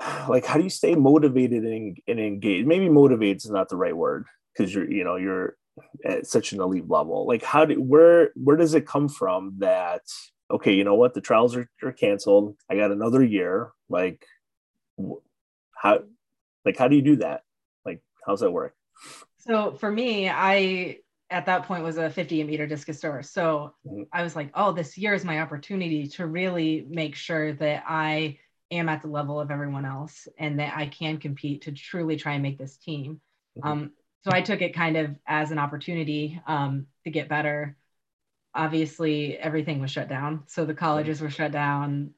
like 0.28 0.44
how 0.44 0.56
do 0.56 0.64
you 0.64 0.70
stay 0.70 0.94
motivated 0.94 1.64
and, 1.64 1.98
and 2.06 2.20
engaged? 2.20 2.66
Maybe 2.66 2.88
motivated 2.88 3.38
is 3.38 3.50
not 3.50 3.68
the 3.68 3.76
right 3.76 3.96
word 3.96 4.26
because 4.52 4.74
you're 4.74 4.90
you 4.90 5.04
know 5.04 5.16
you're 5.16 5.56
at 6.04 6.26
such 6.26 6.52
an 6.52 6.60
elite 6.60 6.90
level 6.90 7.26
like 7.26 7.42
how 7.42 7.64
do 7.64 7.80
where 7.80 8.32
where 8.34 8.56
does 8.56 8.74
it 8.74 8.86
come 8.86 9.08
from 9.08 9.54
that 9.58 10.02
okay, 10.50 10.74
you 10.74 10.84
know 10.84 10.94
what? 10.94 11.14
The 11.14 11.20
trials 11.20 11.56
are, 11.56 11.68
are 11.82 11.92
canceled. 11.92 12.56
I 12.68 12.76
got 12.76 12.90
another 12.90 13.22
year. 13.22 13.72
Like, 13.88 14.24
how, 15.74 16.00
like, 16.64 16.76
how 16.76 16.88
do 16.88 16.96
you 16.96 17.02
do 17.02 17.16
that? 17.16 17.42
Like, 17.84 18.02
how's 18.26 18.40
that 18.40 18.50
work? 18.50 18.74
So 19.40 19.72
for 19.72 19.90
me, 19.90 20.28
I 20.28 20.98
at 21.30 21.46
that 21.46 21.64
point 21.64 21.84
was 21.84 21.96
a 21.96 22.10
50 22.10 22.42
meter 22.44 22.66
discus 22.66 23.00
thrower. 23.00 23.22
So 23.22 23.74
mm-hmm. 23.86 24.02
I 24.12 24.22
was 24.22 24.34
like, 24.34 24.50
oh, 24.54 24.72
this 24.72 24.98
year 24.98 25.14
is 25.14 25.24
my 25.24 25.40
opportunity 25.40 26.08
to 26.08 26.26
really 26.26 26.84
make 26.88 27.14
sure 27.14 27.52
that 27.54 27.84
I 27.86 28.38
am 28.70 28.88
at 28.88 29.02
the 29.02 29.08
level 29.08 29.40
of 29.40 29.50
everyone 29.50 29.84
else 29.84 30.28
and 30.38 30.58
that 30.58 30.76
I 30.76 30.86
can 30.86 31.18
compete 31.18 31.62
to 31.62 31.72
truly 31.72 32.16
try 32.16 32.34
and 32.34 32.42
make 32.42 32.58
this 32.58 32.76
team. 32.76 33.20
Mm-hmm. 33.58 33.68
Um, 33.68 33.92
so 34.22 34.32
I 34.32 34.42
took 34.42 34.60
it 34.60 34.74
kind 34.74 34.96
of 34.96 35.16
as 35.26 35.50
an 35.50 35.58
opportunity 35.58 36.40
um, 36.46 36.86
to 37.04 37.10
get 37.10 37.28
better. 37.28 37.76
Obviously, 38.54 39.38
everything 39.38 39.80
was 39.80 39.90
shut 39.90 40.08
down. 40.08 40.42
So 40.46 40.64
the 40.64 40.74
colleges 40.74 41.20
were 41.20 41.30
shut 41.30 41.52
down. 41.52 42.10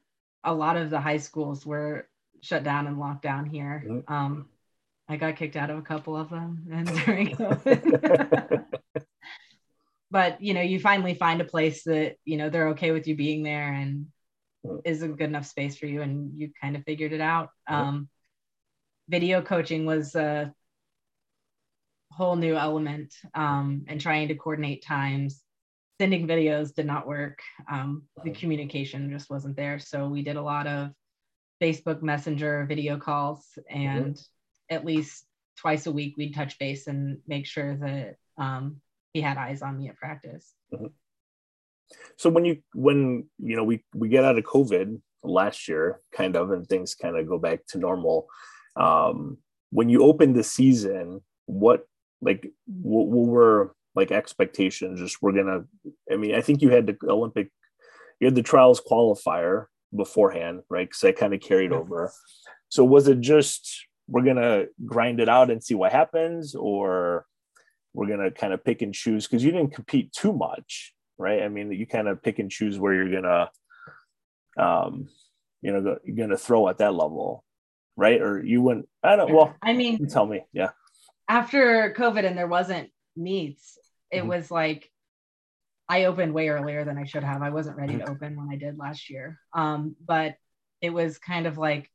A 0.43 0.53
lot 0.53 0.75
of 0.75 0.89
the 0.89 0.99
high 0.99 1.17
schools 1.17 1.65
were 1.65 2.07
shut 2.41 2.63
down 2.63 2.87
and 2.87 2.99
locked 2.99 3.21
down 3.21 3.45
here. 3.45 3.83
Mm-hmm. 3.87 4.13
Um, 4.13 4.49
I 5.07 5.17
got 5.17 5.35
kicked 5.35 5.55
out 5.55 5.69
of 5.69 5.77
a 5.77 5.81
couple 5.81 6.15
of 6.15 6.29
them 6.29 6.67
and 6.71 6.87
during 7.05 7.35
COVID. 7.35 8.65
but 10.11 10.41
you 10.41 10.53
know, 10.53 10.61
you 10.61 10.79
finally 10.79 11.13
find 11.13 11.41
a 11.41 11.45
place 11.45 11.83
that 11.83 12.15
you 12.25 12.37
know 12.37 12.49
they're 12.49 12.69
okay 12.69 12.91
with 12.91 13.07
you 13.07 13.15
being 13.15 13.43
there 13.43 13.73
and 13.73 14.07
is 14.85 15.01
a 15.01 15.09
good 15.09 15.29
enough 15.29 15.45
space 15.45 15.77
for 15.77 15.87
you, 15.87 16.01
and 16.01 16.39
you 16.39 16.51
kind 16.61 16.75
of 16.75 16.83
figured 16.83 17.11
it 17.11 17.21
out. 17.21 17.49
Um, 17.67 18.07
video 19.09 19.41
coaching 19.41 19.85
was 19.85 20.15
a 20.15 20.53
whole 22.11 22.35
new 22.35 22.55
element, 22.55 23.13
um, 23.33 23.85
and 23.87 23.99
trying 23.99 24.29
to 24.29 24.35
coordinate 24.35 24.85
times. 24.85 25.41
Sending 25.99 26.27
videos 26.27 26.73
did 26.73 26.85
not 26.85 27.07
work. 27.07 27.39
Um, 27.71 28.03
the 28.23 28.31
communication 28.31 29.11
just 29.11 29.29
wasn't 29.29 29.55
there, 29.55 29.79
so 29.79 30.07
we 30.07 30.23
did 30.23 30.37
a 30.37 30.41
lot 30.41 30.65
of 30.65 30.89
Facebook 31.61 32.01
Messenger 32.01 32.65
video 32.67 32.97
calls 32.97 33.45
and 33.69 34.19
at 34.73 34.85
least 34.85 35.25
twice 35.57 35.85
a 35.85 35.91
week 35.91 36.15
we'd 36.17 36.35
touch 36.35 36.59
base 36.59 36.87
and 36.87 37.19
make 37.27 37.45
sure 37.45 37.75
that 37.77 38.15
um, 38.37 38.81
he 39.13 39.21
had 39.21 39.37
eyes 39.37 39.61
on 39.61 39.77
me 39.77 39.89
at 39.89 39.97
practice. 39.97 40.53
Mm-hmm. 40.73 40.87
So 42.17 42.29
when 42.29 42.45
you 42.45 42.57
when 42.73 43.25
you 43.37 43.55
know 43.55 43.63
we 43.63 43.83
we 43.93 44.09
get 44.09 44.23
out 44.23 44.37
of 44.37 44.43
COVID 44.43 44.99
last 45.23 45.67
year, 45.67 45.99
kind 46.11 46.35
of, 46.35 46.51
and 46.51 46.67
things 46.67 46.95
kind 46.95 47.17
of 47.17 47.27
go 47.27 47.37
back 47.37 47.65
to 47.67 47.77
normal. 47.77 48.27
Um, 48.75 49.37
when 49.69 49.89
you 49.89 50.03
opened 50.03 50.35
the 50.35 50.43
season, 50.43 51.21
what 51.45 51.85
like 52.21 52.51
what, 52.65 53.07
what 53.07 53.27
were 53.27 53.75
like 53.95 54.11
expectations? 54.11 54.99
Just 54.99 55.21
we're 55.21 55.33
gonna. 55.33 55.65
I 56.11 56.15
mean, 56.15 56.35
I 56.35 56.41
think 56.41 56.61
you 56.61 56.69
had 56.69 56.87
the 56.87 56.97
Olympic, 57.07 57.51
you 58.19 58.25
had 58.25 58.35
the 58.35 58.43
trials 58.43 58.81
qualifier 58.81 59.65
beforehand, 59.95 60.63
right? 60.69 60.87
Because 60.87 61.03
I 61.03 61.11
kind 61.11 61.33
of 61.33 61.41
carried 61.41 61.71
over. 61.71 62.11
So 62.69 62.83
was 62.83 63.07
it 63.07 63.19
just 63.19 63.85
we're 64.07 64.23
gonna 64.23 64.65
grind 64.85 65.19
it 65.19 65.29
out 65.29 65.49
and 65.49 65.63
see 65.63 65.75
what 65.75 65.91
happens, 65.91 66.55
or 66.55 67.25
we're 67.93 68.07
gonna 68.07 68.31
kind 68.31 68.53
of 68.53 68.63
pick 68.63 68.81
and 68.81 68.93
choose 68.93 69.27
because 69.27 69.43
you 69.43 69.51
didn't 69.51 69.73
compete 69.73 70.11
too 70.11 70.33
much, 70.33 70.93
right? 71.17 71.43
I 71.43 71.49
mean, 71.49 71.71
you 71.71 71.87
kind 71.87 72.07
of 72.07 72.21
pick 72.21 72.39
and 72.39 72.51
choose 72.51 72.79
where 72.79 72.93
you're 72.93 73.21
gonna, 73.21 73.49
um, 74.57 75.07
you 75.61 75.71
know, 75.71 75.97
you're 76.03 76.15
gonna 76.15 76.37
throw 76.37 76.67
at 76.67 76.79
that 76.79 76.93
level, 76.93 77.43
right? 77.95 78.21
Or 78.21 78.43
you 78.43 78.61
wouldn't. 78.61 78.87
I 79.03 79.15
don't. 79.15 79.33
Well, 79.33 79.55
I 79.61 79.73
mean, 79.73 80.07
tell 80.07 80.25
me, 80.25 80.41
yeah. 80.51 80.71
After 81.27 81.93
COVID 81.97 82.25
and 82.25 82.37
there 82.37 82.47
wasn't 82.47 82.89
meets, 83.15 83.77
it 84.11 84.19
mm-hmm. 84.19 84.27
was 84.27 84.51
like 84.51 84.89
I 85.87 86.05
opened 86.05 86.33
way 86.33 86.49
earlier 86.49 86.85
than 86.85 86.97
I 86.97 87.03
should 87.03 87.23
have. 87.23 87.41
I 87.41 87.49
wasn't 87.49 87.77
ready 87.77 87.97
to 87.97 88.03
mm-hmm. 88.03 88.11
open 88.11 88.35
when 88.35 88.49
I 88.49 88.55
did 88.55 88.77
last 88.77 89.09
year. 89.09 89.39
Um, 89.53 89.95
but 90.05 90.35
it 90.81 90.91
was 90.91 91.17
kind 91.17 91.45
of 91.45 91.57
like 91.57 91.89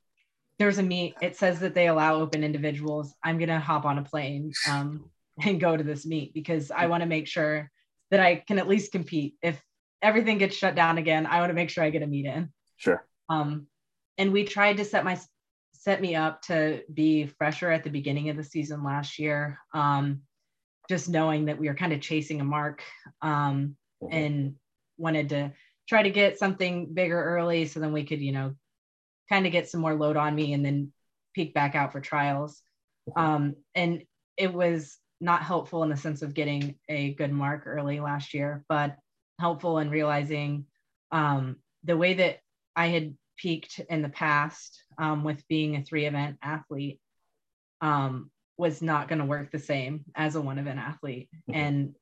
there's 0.59 0.79
a 0.79 0.83
meet. 0.83 1.15
It 1.23 1.37
says 1.37 1.61
that 1.61 1.75
they 1.75 1.89
allow 1.89 2.17
open 2.17 2.45
individuals. 2.45 3.15
I'm 3.23 3.39
gonna 3.39 3.61
hop 3.61 3.85
on 3.85 3.99
a 3.99 4.03
plane 4.03 4.53
um, 4.69 5.11
and 5.45 5.61
go 5.61 5.77
to 5.77 5.85
this 5.85 6.07
meet 6.07 6.35
because 6.35 6.71
I 6.71 6.87
want 6.87 7.03
to 7.03 7.09
make 7.09 7.27
sure 7.27 7.71
that 8.11 8.21
I 8.21 8.37
can 8.37 8.59
at 8.59 8.69
least 8.69 8.93
compete. 8.93 9.35
If 9.43 9.63
everything 10.03 10.39
gets 10.39 10.57
shut 10.57 10.75
down 10.75 10.99
again, 10.99 11.27
I 11.27 11.41
want 11.41 11.51
to 11.51 11.55
make 11.55 11.71
sure 11.71 11.85
I 11.85 11.91
get 11.91 12.03
a 12.03 12.07
meet 12.07 12.27
in. 12.27 12.53
Sure. 12.77 13.07
Um, 13.29 13.67
and 14.17 14.33
we 14.33 14.45
tried 14.45 14.79
to 14.79 14.85
set 14.85 15.05
my 15.05 15.19
set 15.75 16.01
me 16.01 16.17
up 16.17 16.43
to 16.43 16.83
be 16.93 17.27
fresher 17.27 17.71
at 17.71 17.85
the 17.85 17.91
beginning 17.91 18.31
of 18.31 18.37
the 18.37 18.45
season 18.45 18.83
last 18.83 19.19
year. 19.19 19.59
Um, 19.73 20.23
just 20.89 21.09
knowing 21.09 21.45
that 21.47 21.59
we 21.59 21.69
were 21.69 21.75
kind 21.75 21.93
of 21.93 22.01
chasing 22.01 22.41
a 22.41 22.45
mark 22.45 22.83
um, 23.23 23.77
mm-hmm. 24.03 24.13
and 24.13 24.55
wanted 24.97 25.29
to 25.29 25.53
try 25.89 26.03
to 26.03 26.11
get 26.11 26.39
something 26.39 26.93
bigger 26.93 27.23
early 27.23 27.67
so 27.67 27.79
then 27.79 27.93
we 27.93 28.05
could, 28.05 28.21
you 28.21 28.33
know, 28.33 28.55
kind 29.29 29.47
of 29.47 29.53
get 29.53 29.69
some 29.69 29.81
more 29.81 29.95
load 29.95 30.17
on 30.17 30.35
me 30.35 30.53
and 30.53 30.65
then 30.65 30.93
peak 31.35 31.55
back 31.55 31.75
out 31.75 31.93
for 31.93 32.01
trials. 32.01 32.63
Um, 33.17 33.57
and 33.75 34.03
it 34.37 34.53
was 34.53 34.99
not 35.21 35.43
helpful 35.43 35.83
in 35.83 35.89
the 35.89 35.97
sense 35.97 36.23
of 36.23 36.35
getting 36.35 36.77
a 36.89 37.15
good 37.15 37.33
mark 37.33 37.65
early 37.67 38.01
last 38.01 38.35
year, 38.35 38.65
but 38.69 38.97
helpful 39.39 39.79
in 39.79 39.91
realizing 39.91 40.67
um, 41.11 41.57
the 41.85 41.97
way 41.97 42.15
that 42.15 42.39
I 42.77 42.87
had 42.87 43.17
peaked 43.37 43.81
in 43.89 44.03
the 44.03 44.09
past 44.09 44.83
um, 44.99 45.25
with 45.25 45.47
being 45.49 45.77
a 45.77 45.83
three 45.83 46.07
event 46.07 46.39
athlete 46.43 47.01
um, 47.81 48.31
was 48.57 48.83
not 48.83 49.09
going 49.09 49.21
to 49.21 49.25
work 49.25 49.51
the 49.51 49.59
same 49.59 50.05
as 50.15 50.35
a 50.35 50.41
one 50.41 50.59
event 50.59 50.79
athlete. 50.79 51.29
Mm-hmm. 51.49 51.61
And 51.61 51.95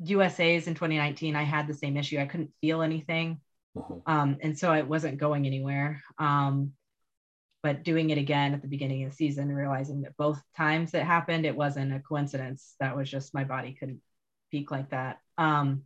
USA's 0.00 0.66
in 0.66 0.74
2019, 0.74 1.36
I 1.36 1.42
had 1.44 1.66
the 1.66 1.74
same 1.74 1.96
issue. 1.96 2.18
I 2.18 2.26
couldn't 2.26 2.52
feel 2.60 2.82
anything. 2.82 3.40
Mm-hmm. 3.76 4.10
Um, 4.10 4.36
and 4.42 4.58
so 4.58 4.72
it 4.72 4.88
wasn't 4.88 5.18
going 5.18 5.46
anywhere. 5.46 6.02
Um, 6.18 6.72
but 7.62 7.82
doing 7.82 8.10
it 8.10 8.18
again 8.18 8.54
at 8.54 8.62
the 8.62 8.68
beginning 8.68 9.04
of 9.04 9.10
the 9.10 9.16
season, 9.16 9.52
realizing 9.52 10.02
that 10.02 10.16
both 10.16 10.40
times 10.56 10.94
it 10.94 11.02
happened, 11.02 11.44
it 11.44 11.56
wasn't 11.56 11.94
a 11.94 12.00
coincidence. 12.00 12.74
That 12.80 12.96
was 12.96 13.10
just 13.10 13.34
my 13.34 13.44
body 13.44 13.76
couldn't 13.78 14.00
peak 14.50 14.70
like 14.70 14.90
that. 14.90 15.18
Um, 15.36 15.82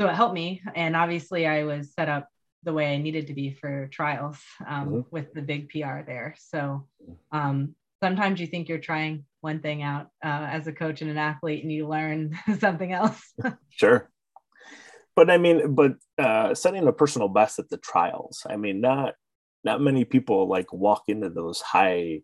so 0.00 0.08
it 0.08 0.14
helped 0.14 0.34
me. 0.34 0.62
And 0.74 0.96
obviously, 0.96 1.46
I 1.46 1.64
was 1.64 1.92
set 1.92 2.08
up 2.08 2.28
the 2.62 2.72
way 2.72 2.94
I 2.94 2.98
needed 2.98 3.26
to 3.26 3.34
be 3.34 3.52
for 3.52 3.88
trials 3.88 4.38
um, 4.66 4.88
mm-hmm. 4.88 5.00
with 5.10 5.32
the 5.32 5.42
big 5.42 5.70
PR 5.70 6.02
there. 6.06 6.36
So 6.38 6.86
um, 7.32 7.74
sometimes 8.02 8.40
you 8.40 8.46
think 8.46 8.68
you're 8.68 8.78
trying 8.78 9.24
one 9.40 9.60
thing 9.60 9.82
out 9.82 10.08
uh, 10.24 10.46
as 10.50 10.66
a 10.66 10.72
coach 10.72 11.00
and 11.00 11.10
an 11.10 11.18
athlete, 11.18 11.62
and 11.62 11.72
you 11.72 11.88
learn 11.88 12.38
something 12.60 12.92
else. 12.92 13.20
sure 13.70 14.09
but 15.16 15.30
I 15.30 15.38
mean, 15.38 15.74
but 15.74 15.94
uh, 16.18 16.54
setting 16.54 16.86
a 16.86 16.92
personal 16.92 17.28
best 17.28 17.58
at 17.58 17.68
the 17.68 17.78
trials. 17.78 18.46
I 18.48 18.56
mean, 18.56 18.80
not 18.80 19.14
not 19.64 19.80
many 19.80 20.04
people 20.04 20.48
like 20.48 20.72
walk 20.72 21.04
into 21.08 21.28
those 21.28 21.60
high 21.60 22.22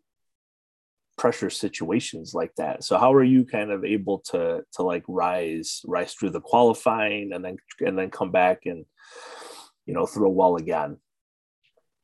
pressure 1.16 1.51
situations 1.51 2.35
like 2.35 2.55
that. 2.57 2.85
So 2.85 2.99
how 2.99 3.12
are 3.14 3.25
you 3.25 3.44
kind 3.44 3.70
of 3.70 3.85
able 3.85 4.20
to 4.31 4.62
to 4.75 4.83
like 4.83 5.05
rise 5.09 5.81
rise 5.87 6.14
through 6.14 6.31
the 6.31 6.40
qualifying 6.40 7.33
and 7.33 7.44
then 7.44 7.57
and 7.81 7.99
then 7.99 8.11
come 8.11 8.31
back 8.31 8.66
and 8.66 8.85
you 9.87 9.94
know 9.94 10.07
throw 10.07 10.27
a 10.27 10.31
wall 10.31 10.57
again? 10.57 10.99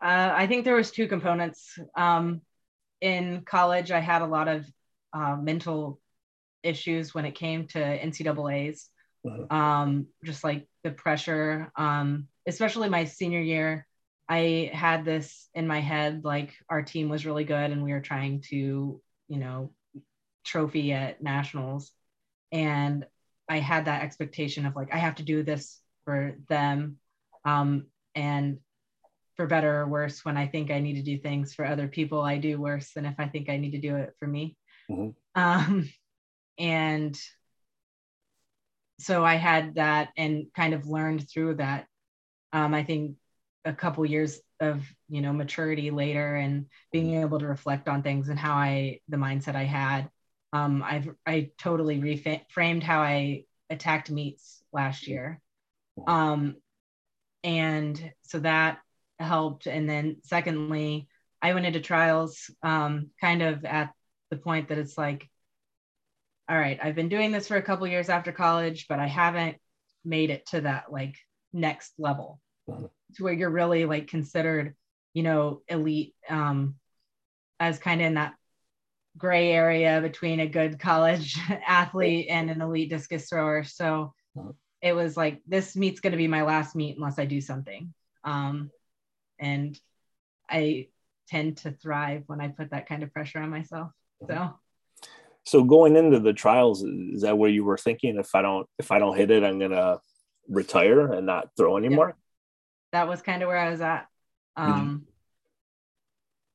Uh, 0.02 0.32
I 0.34 0.46
think 0.46 0.64
there 0.64 0.74
was 0.74 0.90
two 0.90 1.06
components. 1.06 1.78
Um, 1.96 2.40
in 3.00 3.42
college, 3.44 3.90
I 3.90 4.00
had 4.00 4.22
a 4.22 4.26
lot 4.26 4.48
of 4.48 4.66
uh, 5.12 5.36
mental 5.36 6.00
issues 6.62 7.14
when 7.14 7.24
it 7.24 7.34
came 7.34 7.66
to 7.68 7.78
NCAA's. 7.78 8.88
Mm-hmm. 9.26 9.54
Um, 9.54 10.06
just 10.24 10.42
like 10.42 10.66
the 10.82 10.90
pressure, 10.90 11.70
um, 11.76 12.28
especially 12.46 12.88
my 12.88 13.04
senior 13.04 13.40
year. 13.40 13.86
I 14.28 14.70
had 14.72 15.04
this 15.04 15.48
in 15.54 15.66
my 15.66 15.80
head 15.80 16.24
like 16.24 16.54
our 16.68 16.82
team 16.82 17.08
was 17.08 17.26
really 17.26 17.44
good 17.44 17.70
and 17.70 17.82
we 17.82 17.92
were 17.92 18.00
trying 18.00 18.40
to, 18.48 19.00
you 19.28 19.38
know, 19.38 19.72
trophy 20.44 20.92
at 20.92 21.22
nationals. 21.22 21.92
And 22.50 23.06
I 23.48 23.58
had 23.58 23.84
that 23.84 24.02
expectation 24.02 24.64
of 24.66 24.76
like, 24.76 24.92
I 24.92 24.98
have 24.98 25.16
to 25.16 25.22
do 25.22 25.42
this 25.42 25.80
for 26.04 26.34
them. 26.48 26.98
Um, 27.44 27.86
and 28.14 28.58
for 29.36 29.46
better 29.46 29.80
or 29.80 29.88
worse, 29.88 30.24
when 30.24 30.36
I 30.36 30.46
think 30.46 30.70
I 30.70 30.80
need 30.80 30.94
to 30.94 31.02
do 31.02 31.18
things 31.18 31.54
for 31.54 31.64
other 31.64 31.88
people, 31.88 32.22
I 32.22 32.38
do 32.38 32.60
worse 32.60 32.92
than 32.92 33.06
if 33.06 33.14
I 33.18 33.26
think 33.26 33.48
I 33.48 33.56
need 33.56 33.72
to 33.72 33.80
do 33.80 33.96
it 33.96 34.14
for 34.18 34.26
me. 34.26 34.56
Mm-hmm. 34.90 35.10
Um, 35.40 35.90
and 36.58 37.18
so 39.02 39.24
I 39.24 39.34
had 39.34 39.74
that 39.76 40.10
and 40.16 40.46
kind 40.54 40.74
of 40.74 40.86
learned 40.86 41.28
through 41.28 41.56
that. 41.56 41.86
Um, 42.52 42.74
I 42.74 42.84
think 42.84 43.16
a 43.64 43.72
couple 43.72 44.04
years 44.04 44.40
of 44.60 44.84
you 45.08 45.20
know 45.20 45.32
maturity 45.32 45.90
later 45.90 46.36
and 46.36 46.66
being 46.92 47.20
able 47.20 47.38
to 47.38 47.46
reflect 47.46 47.88
on 47.88 48.02
things 48.02 48.28
and 48.28 48.38
how 48.38 48.54
I 48.54 49.00
the 49.08 49.16
mindset 49.16 49.54
I 49.56 49.64
had. 49.64 50.10
Um, 50.52 50.82
I've 50.84 51.08
I 51.26 51.50
totally 51.58 51.98
reframed 51.98 52.82
how 52.82 53.00
I 53.00 53.44
attacked 53.70 54.10
meets 54.10 54.62
last 54.72 55.08
year, 55.08 55.40
um, 56.06 56.56
and 57.42 58.12
so 58.22 58.40
that 58.40 58.78
helped. 59.18 59.66
And 59.66 59.88
then 59.88 60.18
secondly, 60.24 61.08
I 61.40 61.54
went 61.54 61.66
into 61.66 61.80
trials 61.80 62.50
um, 62.62 63.10
kind 63.20 63.42
of 63.42 63.64
at 63.64 63.92
the 64.30 64.36
point 64.36 64.68
that 64.68 64.78
it's 64.78 64.98
like 64.98 65.28
all 66.48 66.58
right, 66.58 66.78
I've 66.82 66.94
been 66.94 67.08
doing 67.08 67.30
this 67.30 67.48
for 67.48 67.56
a 67.56 67.62
couple 67.62 67.86
years 67.86 68.08
after 68.08 68.32
college, 68.32 68.86
but 68.88 68.98
I 68.98 69.06
haven't 69.06 69.56
made 70.04 70.30
it 70.30 70.46
to 70.46 70.62
that 70.62 70.92
like 70.92 71.16
next 71.52 71.92
level. 71.98 72.40
uh-huh. 72.68 72.88
to 73.16 73.24
where 73.24 73.32
you're 73.32 73.50
really 73.50 73.84
like 73.84 74.08
considered, 74.08 74.74
you 75.14 75.22
know, 75.22 75.62
elite 75.68 76.14
um, 76.28 76.76
as 77.60 77.78
kind 77.78 78.00
of 78.00 78.06
in 78.08 78.14
that 78.14 78.34
gray 79.16 79.52
area 79.52 80.00
between 80.00 80.40
a 80.40 80.46
good 80.46 80.78
college 80.78 81.38
athlete 81.66 82.26
and 82.30 82.50
an 82.50 82.60
elite 82.60 82.90
discus 82.90 83.28
thrower. 83.28 83.64
So 83.64 84.14
uh-huh. 84.38 84.52
it 84.80 84.94
was 84.94 85.16
like 85.16 85.42
this 85.46 85.76
meet's 85.76 86.00
going 86.00 86.12
to 86.12 86.16
be 86.16 86.28
my 86.28 86.42
last 86.42 86.74
meet 86.74 86.96
unless 86.96 87.18
I 87.18 87.26
do 87.26 87.40
something. 87.40 87.92
Um, 88.24 88.70
and 89.38 89.78
I 90.48 90.88
tend 91.28 91.58
to 91.58 91.72
thrive 91.72 92.24
when 92.26 92.40
I 92.40 92.48
put 92.48 92.70
that 92.70 92.88
kind 92.88 93.02
of 93.02 93.12
pressure 93.12 93.40
on 93.40 93.50
myself. 93.50 93.90
So 94.26 94.54
so 95.44 95.64
going 95.64 95.96
into 95.96 96.20
the 96.20 96.32
trials 96.32 96.82
is 96.82 97.22
that 97.22 97.38
where 97.38 97.50
you 97.50 97.64
were 97.64 97.78
thinking 97.78 98.18
if 98.18 98.34
I 98.34 98.42
don't 98.42 98.66
if 98.78 98.90
I 98.90 98.98
don't 98.98 99.16
hit 99.16 99.30
it 99.30 99.44
I'm 99.44 99.58
going 99.58 99.72
to 99.72 100.00
retire 100.48 101.12
and 101.12 101.26
not 101.26 101.48
throw 101.56 101.76
anymore? 101.76 102.08
Yeah. 102.08 103.00
That 103.00 103.08
was 103.08 103.22
kind 103.22 103.42
of 103.42 103.48
where 103.48 103.58
I 103.58 103.70
was 103.70 103.80
at. 103.80 104.06
Um 104.56 105.06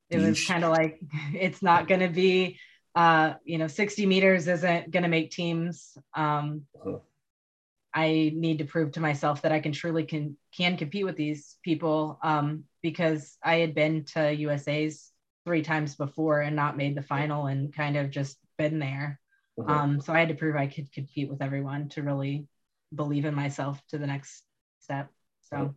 it 0.09 0.19
was 0.19 0.45
kind 0.45 0.63
of 0.63 0.71
like 0.71 0.99
it's 1.33 1.61
not 1.61 1.87
going 1.87 2.01
to 2.01 2.09
be 2.09 2.59
uh 2.95 3.33
you 3.43 3.57
know 3.57 3.67
60 3.67 4.05
meters 4.05 4.47
isn't 4.47 4.91
going 4.91 5.03
to 5.03 5.09
make 5.09 5.31
teams 5.31 5.97
um 6.13 6.63
uh-huh. 6.79 6.97
i 7.93 8.31
need 8.33 8.59
to 8.59 8.65
prove 8.65 8.91
to 8.93 8.99
myself 8.99 9.41
that 9.41 9.51
i 9.51 9.59
can 9.59 9.71
truly 9.71 10.03
can 10.03 10.37
can 10.55 10.77
compete 10.77 11.05
with 11.05 11.15
these 11.15 11.57
people 11.63 12.19
um 12.23 12.63
because 12.81 13.37
i 13.43 13.57
had 13.57 13.75
been 13.75 14.03
to 14.05 14.33
usa's 14.33 15.11
three 15.45 15.61
times 15.61 15.95
before 15.95 16.41
and 16.41 16.55
not 16.55 16.77
made 16.77 16.95
the 16.95 17.01
final 17.01 17.47
and 17.47 17.73
kind 17.73 17.97
of 17.97 18.09
just 18.09 18.37
been 18.57 18.79
there 18.79 19.19
uh-huh. 19.59 19.71
um 19.71 20.01
so 20.01 20.13
i 20.13 20.19
had 20.19 20.29
to 20.29 20.35
prove 20.35 20.55
i 20.55 20.67
could 20.67 20.91
compete 20.91 21.29
with 21.29 21.41
everyone 21.41 21.89
to 21.89 22.01
really 22.03 22.47
believe 22.93 23.25
in 23.25 23.35
myself 23.35 23.81
to 23.89 23.97
the 23.97 24.07
next 24.07 24.43
step 24.79 25.09
so 25.41 25.57
uh-huh 25.57 25.69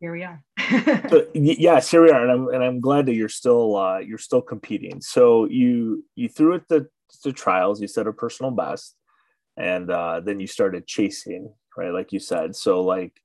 here 0.00 0.12
we 0.12 0.22
are. 0.22 0.42
but 1.10 1.30
yes, 1.34 1.90
here 1.90 2.02
we 2.02 2.10
are, 2.10 2.22
and 2.22 2.30
I'm 2.30 2.48
and 2.54 2.62
I'm 2.62 2.80
glad 2.80 3.06
that 3.06 3.14
you're 3.14 3.28
still 3.28 3.76
uh, 3.76 3.98
you're 3.98 4.18
still 4.18 4.42
competing. 4.42 5.00
So 5.00 5.46
you 5.46 6.04
you 6.14 6.28
threw 6.28 6.54
it 6.54 6.68
the 6.68 6.88
the 7.24 7.32
trials, 7.32 7.80
you 7.80 7.88
set 7.88 8.06
a 8.06 8.12
personal 8.12 8.52
best, 8.52 8.94
and 9.56 9.90
uh, 9.90 10.20
then 10.20 10.40
you 10.40 10.46
started 10.46 10.86
chasing, 10.86 11.52
right? 11.76 11.92
Like 11.92 12.12
you 12.12 12.20
said. 12.20 12.54
So 12.54 12.82
like, 12.82 13.20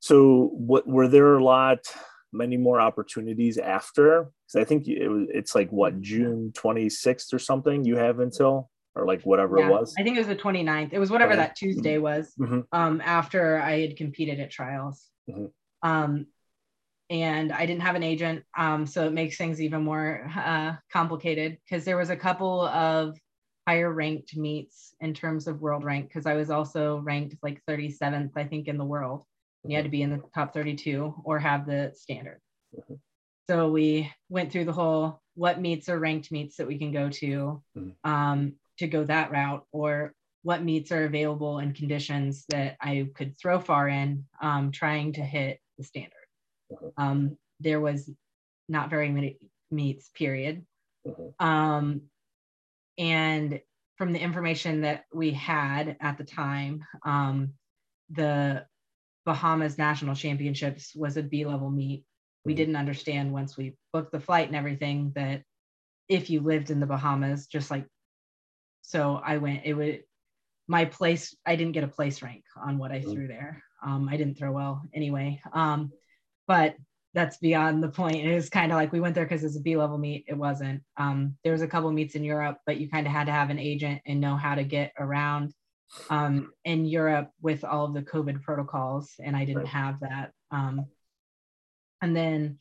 so 0.00 0.50
what 0.52 0.86
were 0.86 1.08
there 1.08 1.34
a 1.34 1.44
lot? 1.44 1.80
Many 2.32 2.56
more 2.56 2.80
opportunities 2.80 3.58
after? 3.58 4.30
Because 4.46 4.62
i 4.62 4.64
think 4.64 4.88
it 4.88 5.08
was, 5.08 5.28
it's 5.30 5.54
like 5.54 5.70
what 5.70 6.00
june 6.00 6.52
26th 6.54 7.32
or 7.32 7.38
something 7.38 7.84
you 7.84 7.96
have 7.96 8.20
until 8.20 8.70
or 8.94 9.06
like 9.06 9.22
whatever 9.22 9.58
yeah, 9.58 9.68
it 9.68 9.70
was? 9.70 9.94
I 9.98 10.02
think 10.02 10.16
it 10.16 10.20
was 10.20 10.28
the 10.28 10.36
29th 10.36 10.92
it 10.92 10.98
was 10.98 11.10
whatever 11.10 11.36
that 11.36 11.56
tuesday 11.56 11.98
was 11.98 12.32
mm-hmm. 12.38 12.60
um 12.72 13.00
after 13.04 13.58
i 13.60 13.80
had 13.80 13.96
competed 13.96 14.40
at 14.40 14.50
trials. 14.50 15.08
Mm-hmm. 15.30 15.46
Um, 15.82 16.26
and 17.10 17.52
I 17.52 17.66
didn't 17.66 17.82
have 17.82 17.94
an 17.94 18.02
agent, 18.02 18.44
um, 18.56 18.86
so 18.86 19.06
it 19.06 19.12
makes 19.12 19.36
things 19.36 19.60
even 19.60 19.82
more 19.82 20.26
uh, 20.34 20.76
complicated. 20.90 21.58
Because 21.64 21.84
there 21.84 21.98
was 21.98 22.08
a 22.08 22.16
couple 22.16 22.62
of 22.62 23.18
higher 23.66 23.92
ranked 23.92 24.36
meets 24.36 24.94
in 25.00 25.12
terms 25.12 25.46
of 25.46 25.60
world 25.60 25.84
rank 25.84 26.08
because 26.08 26.26
I 26.26 26.34
was 26.34 26.50
also 26.50 26.98
ranked 26.98 27.36
like 27.42 27.60
37th, 27.68 28.30
I 28.34 28.44
think, 28.44 28.66
in 28.66 28.78
the 28.78 28.84
world. 28.84 29.24
You 29.64 29.76
had 29.76 29.84
to 29.84 29.90
be 29.90 30.02
in 30.02 30.10
the 30.10 30.22
top 30.34 30.54
32 30.54 31.22
or 31.24 31.38
have 31.38 31.66
the 31.66 31.92
standard. 31.94 32.40
Mm-hmm. 32.76 32.94
So 33.48 33.70
we 33.70 34.10
went 34.28 34.52
through 34.52 34.64
the 34.64 34.72
whole 34.72 35.20
what 35.34 35.60
meets 35.60 35.88
are 35.88 35.98
ranked 35.98 36.30
meets 36.30 36.56
that 36.56 36.66
we 36.66 36.78
can 36.78 36.92
go 36.92 37.08
to 37.08 37.62
mm-hmm. 37.76 38.10
um, 38.10 38.54
to 38.78 38.86
go 38.86 39.04
that 39.04 39.30
route, 39.30 39.64
or 39.72 40.12
what 40.42 40.62
meets 40.62 40.90
are 40.90 41.04
available 41.04 41.58
and 41.58 41.74
conditions 41.74 42.44
that 42.48 42.76
I 42.80 43.08
could 43.14 43.38
throw 43.38 43.60
far 43.60 43.88
in, 43.88 44.24
um, 44.40 44.72
trying 44.72 45.12
to 45.14 45.22
hit 45.22 45.60
the 45.78 45.84
standard. 45.84 46.12
Uh-huh. 46.72 46.90
Um, 46.96 47.36
there 47.60 47.80
was 47.80 48.10
not 48.68 48.90
very 48.90 49.10
many 49.10 49.38
meets, 49.70 50.08
period. 50.14 50.64
Uh-huh. 51.06 51.46
Um, 51.46 52.02
and 52.98 53.60
from 53.96 54.12
the 54.12 54.20
information 54.20 54.82
that 54.82 55.04
we 55.12 55.30
had 55.30 55.96
at 56.00 56.18
the 56.18 56.24
time, 56.24 56.84
um, 57.04 57.52
the 58.10 58.66
Bahamas 59.24 59.78
National 59.78 60.14
Championships 60.14 60.94
was 60.94 61.16
a 61.16 61.22
B 61.22 61.44
level 61.44 61.70
meet. 61.70 62.04
We 62.44 62.52
uh-huh. 62.52 62.56
didn't 62.56 62.76
understand 62.76 63.32
once 63.32 63.56
we 63.56 63.76
booked 63.92 64.12
the 64.12 64.20
flight 64.20 64.48
and 64.48 64.56
everything 64.56 65.12
that 65.14 65.42
if 66.08 66.30
you 66.30 66.40
lived 66.40 66.70
in 66.70 66.80
the 66.80 66.86
Bahamas, 66.86 67.46
just 67.46 67.70
like 67.70 67.86
so 68.82 69.20
I 69.24 69.38
went, 69.38 69.62
it 69.64 69.74
would 69.74 70.02
my 70.68 70.84
place 70.84 71.36
i 71.46 71.56
didn't 71.56 71.72
get 71.72 71.84
a 71.84 71.88
place 71.88 72.22
rank 72.22 72.44
on 72.56 72.78
what 72.78 72.92
i 72.92 73.00
mm. 73.00 73.12
threw 73.12 73.26
there 73.26 73.62
um, 73.84 74.08
i 74.08 74.16
didn't 74.16 74.38
throw 74.38 74.52
well 74.52 74.82
anyway 74.94 75.40
um, 75.52 75.92
but 76.46 76.76
that's 77.14 77.36
beyond 77.36 77.82
the 77.82 77.88
point 77.88 78.24
it 78.24 78.34
was 78.34 78.48
kind 78.48 78.72
of 78.72 78.76
like 78.76 78.92
we 78.92 79.00
went 79.00 79.14
there 79.14 79.24
because 79.24 79.44
it's 79.44 79.56
a 79.56 79.60
b 79.60 79.76
level 79.76 79.98
meet 79.98 80.24
it 80.28 80.36
wasn't 80.36 80.82
um, 80.96 81.36
there 81.44 81.52
was 81.52 81.62
a 81.62 81.68
couple 81.68 81.90
meets 81.90 82.14
in 82.14 82.24
europe 82.24 82.58
but 82.64 82.78
you 82.78 82.88
kind 82.88 83.06
of 83.06 83.12
had 83.12 83.26
to 83.26 83.32
have 83.32 83.50
an 83.50 83.58
agent 83.58 84.00
and 84.06 84.20
know 84.20 84.36
how 84.36 84.54
to 84.54 84.64
get 84.64 84.92
around 84.98 85.52
um, 86.10 86.52
in 86.64 86.84
europe 86.84 87.30
with 87.40 87.64
all 87.64 87.84
of 87.84 87.94
the 87.94 88.02
covid 88.02 88.42
protocols 88.42 89.12
and 89.22 89.36
i 89.36 89.44
didn't 89.44 89.66
have 89.66 90.00
that 90.00 90.32
um, 90.50 90.86
and 92.00 92.16
then 92.16 92.58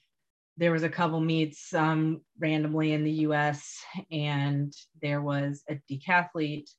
there 0.57 0.71
was 0.71 0.84
a 0.84 0.89
couple 0.89 1.19
meets 1.19 1.73
um, 1.73 2.21
randomly 2.39 2.91
in 2.91 3.03
the 3.03 3.11
us 3.11 3.79
and 4.11 4.73
there 5.01 5.21
was 5.21 5.63
a 5.69 5.79
decathlete 5.89 6.69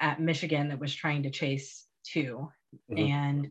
at 0.00 0.20
Michigan 0.20 0.68
that 0.68 0.78
was 0.78 0.94
trying 0.94 1.22
to 1.22 1.30
chase 1.30 1.86
2 2.12 2.48
mm-hmm. 2.90 2.98
And 2.98 3.50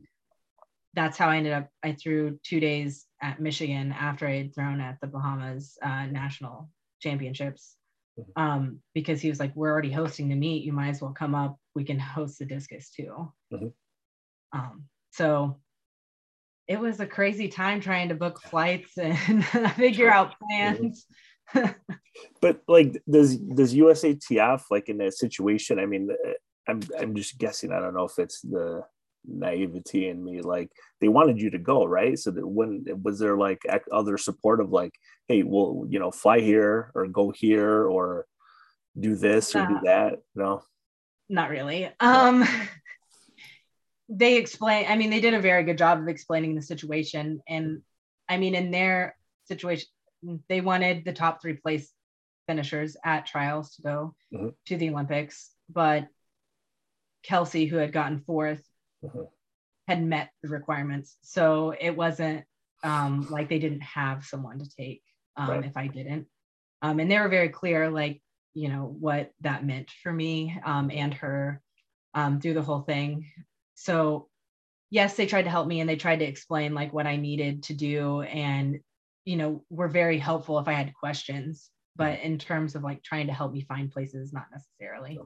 that's 0.94 1.18
how 1.18 1.30
I 1.30 1.38
ended 1.38 1.54
up. 1.54 1.70
I 1.82 1.94
threw 1.94 2.40
two 2.44 2.60
days 2.60 3.08
at 3.22 3.40
Michigan 3.40 3.92
after 3.92 4.28
I 4.28 4.38
had 4.38 4.54
thrown 4.54 4.80
at 4.80 5.00
the 5.02 5.08
Bahamas 5.08 5.76
uh, 5.82 6.06
national 6.06 6.70
championships. 7.02 7.76
Um, 8.36 8.80
because 8.94 9.22
he 9.22 9.30
was 9.30 9.40
like, 9.40 9.56
We're 9.56 9.72
already 9.72 9.92
hosting 9.92 10.30
the 10.30 10.36
meet. 10.36 10.64
You 10.64 10.74
might 10.74 10.90
as 10.90 11.02
well 11.02 11.14
come 11.14 11.36
up. 11.36 11.58
We 11.76 11.84
can 11.84 12.00
host 12.00 12.40
the 12.40 12.46
discus 12.46 12.90
too. 12.90 13.32
Mm-hmm. 13.52 13.68
Um, 14.58 14.84
so 15.12 15.60
it 16.68 16.80
was 16.80 17.00
a 17.00 17.08
crazy 17.08 17.48
time 17.48 17.82
trying 17.82 18.10
to 18.10 18.16
book 18.16 18.42
flights 18.42 18.98
and 18.98 19.46
figure 19.76 20.10
out 20.10 20.36
plans. 20.40 21.06
but 22.42 22.62
like 22.68 23.02
does 23.10 23.38
does 23.38 23.76
USATF 23.76 24.64
like 24.72 24.90
in 24.90 24.98
that 25.00 25.14
situation? 25.14 25.80
I 25.80 25.86
mean, 25.86 26.10
I'm 26.68 26.82
I'm 27.00 27.16
just 27.16 27.38
guessing. 27.38 27.72
I 27.72 27.80
don't 27.80 27.94
know 27.94 28.06
if 28.06 28.18
it's 28.18 28.42
the 28.42 28.84
naivety 29.26 30.08
in 30.10 30.24
me. 30.24 30.42
Like 30.42 30.72
they 31.00 31.08
wanted 31.08 31.42
you 31.42 31.50
to 31.52 31.60
go, 31.60 31.86
right? 31.86 32.18
So 32.18 32.32
that 32.32 32.48
when 32.48 32.86
was 33.02 33.20
there 33.20 33.38
like 33.38 33.62
other 33.92 34.18
support 34.18 34.60
of 34.60 34.72
like, 34.72 34.94
hey, 35.28 35.44
well, 35.44 35.86
you 35.90 36.00
know, 36.00 36.12
fly 36.12 36.40
here 36.40 36.92
or 36.96 37.08
go 37.08 37.32
here 37.32 37.86
or 37.86 38.26
do 39.00 39.16
this 39.16 39.56
or 39.56 39.66
do 39.66 39.80
that? 39.84 40.20
No, 40.36 40.64
not 41.30 41.50
really. 41.50 41.90
Um, 42.00 42.46
they 44.10 44.38
explain. 44.38 44.86
I 44.88 44.96
mean, 44.96 45.10
they 45.10 45.22
did 45.22 45.34
a 45.34 45.42
very 45.42 45.64
good 45.64 45.78
job 45.78 46.00
of 46.00 46.08
explaining 46.08 46.56
the 46.56 46.62
situation, 46.62 47.42
and 47.48 47.82
I 48.30 48.38
mean, 48.38 48.56
in 48.56 48.72
their 48.72 49.16
situation, 49.46 49.88
they 50.50 50.62
wanted 50.62 51.06
the 51.06 51.14
top 51.14 51.42
three 51.42 51.56
place 51.56 51.92
finishers 52.48 52.98
at 53.04 53.26
trials 53.26 53.76
to 53.76 53.82
go 53.82 54.16
mm-hmm. 54.34 54.50
to 54.68 54.78
the 54.78 54.90
Olympics, 54.90 55.52
but 55.70 56.08
Kelsey, 57.24 57.66
who 57.66 57.78
had 57.78 57.94
gotten 57.94 58.20
4th 58.20 58.62
mm-hmm. 59.04 59.24
had 59.88 60.04
met 60.04 60.32
the 60.42 60.50
requirements. 60.50 61.18
So 61.22 61.76
it 61.80 61.96
wasn't 61.96 62.46
um, 62.84 63.28
like 63.30 63.50
they 63.50 63.60
didn't 63.60 63.82
have 63.82 64.26
someone 64.26 64.60
to 64.60 64.70
take 64.70 65.02
um, 65.38 65.50
right. 65.50 65.66
if 65.66 65.78
I 65.78 65.88
didn't. 65.88 66.28
Um, 66.82 67.00
and 67.00 67.10
they 67.10 67.20
were 67.20 67.30
very 67.30 67.50
clear, 67.50 67.90
like, 67.90 68.22
you 68.54 68.70
know, 68.70 68.96
what 69.00 69.32
that 69.42 69.66
meant 69.66 69.90
for 70.04 70.12
me 70.12 70.60
um, 70.66 70.92
and 70.92 71.14
her 71.16 71.62
um, 72.14 72.40
through 72.40 72.54
the 72.54 72.62
whole 72.62 72.82
thing. 72.82 73.32
So, 73.76 74.30
yes, 74.90 75.16
they 75.16 75.26
tried 75.26 75.44
to 75.44 75.50
help 75.50 75.68
me 75.68 75.80
and 75.80 75.90
they 75.90 75.96
tried 75.96 76.20
to 76.20 76.26
explain 76.26 76.74
like 76.74 76.94
what 76.94 77.08
I 77.08 77.16
needed 77.16 77.64
to 77.64 77.74
do 77.74 78.22
and 78.22 78.80
you 79.26 79.38
know, 79.38 79.64
were 79.70 79.88
very 79.88 80.18
helpful 80.18 80.60
if 80.60 80.68
I 80.68 80.74
had 80.74 80.94
questions, 80.94 81.70
but 81.96 82.20
in 82.20 82.38
terms 82.38 82.76
of 82.76 82.84
like 82.84 83.04
trying 83.04 83.28
to 83.28 83.34
help 83.34 83.54
me 83.54 83.62
find 83.62 83.92
places, 83.92 84.34
not 84.34 84.48
necessarily. 84.52 85.18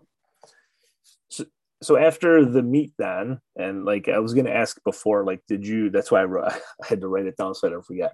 So, 1.82 1.98
after 1.98 2.46
the 2.46 2.64
meet 2.64 2.94
then, 2.98 3.40
and 3.56 3.86
like 3.86 4.08
I 4.08 4.20
was 4.20 4.34
going 4.34 4.46
to 4.46 4.56
ask 4.56 4.82
before, 4.84 5.24
like, 5.24 5.42
did 5.48 5.66
you, 5.66 5.90
that's 5.90 6.12
why 6.12 6.22
I, 6.22 6.26
wrote, 6.26 6.52
I 6.84 6.88
had 6.88 7.02
to 7.02 7.08
write 7.08 7.26
it 7.26 7.38
down 7.38 7.56
so 7.56 7.68
I 7.68 7.72
don't 7.72 7.86
forget. 7.86 8.14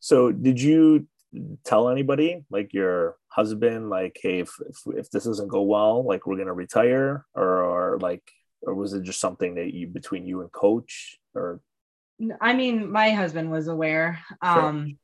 So 0.00 0.32
did 0.32 0.60
you 0.60 1.06
tell 1.64 1.88
anybody 1.88 2.44
like 2.50 2.72
your 2.72 3.16
husband, 3.28 3.90
like, 3.90 4.18
Hey, 4.20 4.40
if, 4.40 4.50
if, 4.68 4.76
if 4.96 5.10
this 5.10 5.24
doesn't 5.24 5.48
go 5.48 5.62
well, 5.62 6.04
like 6.04 6.26
we're 6.26 6.36
going 6.36 6.46
to 6.46 6.52
retire 6.52 7.24
or, 7.34 7.62
or 7.62 7.98
like, 8.00 8.22
or 8.62 8.74
was 8.74 8.92
it 8.92 9.02
just 9.02 9.20
something 9.20 9.54
that 9.56 9.72
you, 9.74 9.86
between 9.86 10.26
you 10.26 10.40
and 10.40 10.50
coach 10.50 11.16
or? 11.34 11.60
I 12.40 12.54
mean, 12.54 12.90
my 12.90 13.10
husband 13.10 13.50
was 13.50 13.68
aware. 13.68 14.20
Um, 14.40 14.86
sure 14.86 14.96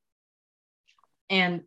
and 1.32 1.62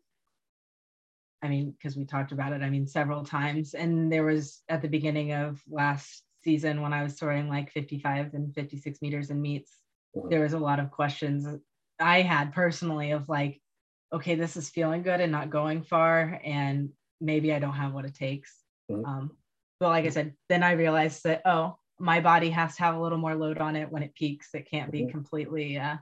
I 1.46 1.50
mean, 1.50 1.72
because 1.72 1.96
we 1.96 2.06
talked 2.06 2.32
about 2.32 2.54
it, 2.54 2.62
I 2.62 2.70
mean, 2.70 2.88
several 2.88 3.24
times. 3.24 3.74
And 3.74 4.12
there 4.12 4.26
was 4.26 4.62
at 4.68 4.82
the 4.82 4.88
beginning 4.88 5.34
of 5.34 5.62
last 5.70 6.24
season 6.44 6.82
when 6.82 6.94
I 6.94 7.04
was 7.04 7.14
throwing 7.14 7.48
like 7.48 7.72
55 7.72 8.34
and 8.34 8.54
56 8.54 9.02
meters 9.02 9.30
in 9.30 9.42
meets, 9.42 9.72
mm-hmm. 10.16 10.30
there 10.30 10.42
was 10.42 10.54
a 10.54 10.60
lot 10.60 10.80
of 10.80 10.92
questions 10.92 11.48
I 12.00 12.22
had 12.22 12.54
personally 12.54 13.12
of 13.12 13.30
like, 13.30 13.62
okay, 14.12 14.36
this 14.36 14.58
is 14.58 14.70
feeling 14.70 15.04
good 15.04 15.22
and 15.22 15.32
not 15.32 15.50
going 15.50 15.84
far, 15.84 16.40
and 16.44 16.90
maybe 17.22 17.54
I 17.54 17.60
don't 17.60 17.74
have 17.74 17.94
what 17.94 18.06
it 18.06 18.16
takes. 18.16 18.54
Mm-hmm. 18.92 19.06
Um, 19.06 19.32
but 19.80 19.90
like 19.90 20.06
I 20.06 20.10
said, 20.10 20.34
then 20.50 20.64
I 20.64 20.72
realized 20.72 21.24
that 21.24 21.42
oh, 21.46 21.78
my 22.00 22.20
body 22.20 22.50
has 22.50 22.76
to 22.76 22.84
have 22.84 22.96
a 22.96 23.02
little 23.02 23.18
more 23.18 23.36
load 23.36 23.58
on 23.60 23.76
it 23.76 23.92
when 23.92 24.04
it 24.04 24.16
peaks. 24.16 24.50
It 24.54 24.70
can't 24.70 24.92
be 24.92 25.02
mm-hmm. 25.02 25.12
completely 25.12 25.78
uh, 25.78 25.98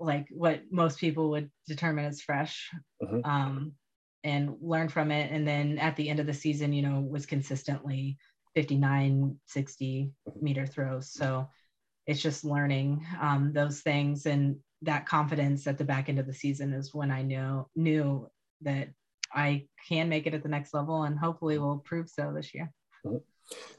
like 0.00 0.26
what 0.30 0.62
most 0.70 0.98
people 0.98 1.30
would 1.30 1.50
determine 1.66 2.04
as 2.04 2.20
fresh. 2.20 2.70
Mm-hmm. 3.02 3.28
Um, 3.28 3.72
and 4.26 4.56
learn 4.60 4.88
from 4.88 5.12
it. 5.12 5.30
And 5.30 5.46
then 5.46 5.78
at 5.78 5.94
the 5.94 6.08
end 6.08 6.18
of 6.18 6.26
the 6.26 6.34
season, 6.34 6.72
you 6.72 6.82
know, 6.82 7.00
was 7.00 7.26
consistently 7.26 8.18
59, 8.56 9.36
60 9.46 10.10
meter 10.40 10.66
throws. 10.66 11.12
So 11.12 11.48
it's 12.06 12.20
just 12.20 12.44
learning 12.44 13.06
um, 13.20 13.52
those 13.52 13.82
things 13.82 14.26
and 14.26 14.56
that 14.82 15.06
confidence 15.06 15.68
at 15.68 15.78
the 15.78 15.84
back 15.84 16.08
end 16.08 16.18
of 16.18 16.26
the 16.26 16.34
season 16.34 16.72
is 16.72 16.92
when 16.92 17.10
I 17.10 17.22
knew 17.22 17.66
knew 17.76 18.28
that 18.62 18.88
I 19.32 19.66
can 19.88 20.08
make 20.08 20.26
it 20.26 20.34
at 20.34 20.42
the 20.42 20.48
next 20.48 20.74
level 20.74 21.04
and 21.04 21.18
hopefully 21.18 21.58
will 21.58 21.78
prove 21.78 22.08
so 22.08 22.32
this 22.34 22.52
year. 22.52 22.72
Mm-hmm. 23.04 23.18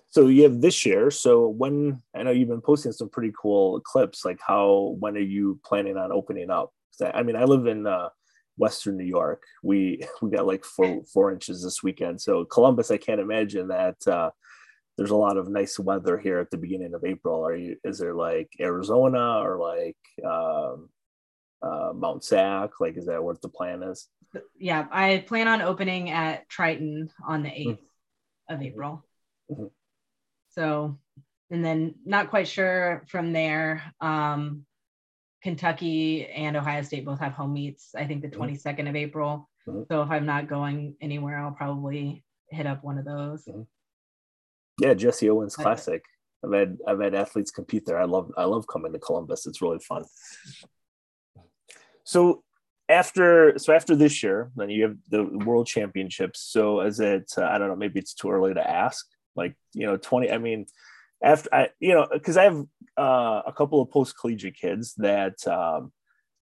So 0.07 0.27
you 0.27 0.43
have 0.43 0.61
this 0.61 0.85
year. 0.85 1.11
So 1.11 1.49
when 1.49 2.01
I 2.15 2.23
know 2.23 2.31
you've 2.31 2.47
been 2.47 2.61
posting 2.61 2.93
some 2.93 3.09
pretty 3.09 3.33
cool 3.39 3.81
clips, 3.81 4.23
like 4.23 4.39
how 4.45 4.95
when 4.99 5.17
are 5.17 5.19
you 5.19 5.59
planning 5.65 5.97
on 5.97 6.13
opening 6.13 6.49
up? 6.49 6.71
I 7.13 7.21
mean, 7.21 7.35
I 7.35 7.43
live 7.43 7.67
in 7.67 7.85
uh, 7.85 8.09
Western 8.57 8.97
New 8.97 9.05
York. 9.05 9.43
We 9.63 10.03
we 10.21 10.31
got 10.31 10.47
like 10.47 10.65
four 10.65 11.03
four 11.11 11.31
inches 11.31 11.63
this 11.63 11.81
weekend. 11.81 12.21
So 12.21 12.45
Columbus, 12.45 12.91
I 12.91 12.97
can't 12.97 13.21
imagine 13.21 13.69
that 13.69 14.07
uh, 14.07 14.31
there's 14.97 15.11
a 15.11 15.15
lot 15.15 15.37
of 15.37 15.47
nice 15.47 15.79
weather 15.79 16.17
here 16.17 16.39
at 16.39 16.51
the 16.51 16.57
beginning 16.57 16.93
of 16.93 17.05
April. 17.05 17.45
Are 17.45 17.55
you? 17.55 17.77
Is 17.83 17.99
there 17.99 18.15
like 18.15 18.49
Arizona 18.59 19.39
or 19.39 19.57
like 19.57 19.97
um, 20.25 20.89
uh, 21.61 21.91
Mount 21.93 22.23
Sac? 22.23 22.79
Like, 22.79 22.97
is 22.97 23.05
that 23.05 23.23
what 23.23 23.41
the 23.41 23.49
plan 23.49 23.83
is? 23.83 24.07
Yeah, 24.59 24.87
I 24.91 25.23
plan 25.27 25.47
on 25.47 25.61
opening 25.61 26.09
at 26.09 26.49
Triton 26.49 27.09
on 27.25 27.43
the 27.43 27.49
8th 27.49 27.67
mm-hmm. 27.67 28.53
of 28.53 28.61
April. 28.61 29.05
Mm-hmm. 29.51 29.65
So, 30.49 30.97
and 31.49 31.63
then 31.63 31.95
not 32.05 32.29
quite 32.29 32.47
sure 32.47 33.03
from 33.07 33.31
there. 33.31 33.83
Um, 34.01 34.65
Kentucky 35.43 36.27
and 36.27 36.57
Ohio 36.57 36.81
State 36.81 37.05
both 37.05 37.19
have 37.19 37.33
home 37.33 37.53
meets. 37.53 37.93
I 37.95 38.05
think 38.05 38.21
the 38.21 38.29
22nd 38.29 38.61
mm-hmm. 38.61 38.87
of 38.87 38.95
April. 38.95 39.49
Mm-hmm. 39.67 39.83
So 39.89 40.01
if 40.01 40.09
I'm 40.09 40.25
not 40.25 40.47
going 40.47 40.95
anywhere, 41.01 41.39
I'll 41.39 41.51
probably 41.51 42.23
hit 42.49 42.65
up 42.65 42.83
one 42.83 42.97
of 42.97 43.05
those. 43.05 43.45
Mm-hmm. 43.45 43.61
Yeah, 44.81 44.93
Jesse 44.93 45.29
Owens 45.29 45.55
Classic. 45.55 46.03
I've 46.45 46.53
had 46.53 46.77
I've 46.87 47.01
had 47.01 47.15
athletes 47.15 47.51
compete 47.51 47.85
there. 47.85 47.99
I 47.99 48.05
love 48.05 48.31
I 48.37 48.43
love 48.43 48.67
coming 48.67 48.93
to 48.93 48.99
Columbus. 48.99 49.47
It's 49.47 49.61
really 49.61 49.79
fun. 49.79 50.03
So 52.03 52.43
after 52.87 53.57
so 53.57 53.73
after 53.73 53.95
this 53.95 54.21
year, 54.21 54.51
then 54.55 54.69
you 54.69 54.83
have 54.83 54.97
the 55.09 55.23
World 55.23 55.65
Championships. 55.65 56.41
So 56.41 56.81
is 56.81 56.99
it 56.99 57.31
uh, 57.37 57.45
I 57.45 57.57
don't 57.57 57.69
know 57.69 57.75
maybe 57.75 57.99
it's 57.99 58.13
too 58.13 58.29
early 58.29 58.53
to 58.53 58.69
ask. 58.69 59.05
Like 59.35 59.55
you 59.73 59.87
know 59.87 59.97
twenty. 59.97 60.31
I 60.31 60.37
mean 60.37 60.67
after 61.23 61.49
I, 61.53 61.69
you 61.79 61.93
know, 61.93 62.07
because 62.11 62.37
I 62.37 62.43
have 62.43 62.63
uh, 62.97 63.43
a 63.45 63.53
couple 63.53 63.81
of 63.81 63.89
post 63.89 64.17
collegiate 64.19 64.57
kids 64.57 64.93
that 64.95 65.45
um, 65.47 65.91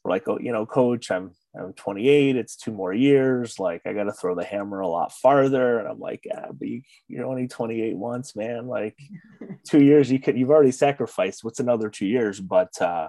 were 0.03 0.11
like, 0.11 0.29
oh, 0.29 0.39
you 0.39 0.53
know, 0.53 0.67
coach, 0.67 1.11
I'm 1.11 1.33
I'm 1.57 1.73
28. 1.73 2.37
It's 2.37 2.57
two 2.57 2.73
more 2.73 2.93
years. 2.93 3.61
Like 3.61 3.83
I 3.87 3.93
got 3.93 4.05
to 4.05 4.13
throw 4.13 4.35
the 4.35 4.45
hammer 4.45 4.81
a 4.81 4.89
lot 4.89 5.13
farther. 5.13 5.79
And 5.79 5.87
I'm 5.87 6.01
like, 6.01 6.23
yeah, 6.25 6.47
but 6.53 6.67
you, 6.67 6.83
you're 7.07 7.27
only 7.27 7.47
28 7.47 7.97
once, 7.97 8.35
man. 8.35 8.67
Like 8.67 8.97
two 9.69 9.83
years, 9.83 10.11
you 10.11 10.19
could 10.19 10.37
you've 10.37 10.51
already 10.51 10.73
sacrificed. 10.73 11.45
What's 11.45 11.61
another 11.61 11.91
two 11.91 12.07
years? 12.07 12.41
But 12.41 12.81
uh, 12.81 13.09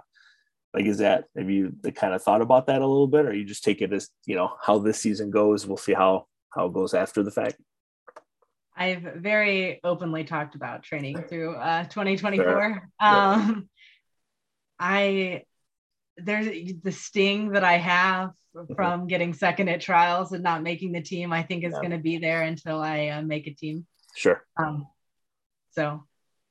like, 0.73 0.85
is 0.85 0.99
that 0.99 1.25
have 1.35 1.49
you 1.49 1.73
kind 1.95 2.13
of 2.13 2.21
thought 2.21 2.41
about 2.41 2.67
that 2.67 2.81
a 2.81 2.87
little 2.87 3.07
bit, 3.07 3.25
or 3.25 3.33
you 3.33 3.45
just 3.45 3.63
take 3.63 3.81
it 3.81 3.93
as 3.93 4.09
you 4.25 4.35
know 4.35 4.53
how 4.61 4.77
this 4.79 4.99
season 4.99 5.31
goes? 5.31 5.65
We'll 5.65 5.77
see 5.77 5.93
how 5.93 6.27
how 6.53 6.67
it 6.67 6.73
goes 6.73 6.93
after 6.93 7.23
the 7.23 7.31
fact. 7.31 7.55
I've 8.75 9.03
very 9.17 9.79
openly 9.83 10.23
talked 10.25 10.55
about 10.55 10.83
training 10.83 11.23
through 11.29 11.55
uh, 11.55 11.83
2024. 11.85 12.89
Um, 12.99 13.69
I 14.79 15.43
there's 16.17 16.47
the 16.81 16.91
sting 16.91 17.51
that 17.51 17.63
I 17.63 17.77
have 17.77 18.31
mm-hmm. 18.55 18.73
from 18.73 19.07
getting 19.07 19.33
second 19.33 19.69
at 19.69 19.81
trials 19.81 20.31
and 20.31 20.43
not 20.43 20.63
making 20.63 20.91
the 20.91 21.01
team. 21.01 21.31
I 21.31 21.43
think 21.43 21.63
is 21.63 21.73
yeah. 21.73 21.79
going 21.79 21.91
to 21.91 21.97
be 21.97 22.17
there 22.17 22.41
until 22.41 22.81
I 22.81 23.07
uh, 23.07 23.21
make 23.21 23.47
a 23.47 23.53
team. 23.53 23.85
Sure. 24.15 24.43
Um, 24.57 24.87
so 25.71 26.03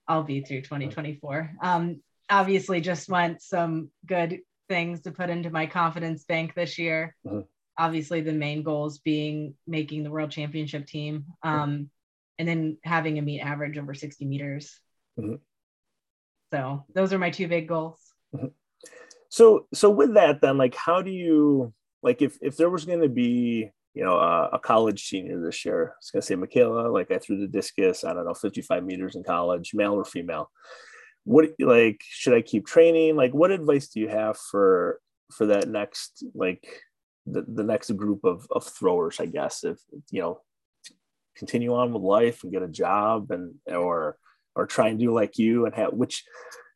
I'll 0.07 0.23
be 0.23 0.43
through 0.43 0.63
2024. 0.63 1.57
Um, 1.63 2.03
obviously, 2.31 2.81
just 2.81 3.09
want 3.09 3.43
some 3.43 3.91
good 4.07 4.41
things 4.69 5.03
to 5.03 5.11
put 5.11 5.31
into 5.31 5.51
my 5.51 5.67
confidence 5.67 6.25
bank 6.25 6.55
this 6.55 6.79
year. 6.79 7.17
Mm-hmm. 7.27 7.41
Obviously, 7.77 8.21
the 8.21 8.33
main 8.33 8.63
goals 8.63 8.99
being 8.99 9.55
making 9.67 10.05
the 10.05 10.11
world 10.11 10.31
championship 10.31 10.87
team. 10.87 11.25
Um, 11.43 11.91
and 12.39 12.49
then 12.49 12.79
having 12.83 13.19
a 13.19 13.23
meet 13.23 13.41
average 13.41 13.79
over 13.79 13.95
60 13.95 14.25
meters. 14.25 14.79
Mm-hmm. 15.19 15.37
So 16.53 16.85
those 16.95 17.13
are 17.13 17.19
my 17.19 17.31
two 17.31 17.49
big 17.49 17.69
goals. 17.69 18.01
Mm-hmm. 18.35 18.49
So 19.29 19.67
so 19.75 19.91
with 19.91 20.15
that 20.15 20.41
then 20.41 20.59
like 20.59 20.75
how 20.75 21.03
do 21.03 21.11
you 21.11 21.73
like 22.03 22.23
if 22.23 22.39
if 22.41 22.57
there 22.57 22.71
was 22.71 22.85
going 22.85 23.01
to 23.01 23.09
be 23.09 23.71
you 23.95 24.05
know 24.05 24.17
a, 24.17 24.51
a, 24.53 24.59
college 24.59 25.07
senior 25.07 25.41
this 25.41 25.65
year 25.65 25.95
I 25.95 25.99
was 25.99 26.11
going 26.13 26.21
to 26.21 26.27
say 26.27 26.37
Micaela 26.37 26.89
like 26.89 27.11
I 27.11 27.19
threw 27.19 27.41
the 27.41 27.49
discus 27.49 28.05
I 28.05 28.13
don't 28.13 28.27
know 28.27 28.35
55 28.35 28.85
meters 28.85 29.17
in 29.17 29.25
college 29.25 29.73
male 29.75 29.95
or 29.95 30.05
female 30.05 30.51
what 31.25 31.49
like 31.59 32.01
should 32.07 32.35
I 32.35 32.43
keep 32.43 32.67
training 32.67 33.17
like 33.17 33.33
what 33.33 33.51
advice 33.51 33.89
do 33.89 33.99
you 33.99 34.09
have 34.09 34.37
for 34.37 35.01
for 35.33 35.47
that 35.47 35.69
next 35.69 36.25
like 36.35 36.65
the, 37.27 37.43
the 37.49 37.65
next 37.65 37.91
group 37.97 38.21
of, 38.25 38.47
of 38.51 38.65
throwers 38.65 39.19
I 39.19 39.27
guess 39.27 39.65
if 39.65 39.79
you 40.11 40.21
know 40.21 40.41
continue 41.37 41.75
on 41.75 41.93
with 41.93 42.03
life 42.03 42.43
and 42.43 42.53
get 42.53 42.63
a 42.63 42.69
job 42.69 43.31
and 43.31 43.55
or 43.67 44.17
or 44.55 44.67
try 44.67 44.89
and 44.89 44.99
do 44.99 45.13
like 45.13 45.39
you 45.39 45.67
and 45.67 45.75
have 45.75 45.93
which 45.93 46.25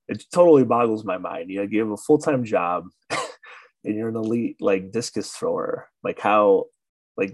it 0.09 0.25
totally 0.33 0.65
boggles 0.65 1.05
my 1.05 1.19
mind. 1.19 1.51
You 1.51 1.59
know, 1.59 1.69
you 1.71 1.81
have 1.81 1.91
a 1.91 1.97
full 1.97 2.19
time 2.19 2.45
job 2.45 2.87
and 3.11 3.95
you're 3.95 4.09
an 4.09 4.17
elite 4.17 4.57
like 4.61 4.91
discus 4.91 5.31
thrower. 5.31 5.89
Like 6.03 6.19
how 6.19 6.65
like 7.17 7.33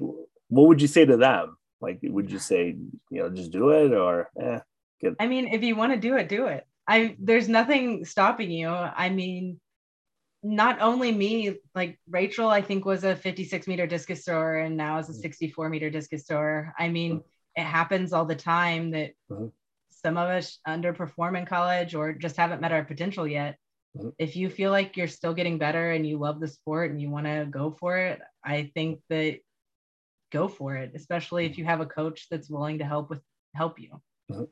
what 0.48 0.68
would 0.68 0.82
you 0.82 0.88
say 0.88 1.04
to 1.04 1.16
them? 1.16 1.56
Like 1.80 2.00
would 2.02 2.30
you 2.30 2.38
say, 2.38 2.76
you 3.10 3.22
know, 3.22 3.30
just 3.30 3.52
do 3.52 3.70
it 3.70 3.92
or 3.92 4.30
eh. 4.40 4.60
I 5.20 5.26
mean, 5.26 5.48
if 5.48 5.62
you 5.62 5.76
want 5.76 5.92
to 5.92 5.98
do 5.98 6.16
it, 6.16 6.30
do 6.30 6.46
it. 6.46 6.66
I 6.88 7.16
there's 7.18 7.48
nothing 7.48 8.04
stopping 8.04 8.50
you. 8.50 8.68
I 8.68 9.10
mean, 9.10 9.60
not 10.44 10.80
only 10.82 11.10
me, 11.10 11.56
like 11.74 11.98
Rachel, 12.08 12.48
I 12.48 12.60
think 12.60 12.84
was 12.84 13.02
a 13.02 13.16
56 13.16 13.66
meter 13.66 13.86
discus 13.86 14.24
thrower 14.24 14.58
and 14.58 14.76
now 14.76 14.98
is 14.98 15.08
a 15.08 15.12
mm-hmm. 15.12 15.22
64 15.22 15.70
meter 15.70 15.88
discus 15.88 16.24
thrower. 16.24 16.74
I 16.78 16.88
mean, 16.88 17.22
it 17.56 17.64
happens 17.64 18.12
all 18.12 18.26
the 18.26 18.36
time 18.36 18.90
that 18.90 19.12
mm-hmm. 19.30 19.46
some 19.90 20.18
of 20.18 20.28
us 20.28 20.58
underperform 20.68 21.38
in 21.38 21.46
college 21.46 21.94
or 21.94 22.12
just 22.12 22.36
haven't 22.36 22.60
met 22.60 22.72
our 22.72 22.84
potential 22.84 23.26
yet. 23.26 23.56
Mm-hmm. 23.96 24.10
If 24.18 24.36
you 24.36 24.50
feel 24.50 24.70
like 24.70 24.98
you're 24.98 25.08
still 25.08 25.32
getting 25.32 25.56
better 25.56 25.92
and 25.92 26.06
you 26.06 26.18
love 26.18 26.40
the 26.40 26.48
sport 26.48 26.90
and 26.90 27.00
you 27.00 27.08
want 27.08 27.24
to 27.24 27.46
go 27.50 27.74
for 27.80 27.96
it, 27.96 28.20
I 28.44 28.70
think 28.74 29.00
that 29.08 29.38
go 30.30 30.46
for 30.46 30.76
it, 30.76 30.92
especially 30.94 31.46
if 31.46 31.56
you 31.56 31.64
have 31.64 31.80
a 31.80 31.86
coach 31.86 32.26
that's 32.30 32.50
willing 32.50 32.80
to 32.80 32.84
help 32.84 33.08
with 33.08 33.20
help 33.54 33.80
you. 33.80 34.02
Mm-hmm. 34.30 34.44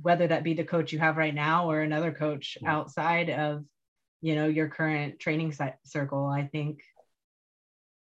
Whether 0.00 0.26
that 0.26 0.42
be 0.42 0.54
the 0.54 0.64
coach 0.64 0.92
you 0.92 0.98
have 0.98 1.16
right 1.16 1.34
now 1.34 1.70
or 1.70 1.80
another 1.80 2.10
coach 2.10 2.58
outside 2.66 3.30
of 3.30 3.64
you 4.22 4.34
know 4.34 4.46
your 4.46 4.68
current 4.68 5.18
training 5.18 5.54
circle 5.84 6.26
i 6.26 6.46
think 6.46 6.80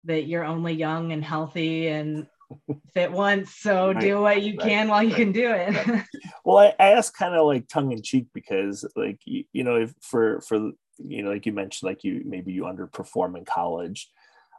that 0.03 0.25
you're 0.25 0.43
only 0.43 0.73
young 0.73 1.11
and 1.11 1.23
healthy 1.23 1.87
and 1.87 2.27
fit 2.93 3.11
once 3.11 3.55
so 3.55 3.91
right. 3.91 3.99
do 4.01 4.21
what 4.21 4.41
you 4.41 4.57
right. 4.57 4.67
can 4.67 4.87
while 4.89 5.03
you 5.03 5.13
can 5.13 5.31
do 5.31 5.51
it 5.51 6.03
well 6.45 6.57
i, 6.57 6.73
I 6.79 6.91
ask 6.93 7.15
kind 7.15 7.35
of 7.35 7.45
like 7.45 7.67
tongue-in-cheek 7.67 8.27
because 8.33 8.83
like 8.95 9.19
you, 9.25 9.45
you 9.53 9.63
know 9.63 9.75
if 9.75 9.93
for 10.01 10.41
for 10.41 10.71
you 10.97 11.23
know 11.23 11.29
like 11.31 11.45
you 11.45 11.53
mentioned 11.53 11.87
like 11.87 12.03
you 12.03 12.23
maybe 12.25 12.51
you 12.51 12.63
underperform 12.63 13.37
in 13.37 13.45
college 13.45 14.09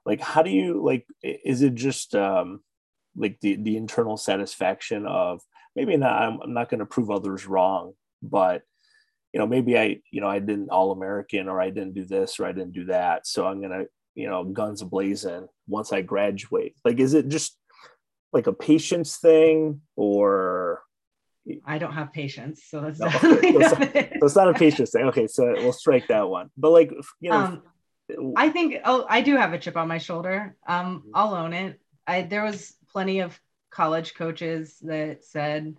like 0.07 0.21
how 0.21 0.43
do 0.43 0.51
you 0.51 0.83
like 0.83 1.07
is 1.23 1.63
it 1.63 1.75
just 1.75 2.15
um 2.15 2.61
like 3.17 3.41
the 3.41 3.57
the 3.57 3.77
internal 3.77 4.17
satisfaction 4.17 5.05
of 5.05 5.43
maybe 5.75 5.97
not 5.97 6.23
i'm, 6.23 6.41
I'm 6.41 6.55
not 6.55 6.71
going 6.71 6.79
to 6.79 6.87
prove 6.87 7.11
others 7.11 7.47
wrong 7.47 7.95
but 8.23 8.63
you 9.33 9.39
know, 9.39 9.47
maybe 9.47 9.79
I, 9.79 10.01
you 10.11 10.21
know, 10.21 10.29
I 10.29 10.39
didn't 10.39 10.71
all 10.71 10.93
American 10.93 11.49
or 11.49 11.61
I 11.61 11.71
didn't 11.71 11.95
do 11.95 12.05
this 12.05 12.41
or 12.41 12.47
I 12.47 12.53
didn't 12.53 12.73
do 12.73 12.87
that. 12.87 13.27
So 13.27 13.47
I'm 13.47 13.61
going 13.61 13.71
to, 13.71 13.87
you 14.15 14.29
know, 14.29 14.45
guns 14.45 14.83
blazing 14.83 15.47
once 15.69 15.93
I 15.93 16.03
graduate. 16.03 16.75
Like, 16.85 16.99
is 16.99 17.15
it 17.15 17.29
just 17.29 17.57
like 18.33 18.49
a 18.49 18.53
patience 18.53 19.19
thing 19.19 19.83
or? 19.95 20.83
I 21.65 21.79
don't 21.79 21.93
have 21.93 22.13
patience. 22.13 22.63
So 22.67 22.81
that's, 22.81 22.99
no, 22.99 23.09
so 23.21 23.39
it's, 23.43 23.71
so 23.71 24.27
it's 24.27 24.37
not 24.37 24.51
a 24.51 24.55
patience 24.55 24.91
thing. 24.91 25.05
Okay. 25.07 25.27
So 25.27 25.45
we'll 25.59 25.73
strike 25.73 26.09
that 26.09 26.29
one. 26.29 26.51
But 26.57 26.71
like, 26.71 26.91
you 27.21 27.31
know, 27.31 27.37
um, 27.37 27.63
I 28.37 28.51
think, 28.51 28.77
oh, 28.85 29.07
I 29.09 29.21
do 29.21 29.37
have 29.37 29.53
a 29.53 29.59
chip 29.59 29.77
on 29.77 29.87
my 29.87 29.99
shoulder. 29.99 30.57
Um, 30.67 31.05
I'll 31.15 31.35
own 31.35 31.53
it. 31.53 31.81
I, 32.07 32.23
there 32.23 32.43
was 32.43 32.75
plenty 32.93 33.21
of 33.21 33.41
college 33.71 34.15
coaches 34.15 34.77
that 34.83 35.25
said 35.25 35.77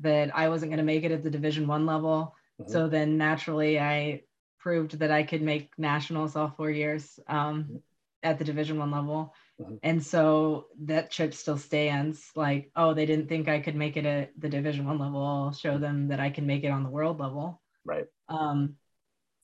that 0.00 0.36
I 0.36 0.50
wasn't 0.50 0.70
going 0.70 0.78
to 0.78 0.84
make 0.84 1.04
it 1.04 1.12
at 1.12 1.22
the 1.22 1.30
division 1.30 1.66
one 1.66 1.86
level 1.86 2.34
so 2.66 2.82
mm-hmm. 2.82 2.90
then 2.90 3.18
naturally 3.18 3.78
I 3.78 4.22
proved 4.58 4.98
that 4.98 5.10
I 5.10 5.22
could 5.22 5.42
make 5.42 5.70
nationals 5.78 6.36
all 6.36 6.52
four 6.56 6.70
years 6.70 7.18
um, 7.26 7.80
at 8.22 8.38
the 8.38 8.44
Division 8.44 8.78
One 8.78 8.90
level, 8.90 9.34
mm-hmm. 9.60 9.76
and 9.82 10.04
so 10.04 10.66
that 10.84 11.10
chip 11.10 11.34
still 11.34 11.58
stands. 11.58 12.30
Like, 12.36 12.70
oh, 12.76 12.94
they 12.94 13.06
didn't 13.06 13.28
think 13.28 13.48
I 13.48 13.60
could 13.60 13.76
make 13.76 13.96
it 13.96 14.06
at 14.06 14.32
the 14.38 14.48
Division 14.48 14.86
One 14.86 14.98
level. 14.98 15.24
I'll 15.24 15.52
show 15.52 15.78
them 15.78 16.08
that 16.08 16.20
I 16.20 16.30
can 16.30 16.46
make 16.46 16.64
it 16.64 16.70
on 16.70 16.82
the 16.82 16.90
world 16.90 17.20
level. 17.20 17.60
Right. 17.84 18.06
Um, 18.28 18.76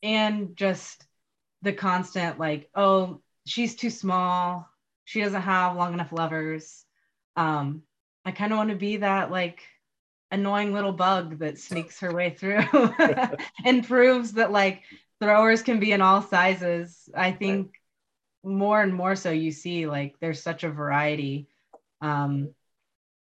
and 0.02 0.56
just 0.56 1.04
the 1.62 1.72
constant 1.72 2.38
like, 2.38 2.68
oh, 2.74 3.20
she's 3.46 3.74
too 3.74 3.90
small. 3.90 4.68
She 5.04 5.20
doesn't 5.20 5.42
have 5.42 5.76
long 5.76 5.94
enough 5.94 6.12
levers. 6.12 6.84
Um, 7.36 7.82
I 8.24 8.32
kind 8.32 8.52
of 8.52 8.58
want 8.58 8.70
to 8.70 8.76
be 8.76 8.98
that 8.98 9.30
like 9.30 9.62
annoying 10.36 10.72
little 10.72 10.92
bug 10.92 11.38
that 11.38 11.58
sneaks 11.58 11.98
her 12.00 12.12
way 12.12 12.30
through 12.30 12.62
and 13.64 13.86
proves 13.86 14.32
that 14.32 14.52
like 14.52 14.82
throwers 15.20 15.62
can 15.62 15.80
be 15.80 15.92
in 15.92 16.02
all 16.02 16.22
sizes. 16.22 17.08
I 17.14 17.32
think 17.32 17.72
right. 18.44 18.54
more 18.54 18.82
and 18.82 18.94
more 18.94 19.16
so 19.16 19.30
you 19.30 19.50
see 19.50 19.86
like 19.86 20.14
there's 20.20 20.42
such 20.42 20.62
a 20.64 20.70
variety. 20.70 21.48
Um, 22.00 22.54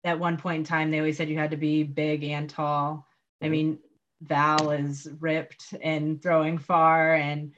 at 0.02 0.18
one 0.18 0.36
point 0.36 0.58
in 0.58 0.64
time, 0.64 0.90
they 0.90 0.98
always 0.98 1.16
said 1.16 1.28
you 1.28 1.38
had 1.38 1.52
to 1.52 1.56
be 1.56 1.82
big 1.82 2.24
and 2.24 2.48
tall. 2.48 3.06
I 3.42 3.48
mean, 3.48 3.78
Val 4.20 4.70
is 4.70 5.08
ripped 5.20 5.74
and 5.82 6.22
throwing 6.22 6.58
far, 6.58 7.14
and 7.14 7.52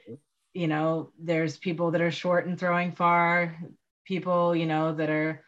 you 0.53 0.67
know, 0.67 1.11
there's 1.19 1.57
people 1.57 1.91
that 1.91 2.01
are 2.01 2.11
short 2.11 2.47
and 2.47 2.59
throwing 2.59 2.91
far, 2.91 3.57
people, 4.05 4.55
you 4.55 4.65
know, 4.65 4.95
that 4.95 5.09
are 5.09 5.43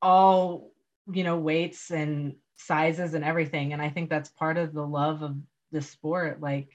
all, 0.00 0.70
you 1.10 1.24
know, 1.24 1.36
weights 1.36 1.90
and 1.90 2.36
sizes 2.58 3.14
and 3.14 3.24
everything. 3.24 3.72
And 3.72 3.80
I 3.80 3.88
think 3.88 4.10
that's 4.10 4.30
part 4.30 4.58
of 4.58 4.72
the 4.74 4.86
love 4.86 5.22
of 5.22 5.36
the 5.72 5.80
sport. 5.80 6.40
Like 6.40 6.68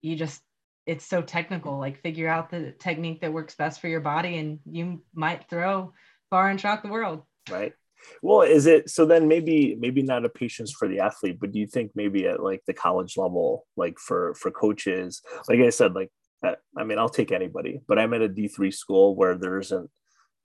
you 0.00 0.16
just 0.16 0.42
it's 0.84 1.06
so 1.06 1.22
technical. 1.22 1.78
Like 1.78 2.02
figure 2.02 2.28
out 2.28 2.50
the 2.50 2.72
technique 2.72 3.20
that 3.20 3.32
works 3.32 3.54
best 3.54 3.80
for 3.80 3.88
your 3.88 4.00
body 4.00 4.38
and 4.38 4.58
you 4.64 5.02
might 5.14 5.48
throw 5.48 5.92
far 6.30 6.50
and 6.50 6.60
shock 6.60 6.82
the 6.82 6.88
world. 6.88 7.22
Right. 7.50 7.72
Well, 8.20 8.42
is 8.42 8.66
it 8.66 8.90
so 8.90 9.06
then 9.06 9.28
maybe 9.28 9.76
maybe 9.78 10.02
not 10.02 10.24
a 10.24 10.28
patience 10.28 10.72
for 10.72 10.88
the 10.88 11.00
athlete, 11.00 11.38
but 11.40 11.52
do 11.52 11.60
you 11.60 11.66
think 11.66 11.92
maybe 11.94 12.26
at 12.26 12.42
like 12.42 12.62
the 12.66 12.74
college 12.74 13.16
level, 13.16 13.66
like 13.76 13.98
for 13.98 14.34
for 14.34 14.50
coaches, 14.50 15.22
like 15.48 15.60
I 15.60 15.70
said, 15.70 15.94
like 15.94 16.10
I 16.42 16.84
mean, 16.84 16.98
I'll 16.98 17.08
take 17.08 17.30
anybody, 17.30 17.80
but 17.86 18.00
I'm 18.00 18.14
at 18.14 18.22
a 18.22 18.28
D3 18.28 18.74
school 18.74 19.14
where 19.14 19.36
there 19.36 19.60
isn't 19.60 19.88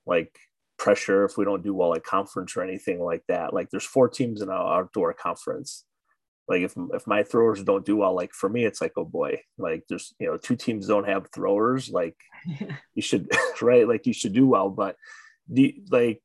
like 0.06 0.38
pressure 0.78 1.26
if 1.26 1.38
we 1.38 1.46
don't 1.46 1.64
do 1.64 1.74
well 1.74 1.94
at 1.96 2.04
conference 2.04 2.56
or 2.56 2.64
anything 2.64 3.00
like 3.00 3.24
that. 3.28 3.54
Like 3.54 3.70
there's 3.70 3.86
four 3.86 4.08
teams 4.08 4.42
in 4.42 4.50
our 4.50 4.80
outdoor 4.80 5.14
conference. 5.14 5.86
Like 6.48 6.62
if 6.62 6.74
if 6.94 7.06
my 7.06 7.24
throwers 7.24 7.64
don't 7.64 7.86
do 7.86 7.98
well, 7.98 8.16
like 8.16 8.34
for 8.34 8.50
me, 8.50 8.64
it's 8.66 8.82
like 8.82 8.94
oh 8.96 9.06
boy, 9.06 9.42
like 9.58 9.84
there's 9.90 10.14
you 10.20 10.28
know 10.28 10.38
two 10.38 10.56
teams 10.56 10.88
don't 10.88 11.08
have 11.08 11.28
throwers. 11.34 11.90
Like 11.90 12.16
you 12.96 13.02
should 13.02 13.30
right, 13.62 13.88
like 13.88 14.06
you 14.06 14.14
should 14.14 14.34
do 14.34 14.48
well, 14.48 14.70
but 14.70 14.96
the 15.50 15.76
like 15.92 16.22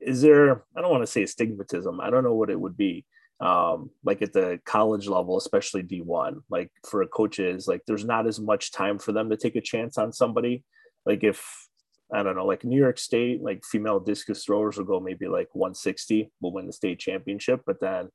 is 0.00 0.22
there? 0.22 0.64
I 0.76 0.80
don't 0.80 0.90
want 0.90 1.02
to 1.02 1.06
say 1.06 1.24
stigmatism. 1.24 2.00
I 2.00 2.10
don't 2.10 2.24
know 2.24 2.34
what 2.34 2.50
it 2.50 2.60
would 2.60 2.76
be. 2.76 3.04
Um, 3.38 3.90
like 4.02 4.22
at 4.22 4.32
the 4.32 4.60
college 4.64 5.08
level, 5.08 5.36
especially 5.36 5.82
D1, 5.82 6.40
like 6.48 6.70
for 6.88 7.04
coaches, 7.06 7.68
like 7.68 7.82
there's 7.86 8.04
not 8.04 8.26
as 8.26 8.40
much 8.40 8.72
time 8.72 8.98
for 8.98 9.12
them 9.12 9.28
to 9.28 9.36
take 9.36 9.56
a 9.56 9.60
chance 9.60 9.98
on 9.98 10.10
somebody. 10.10 10.64
Like 11.04 11.22
if 11.22 11.65
I 12.12 12.22
don't 12.22 12.36
know, 12.36 12.46
like 12.46 12.64
New 12.64 12.78
York 12.78 12.98
State, 12.98 13.42
like 13.42 13.64
female 13.64 13.98
discus 13.98 14.44
throwers 14.44 14.76
will 14.76 14.84
go 14.84 15.00
maybe 15.00 15.26
like 15.26 15.48
160, 15.52 16.30
will 16.40 16.52
win 16.52 16.66
the 16.66 16.72
state 16.72 17.00
championship. 17.00 17.62
But 17.66 17.80
then 17.80 18.10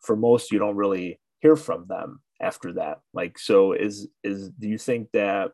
for 0.00 0.16
most, 0.16 0.50
you 0.50 0.58
don't 0.58 0.76
really 0.76 1.20
hear 1.40 1.56
from 1.56 1.86
them 1.86 2.22
after 2.40 2.72
that. 2.74 3.00
Like, 3.12 3.38
so 3.38 3.72
is, 3.72 4.08
is, 4.22 4.48
do 4.50 4.68
you 4.68 4.78
think 4.78 5.08
that, 5.12 5.50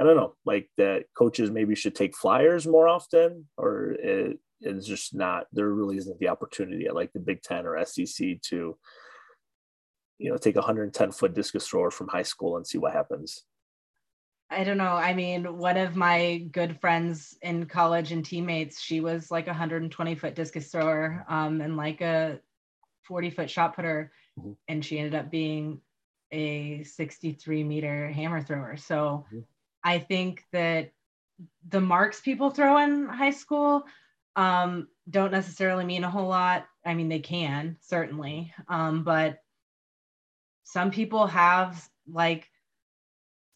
I 0.00 0.04
don't 0.04 0.16
know, 0.16 0.34
like 0.46 0.70
that 0.78 1.04
coaches 1.16 1.50
maybe 1.50 1.74
should 1.74 1.94
take 1.94 2.16
flyers 2.16 2.66
more 2.66 2.88
often 2.88 3.46
or 3.58 3.92
it, 3.92 4.38
it's 4.60 4.86
just 4.86 5.14
not, 5.14 5.46
there 5.52 5.68
really 5.68 5.98
isn't 5.98 6.18
the 6.20 6.28
opportunity 6.28 6.86
at 6.86 6.94
like 6.94 7.12
the 7.12 7.20
Big 7.20 7.42
Ten 7.42 7.66
or 7.66 7.84
SEC 7.84 8.40
to, 8.42 8.78
you 10.18 10.30
know, 10.30 10.36
take 10.36 10.56
a 10.56 10.60
110 10.60 11.12
foot 11.12 11.34
discus 11.34 11.68
thrower 11.68 11.90
from 11.90 12.08
high 12.08 12.22
school 12.22 12.56
and 12.56 12.66
see 12.66 12.78
what 12.78 12.92
happens. 12.92 13.44
I 14.50 14.64
don't 14.64 14.78
know. 14.78 14.94
I 14.94 15.12
mean, 15.12 15.58
one 15.58 15.76
of 15.76 15.94
my 15.94 16.38
good 16.50 16.80
friends 16.80 17.36
in 17.42 17.66
college 17.66 18.12
and 18.12 18.24
teammates, 18.24 18.80
she 18.80 19.00
was 19.00 19.30
like 19.30 19.46
a 19.46 19.50
120 19.50 20.14
foot 20.14 20.34
discus 20.34 20.70
thrower 20.70 21.24
um, 21.28 21.60
and 21.60 21.76
like 21.76 22.00
a 22.00 22.40
40 23.04 23.30
foot 23.30 23.50
shot 23.50 23.76
putter. 23.76 24.10
Mm-hmm. 24.38 24.52
And 24.68 24.84
she 24.84 24.98
ended 24.98 25.14
up 25.14 25.30
being 25.30 25.80
a 26.32 26.82
63 26.84 27.62
meter 27.64 28.08
hammer 28.10 28.40
thrower. 28.40 28.76
So 28.78 29.26
mm-hmm. 29.26 29.40
I 29.84 29.98
think 29.98 30.44
that 30.52 30.92
the 31.68 31.80
marks 31.80 32.20
people 32.20 32.50
throw 32.50 32.78
in 32.78 33.06
high 33.06 33.30
school 33.30 33.84
um, 34.34 34.88
don't 35.10 35.32
necessarily 35.32 35.84
mean 35.84 36.04
a 36.04 36.10
whole 36.10 36.28
lot. 36.28 36.66
I 36.86 36.94
mean, 36.94 37.08
they 37.08 37.18
can 37.18 37.76
certainly, 37.80 38.52
um, 38.68 39.04
but 39.04 39.40
some 40.64 40.90
people 40.90 41.26
have 41.26 41.88
like 42.10 42.48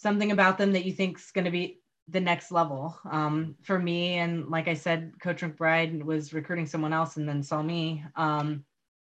something 0.03 0.33
about 0.33 0.59
them 0.59 0.73
that 0.73 0.85
you 0.85 0.93
think 0.93 1.19
is 1.19 1.31
going 1.31 1.45
to 1.45 1.51
be 1.51 1.79
the 2.09 2.21
next 2.21 2.51
level 2.51 2.99
um, 3.11 3.55
for 3.63 3.79
me. 3.79 4.15
And 4.15 4.49
like 4.49 4.69
I 4.69 4.75
said, 4.75 5.13
Coach 5.23 5.41
McBride 5.41 6.03
was 6.03 6.35
recruiting 6.35 6.67
someone 6.67 6.93
else 6.93 7.17
and 7.17 7.29
then 7.29 7.43
saw 7.43 7.63
me 7.63 8.05
um, 8.17 8.65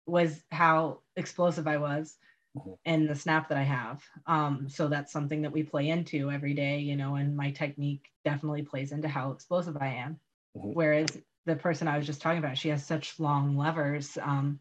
was 0.05 0.43
how 0.51 0.99
explosive 1.15 1.67
I 1.67 1.77
was 1.77 2.15
mm-hmm. 2.57 3.07
the 3.07 3.15
snap 3.15 3.49
that 3.49 3.57
I 3.57 3.63
have. 3.63 4.03
Um, 4.27 4.67
so 4.69 4.89
that's 4.89 5.13
something 5.13 5.43
that 5.43 5.53
we 5.53 5.63
play 5.63 5.89
into 5.89 6.29
every 6.29 6.53
day, 6.53 6.79
you 6.79 6.97
know, 6.97 7.15
and 7.15 7.35
my 7.35 7.51
technique 7.51 8.09
definitely 8.25 8.63
plays 8.63 8.91
into 8.91 9.07
how 9.07 9.31
explosive 9.31 9.77
I 9.77 9.87
am. 9.87 10.19
Mm-hmm. 10.57 10.73
Whereas 10.73 11.17
the 11.45 11.55
person 11.55 11.87
I 11.87 11.97
was 11.97 12.05
just 12.05 12.21
talking 12.21 12.39
about, 12.39 12.57
she 12.57 12.69
has 12.69 12.85
such 12.85 13.19
long 13.19 13.57
levers. 13.57 14.17
Um, 14.21 14.59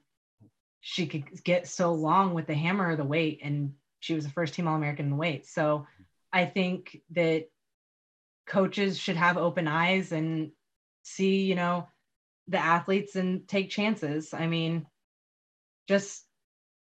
she 0.81 1.07
could 1.07 1.45
get 1.45 1.67
so 1.67 1.93
long 1.93 2.33
with 2.33 2.47
the 2.47 2.55
hammer 2.55 2.89
or 2.89 2.97
the 2.97 3.05
weight, 3.05 3.41
and 3.43 3.75
she 3.99 4.15
was 4.15 4.25
a 4.25 4.31
first 4.31 4.55
team 4.55 4.67
All 4.67 4.77
American 4.77 5.07
in 5.07 5.11
the 5.11 5.17
weight. 5.17 5.47
So 5.47 5.87
I 6.33 6.47
think 6.47 7.01
that 7.11 7.47
coaches 8.47 8.99
should 8.99 9.17
have 9.17 9.37
open 9.37 9.69
eyes 9.69 10.13
and 10.13 10.53
see, 11.03 11.43
you 11.43 11.55
know, 11.55 11.89
the 12.49 12.59
athletes 12.59 13.17
and 13.17 13.47
take 13.47 13.71
chances. 13.71 14.35
I 14.35 14.47
mean, 14.47 14.87
just 15.89 16.25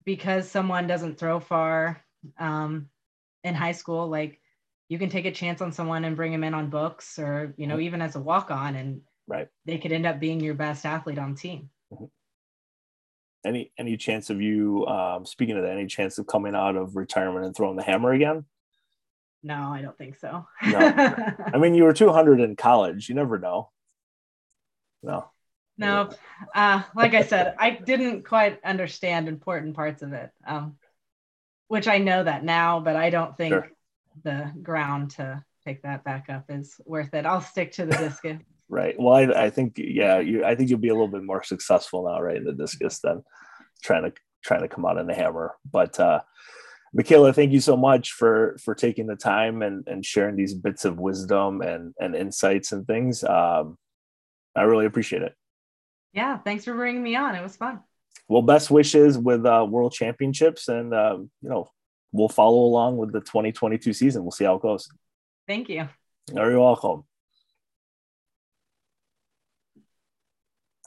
because 0.04 0.50
someone 0.50 0.86
doesn't 0.86 1.18
throw 1.18 1.40
far 1.40 2.04
um, 2.38 2.88
in 3.44 3.54
high 3.54 3.72
school, 3.72 4.08
like 4.08 4.40
you 4.88 4.98
can 4.98 5.10
take 5.10 5.26
a 5.26 5.32
chance 5.32 5.60
on 5.60 5.72
someone 5.72 6.04
and 6.04 6.16
bring 6.16 6.32
them 6.32 6.44
in 6.44 6.54
on 6.54 6.70
books 6.70 7.18
or, 7.18 7.54
you 7.56 7.66
know, 7.66 7.74
mm-hmm. 7.74 7.82
even 7.82 8.02
as 8.02 8.16
a 8.16 8.20
walk 8.20 8.50
on, 8.50 8.74
and 8.74 9.02
right. 9.26 9.48
they 9.66 9.78
could 9.78 9.92
end 9.92 10.06
up 10.06 10.18
being 10.18 10.40
your 10.40 10.54
best 10.54 10.86
athlete 10.86 11.18
on 11.18 11.34
team. 11.34 11.70
Mm-hmm. 11.92 12.04
Any 13.44 13.72
any 13.78 13.96
chance 13.96 14.30
of 14.30 14.40
you 14.40 14.86
um, 14.86 15.24
speaking 15.24 15.56
of 15.56 15.62
that? 15.62 15.72
Any 15.72 15.86
chance 15.86 16.18
of 16.18 16.26
coming 16.26 16.54
out 16.54 16.76
of 16.76 16.96
retirement 16.96 17.46
and 17.46 17.54
throwing 17.54 17.76
the 17.76 17.84
hammer 17.84 18.12
again? 18.12 18.44
No, 19.42 19.72
I 19.72 19.82
don't 19.82 19.96
think 19.96 20.16
so. 20.16 20.46
no. 20.64 20.78
I 21.54 21.58
mean, 21.58 21.74
you 21.74 21.84
were 21.84 21.92
200 21.92 22.40
in 22.40 22.56
college. 22.56 23.08
You 23.08 23.14
never 23.14 23.38
know. 23.38 23.70
No. 25.02 25.30
No, 25.78 26.10
uh, 26.56 26.82
like 26.96 27.14
I 27.14 27.22
said, 27.22 27.54
I 27.56 27.70
didn't 27.70 28.24
quite 28.24 28.58
understand 28.64 29.28
important 29.28 29.76
parts 29.76 30.02
of 30.02 30.12
it, 30.12 30.30
um, 30.44 30.76
which 31.68 31.86
I 31.86 31.98
know 31.98 32.24
that 32.24 32.42
now, 32.42 32.80
but 32.80 32.96
I 32.96 33.10
don't 33.10 33.36
think 33.36 33.52
sure. 33.52 33.70
the 34.24 34.52
ground 34.60 35.12
to 35.12 35.44
pick 35.64 35.82
that 35.82 36.02
back 36.02 36.26
up 36.30 36.46
is 36.48 36.80
worth 36.84 37.14
it. 37.14 37.26
I'll 37.26 37.40
stick 37.40 37.70
to 37.72 37.86
the 37.86 37.96
discus. 37.96 38.38
right. 38.68 38.96
Well, 38.98 39.14
I, 39.14 39.44
I 39.44 39.50
think, 39.50 39.74
yeah, 39.76 40.18
you, 40.18 40.44
I 40.44 40.56
think 40.56 40.68
you'll 40.68 40.80
be 40.80 40.88
a 40.88 40.94
little 40.94 41.06
bit 41.06 41.22
more 41.22 41.44
successful 41.44 42.06
now, 42.06 42.20
right, 42.20 42.36
in 42.38 42.44
the 42.44 42.52
discus 42.52 42.98
than 42.98 43.22
trying 43.80 44.02
to 44.02 44.12
trying 44.42 44.62
to 44.62 44.68
come 44.68 44.84
out 44.84 44.98
in 44.98 45.06
the 45.06 45.14
hammer. 45.14 45.54
But 45.70 45.98
uh, 46.00 46.22
Micaela, 46.92 47.32
thank 47.32 47.52
you 47.52 47.60
so 47.60 47.76
much 47.76 48.12
for 48.12 48.56
for 48.62 48.74
taking 48.74 49.06
the 49.06 49.16
time 49.16 49.62
and 49.62 49.86
and 49.86 50.04
sharing 50.04 50.36
these 50.36 50.54
bits 50.54 50.84
of 50.84 50.98
wisdom 50.98 51.60
and 51.60 51.94
and 51.98 52.14
insights 52.16 52.72
and 52.72 52.86
things. 52.86 53.22
Um, 53.24 53.76
I 54.56 54.62
really 54.62 54.86
appreciate 54.86 55.22
it. 55.22 55.34
Yeah, 56.12 56.38
thanks 56.38 56.64
for 56.64 56.74
bringing 56.74 57.02
me 57.02 57.16
on. 57.16 57.34
It 57.34 57.42
was 57.42 57.56
fun. 57.56 57.80
Well, 58.28 58.42
best 58.42 58.70
wishes 58.70 59.16
with 59.16 59.46
uh, 59.46 59.66
World 59.68 59.92
Championships, 59.92 60.68
and 60.68 60.92
uh, 60.94 61.18
you 61.42 61.48
know 61.48 61.70
we'll 62.12 62.28
follow 62.28 62.60
along 62.60 62.96
with 62.96 63.12
the 63.12 63.20
2022 63.20 63.92
season. 63.92 64.22
We'll 64.22 64.30
see 64.30 64.44
how 64.44 64.56
it 64.56 64.62
goes. 64.62 64.88
Thank 65.46 65.68
you. 65.68 65.88
You're 66.34 66.58
welcome. 66.58 67.04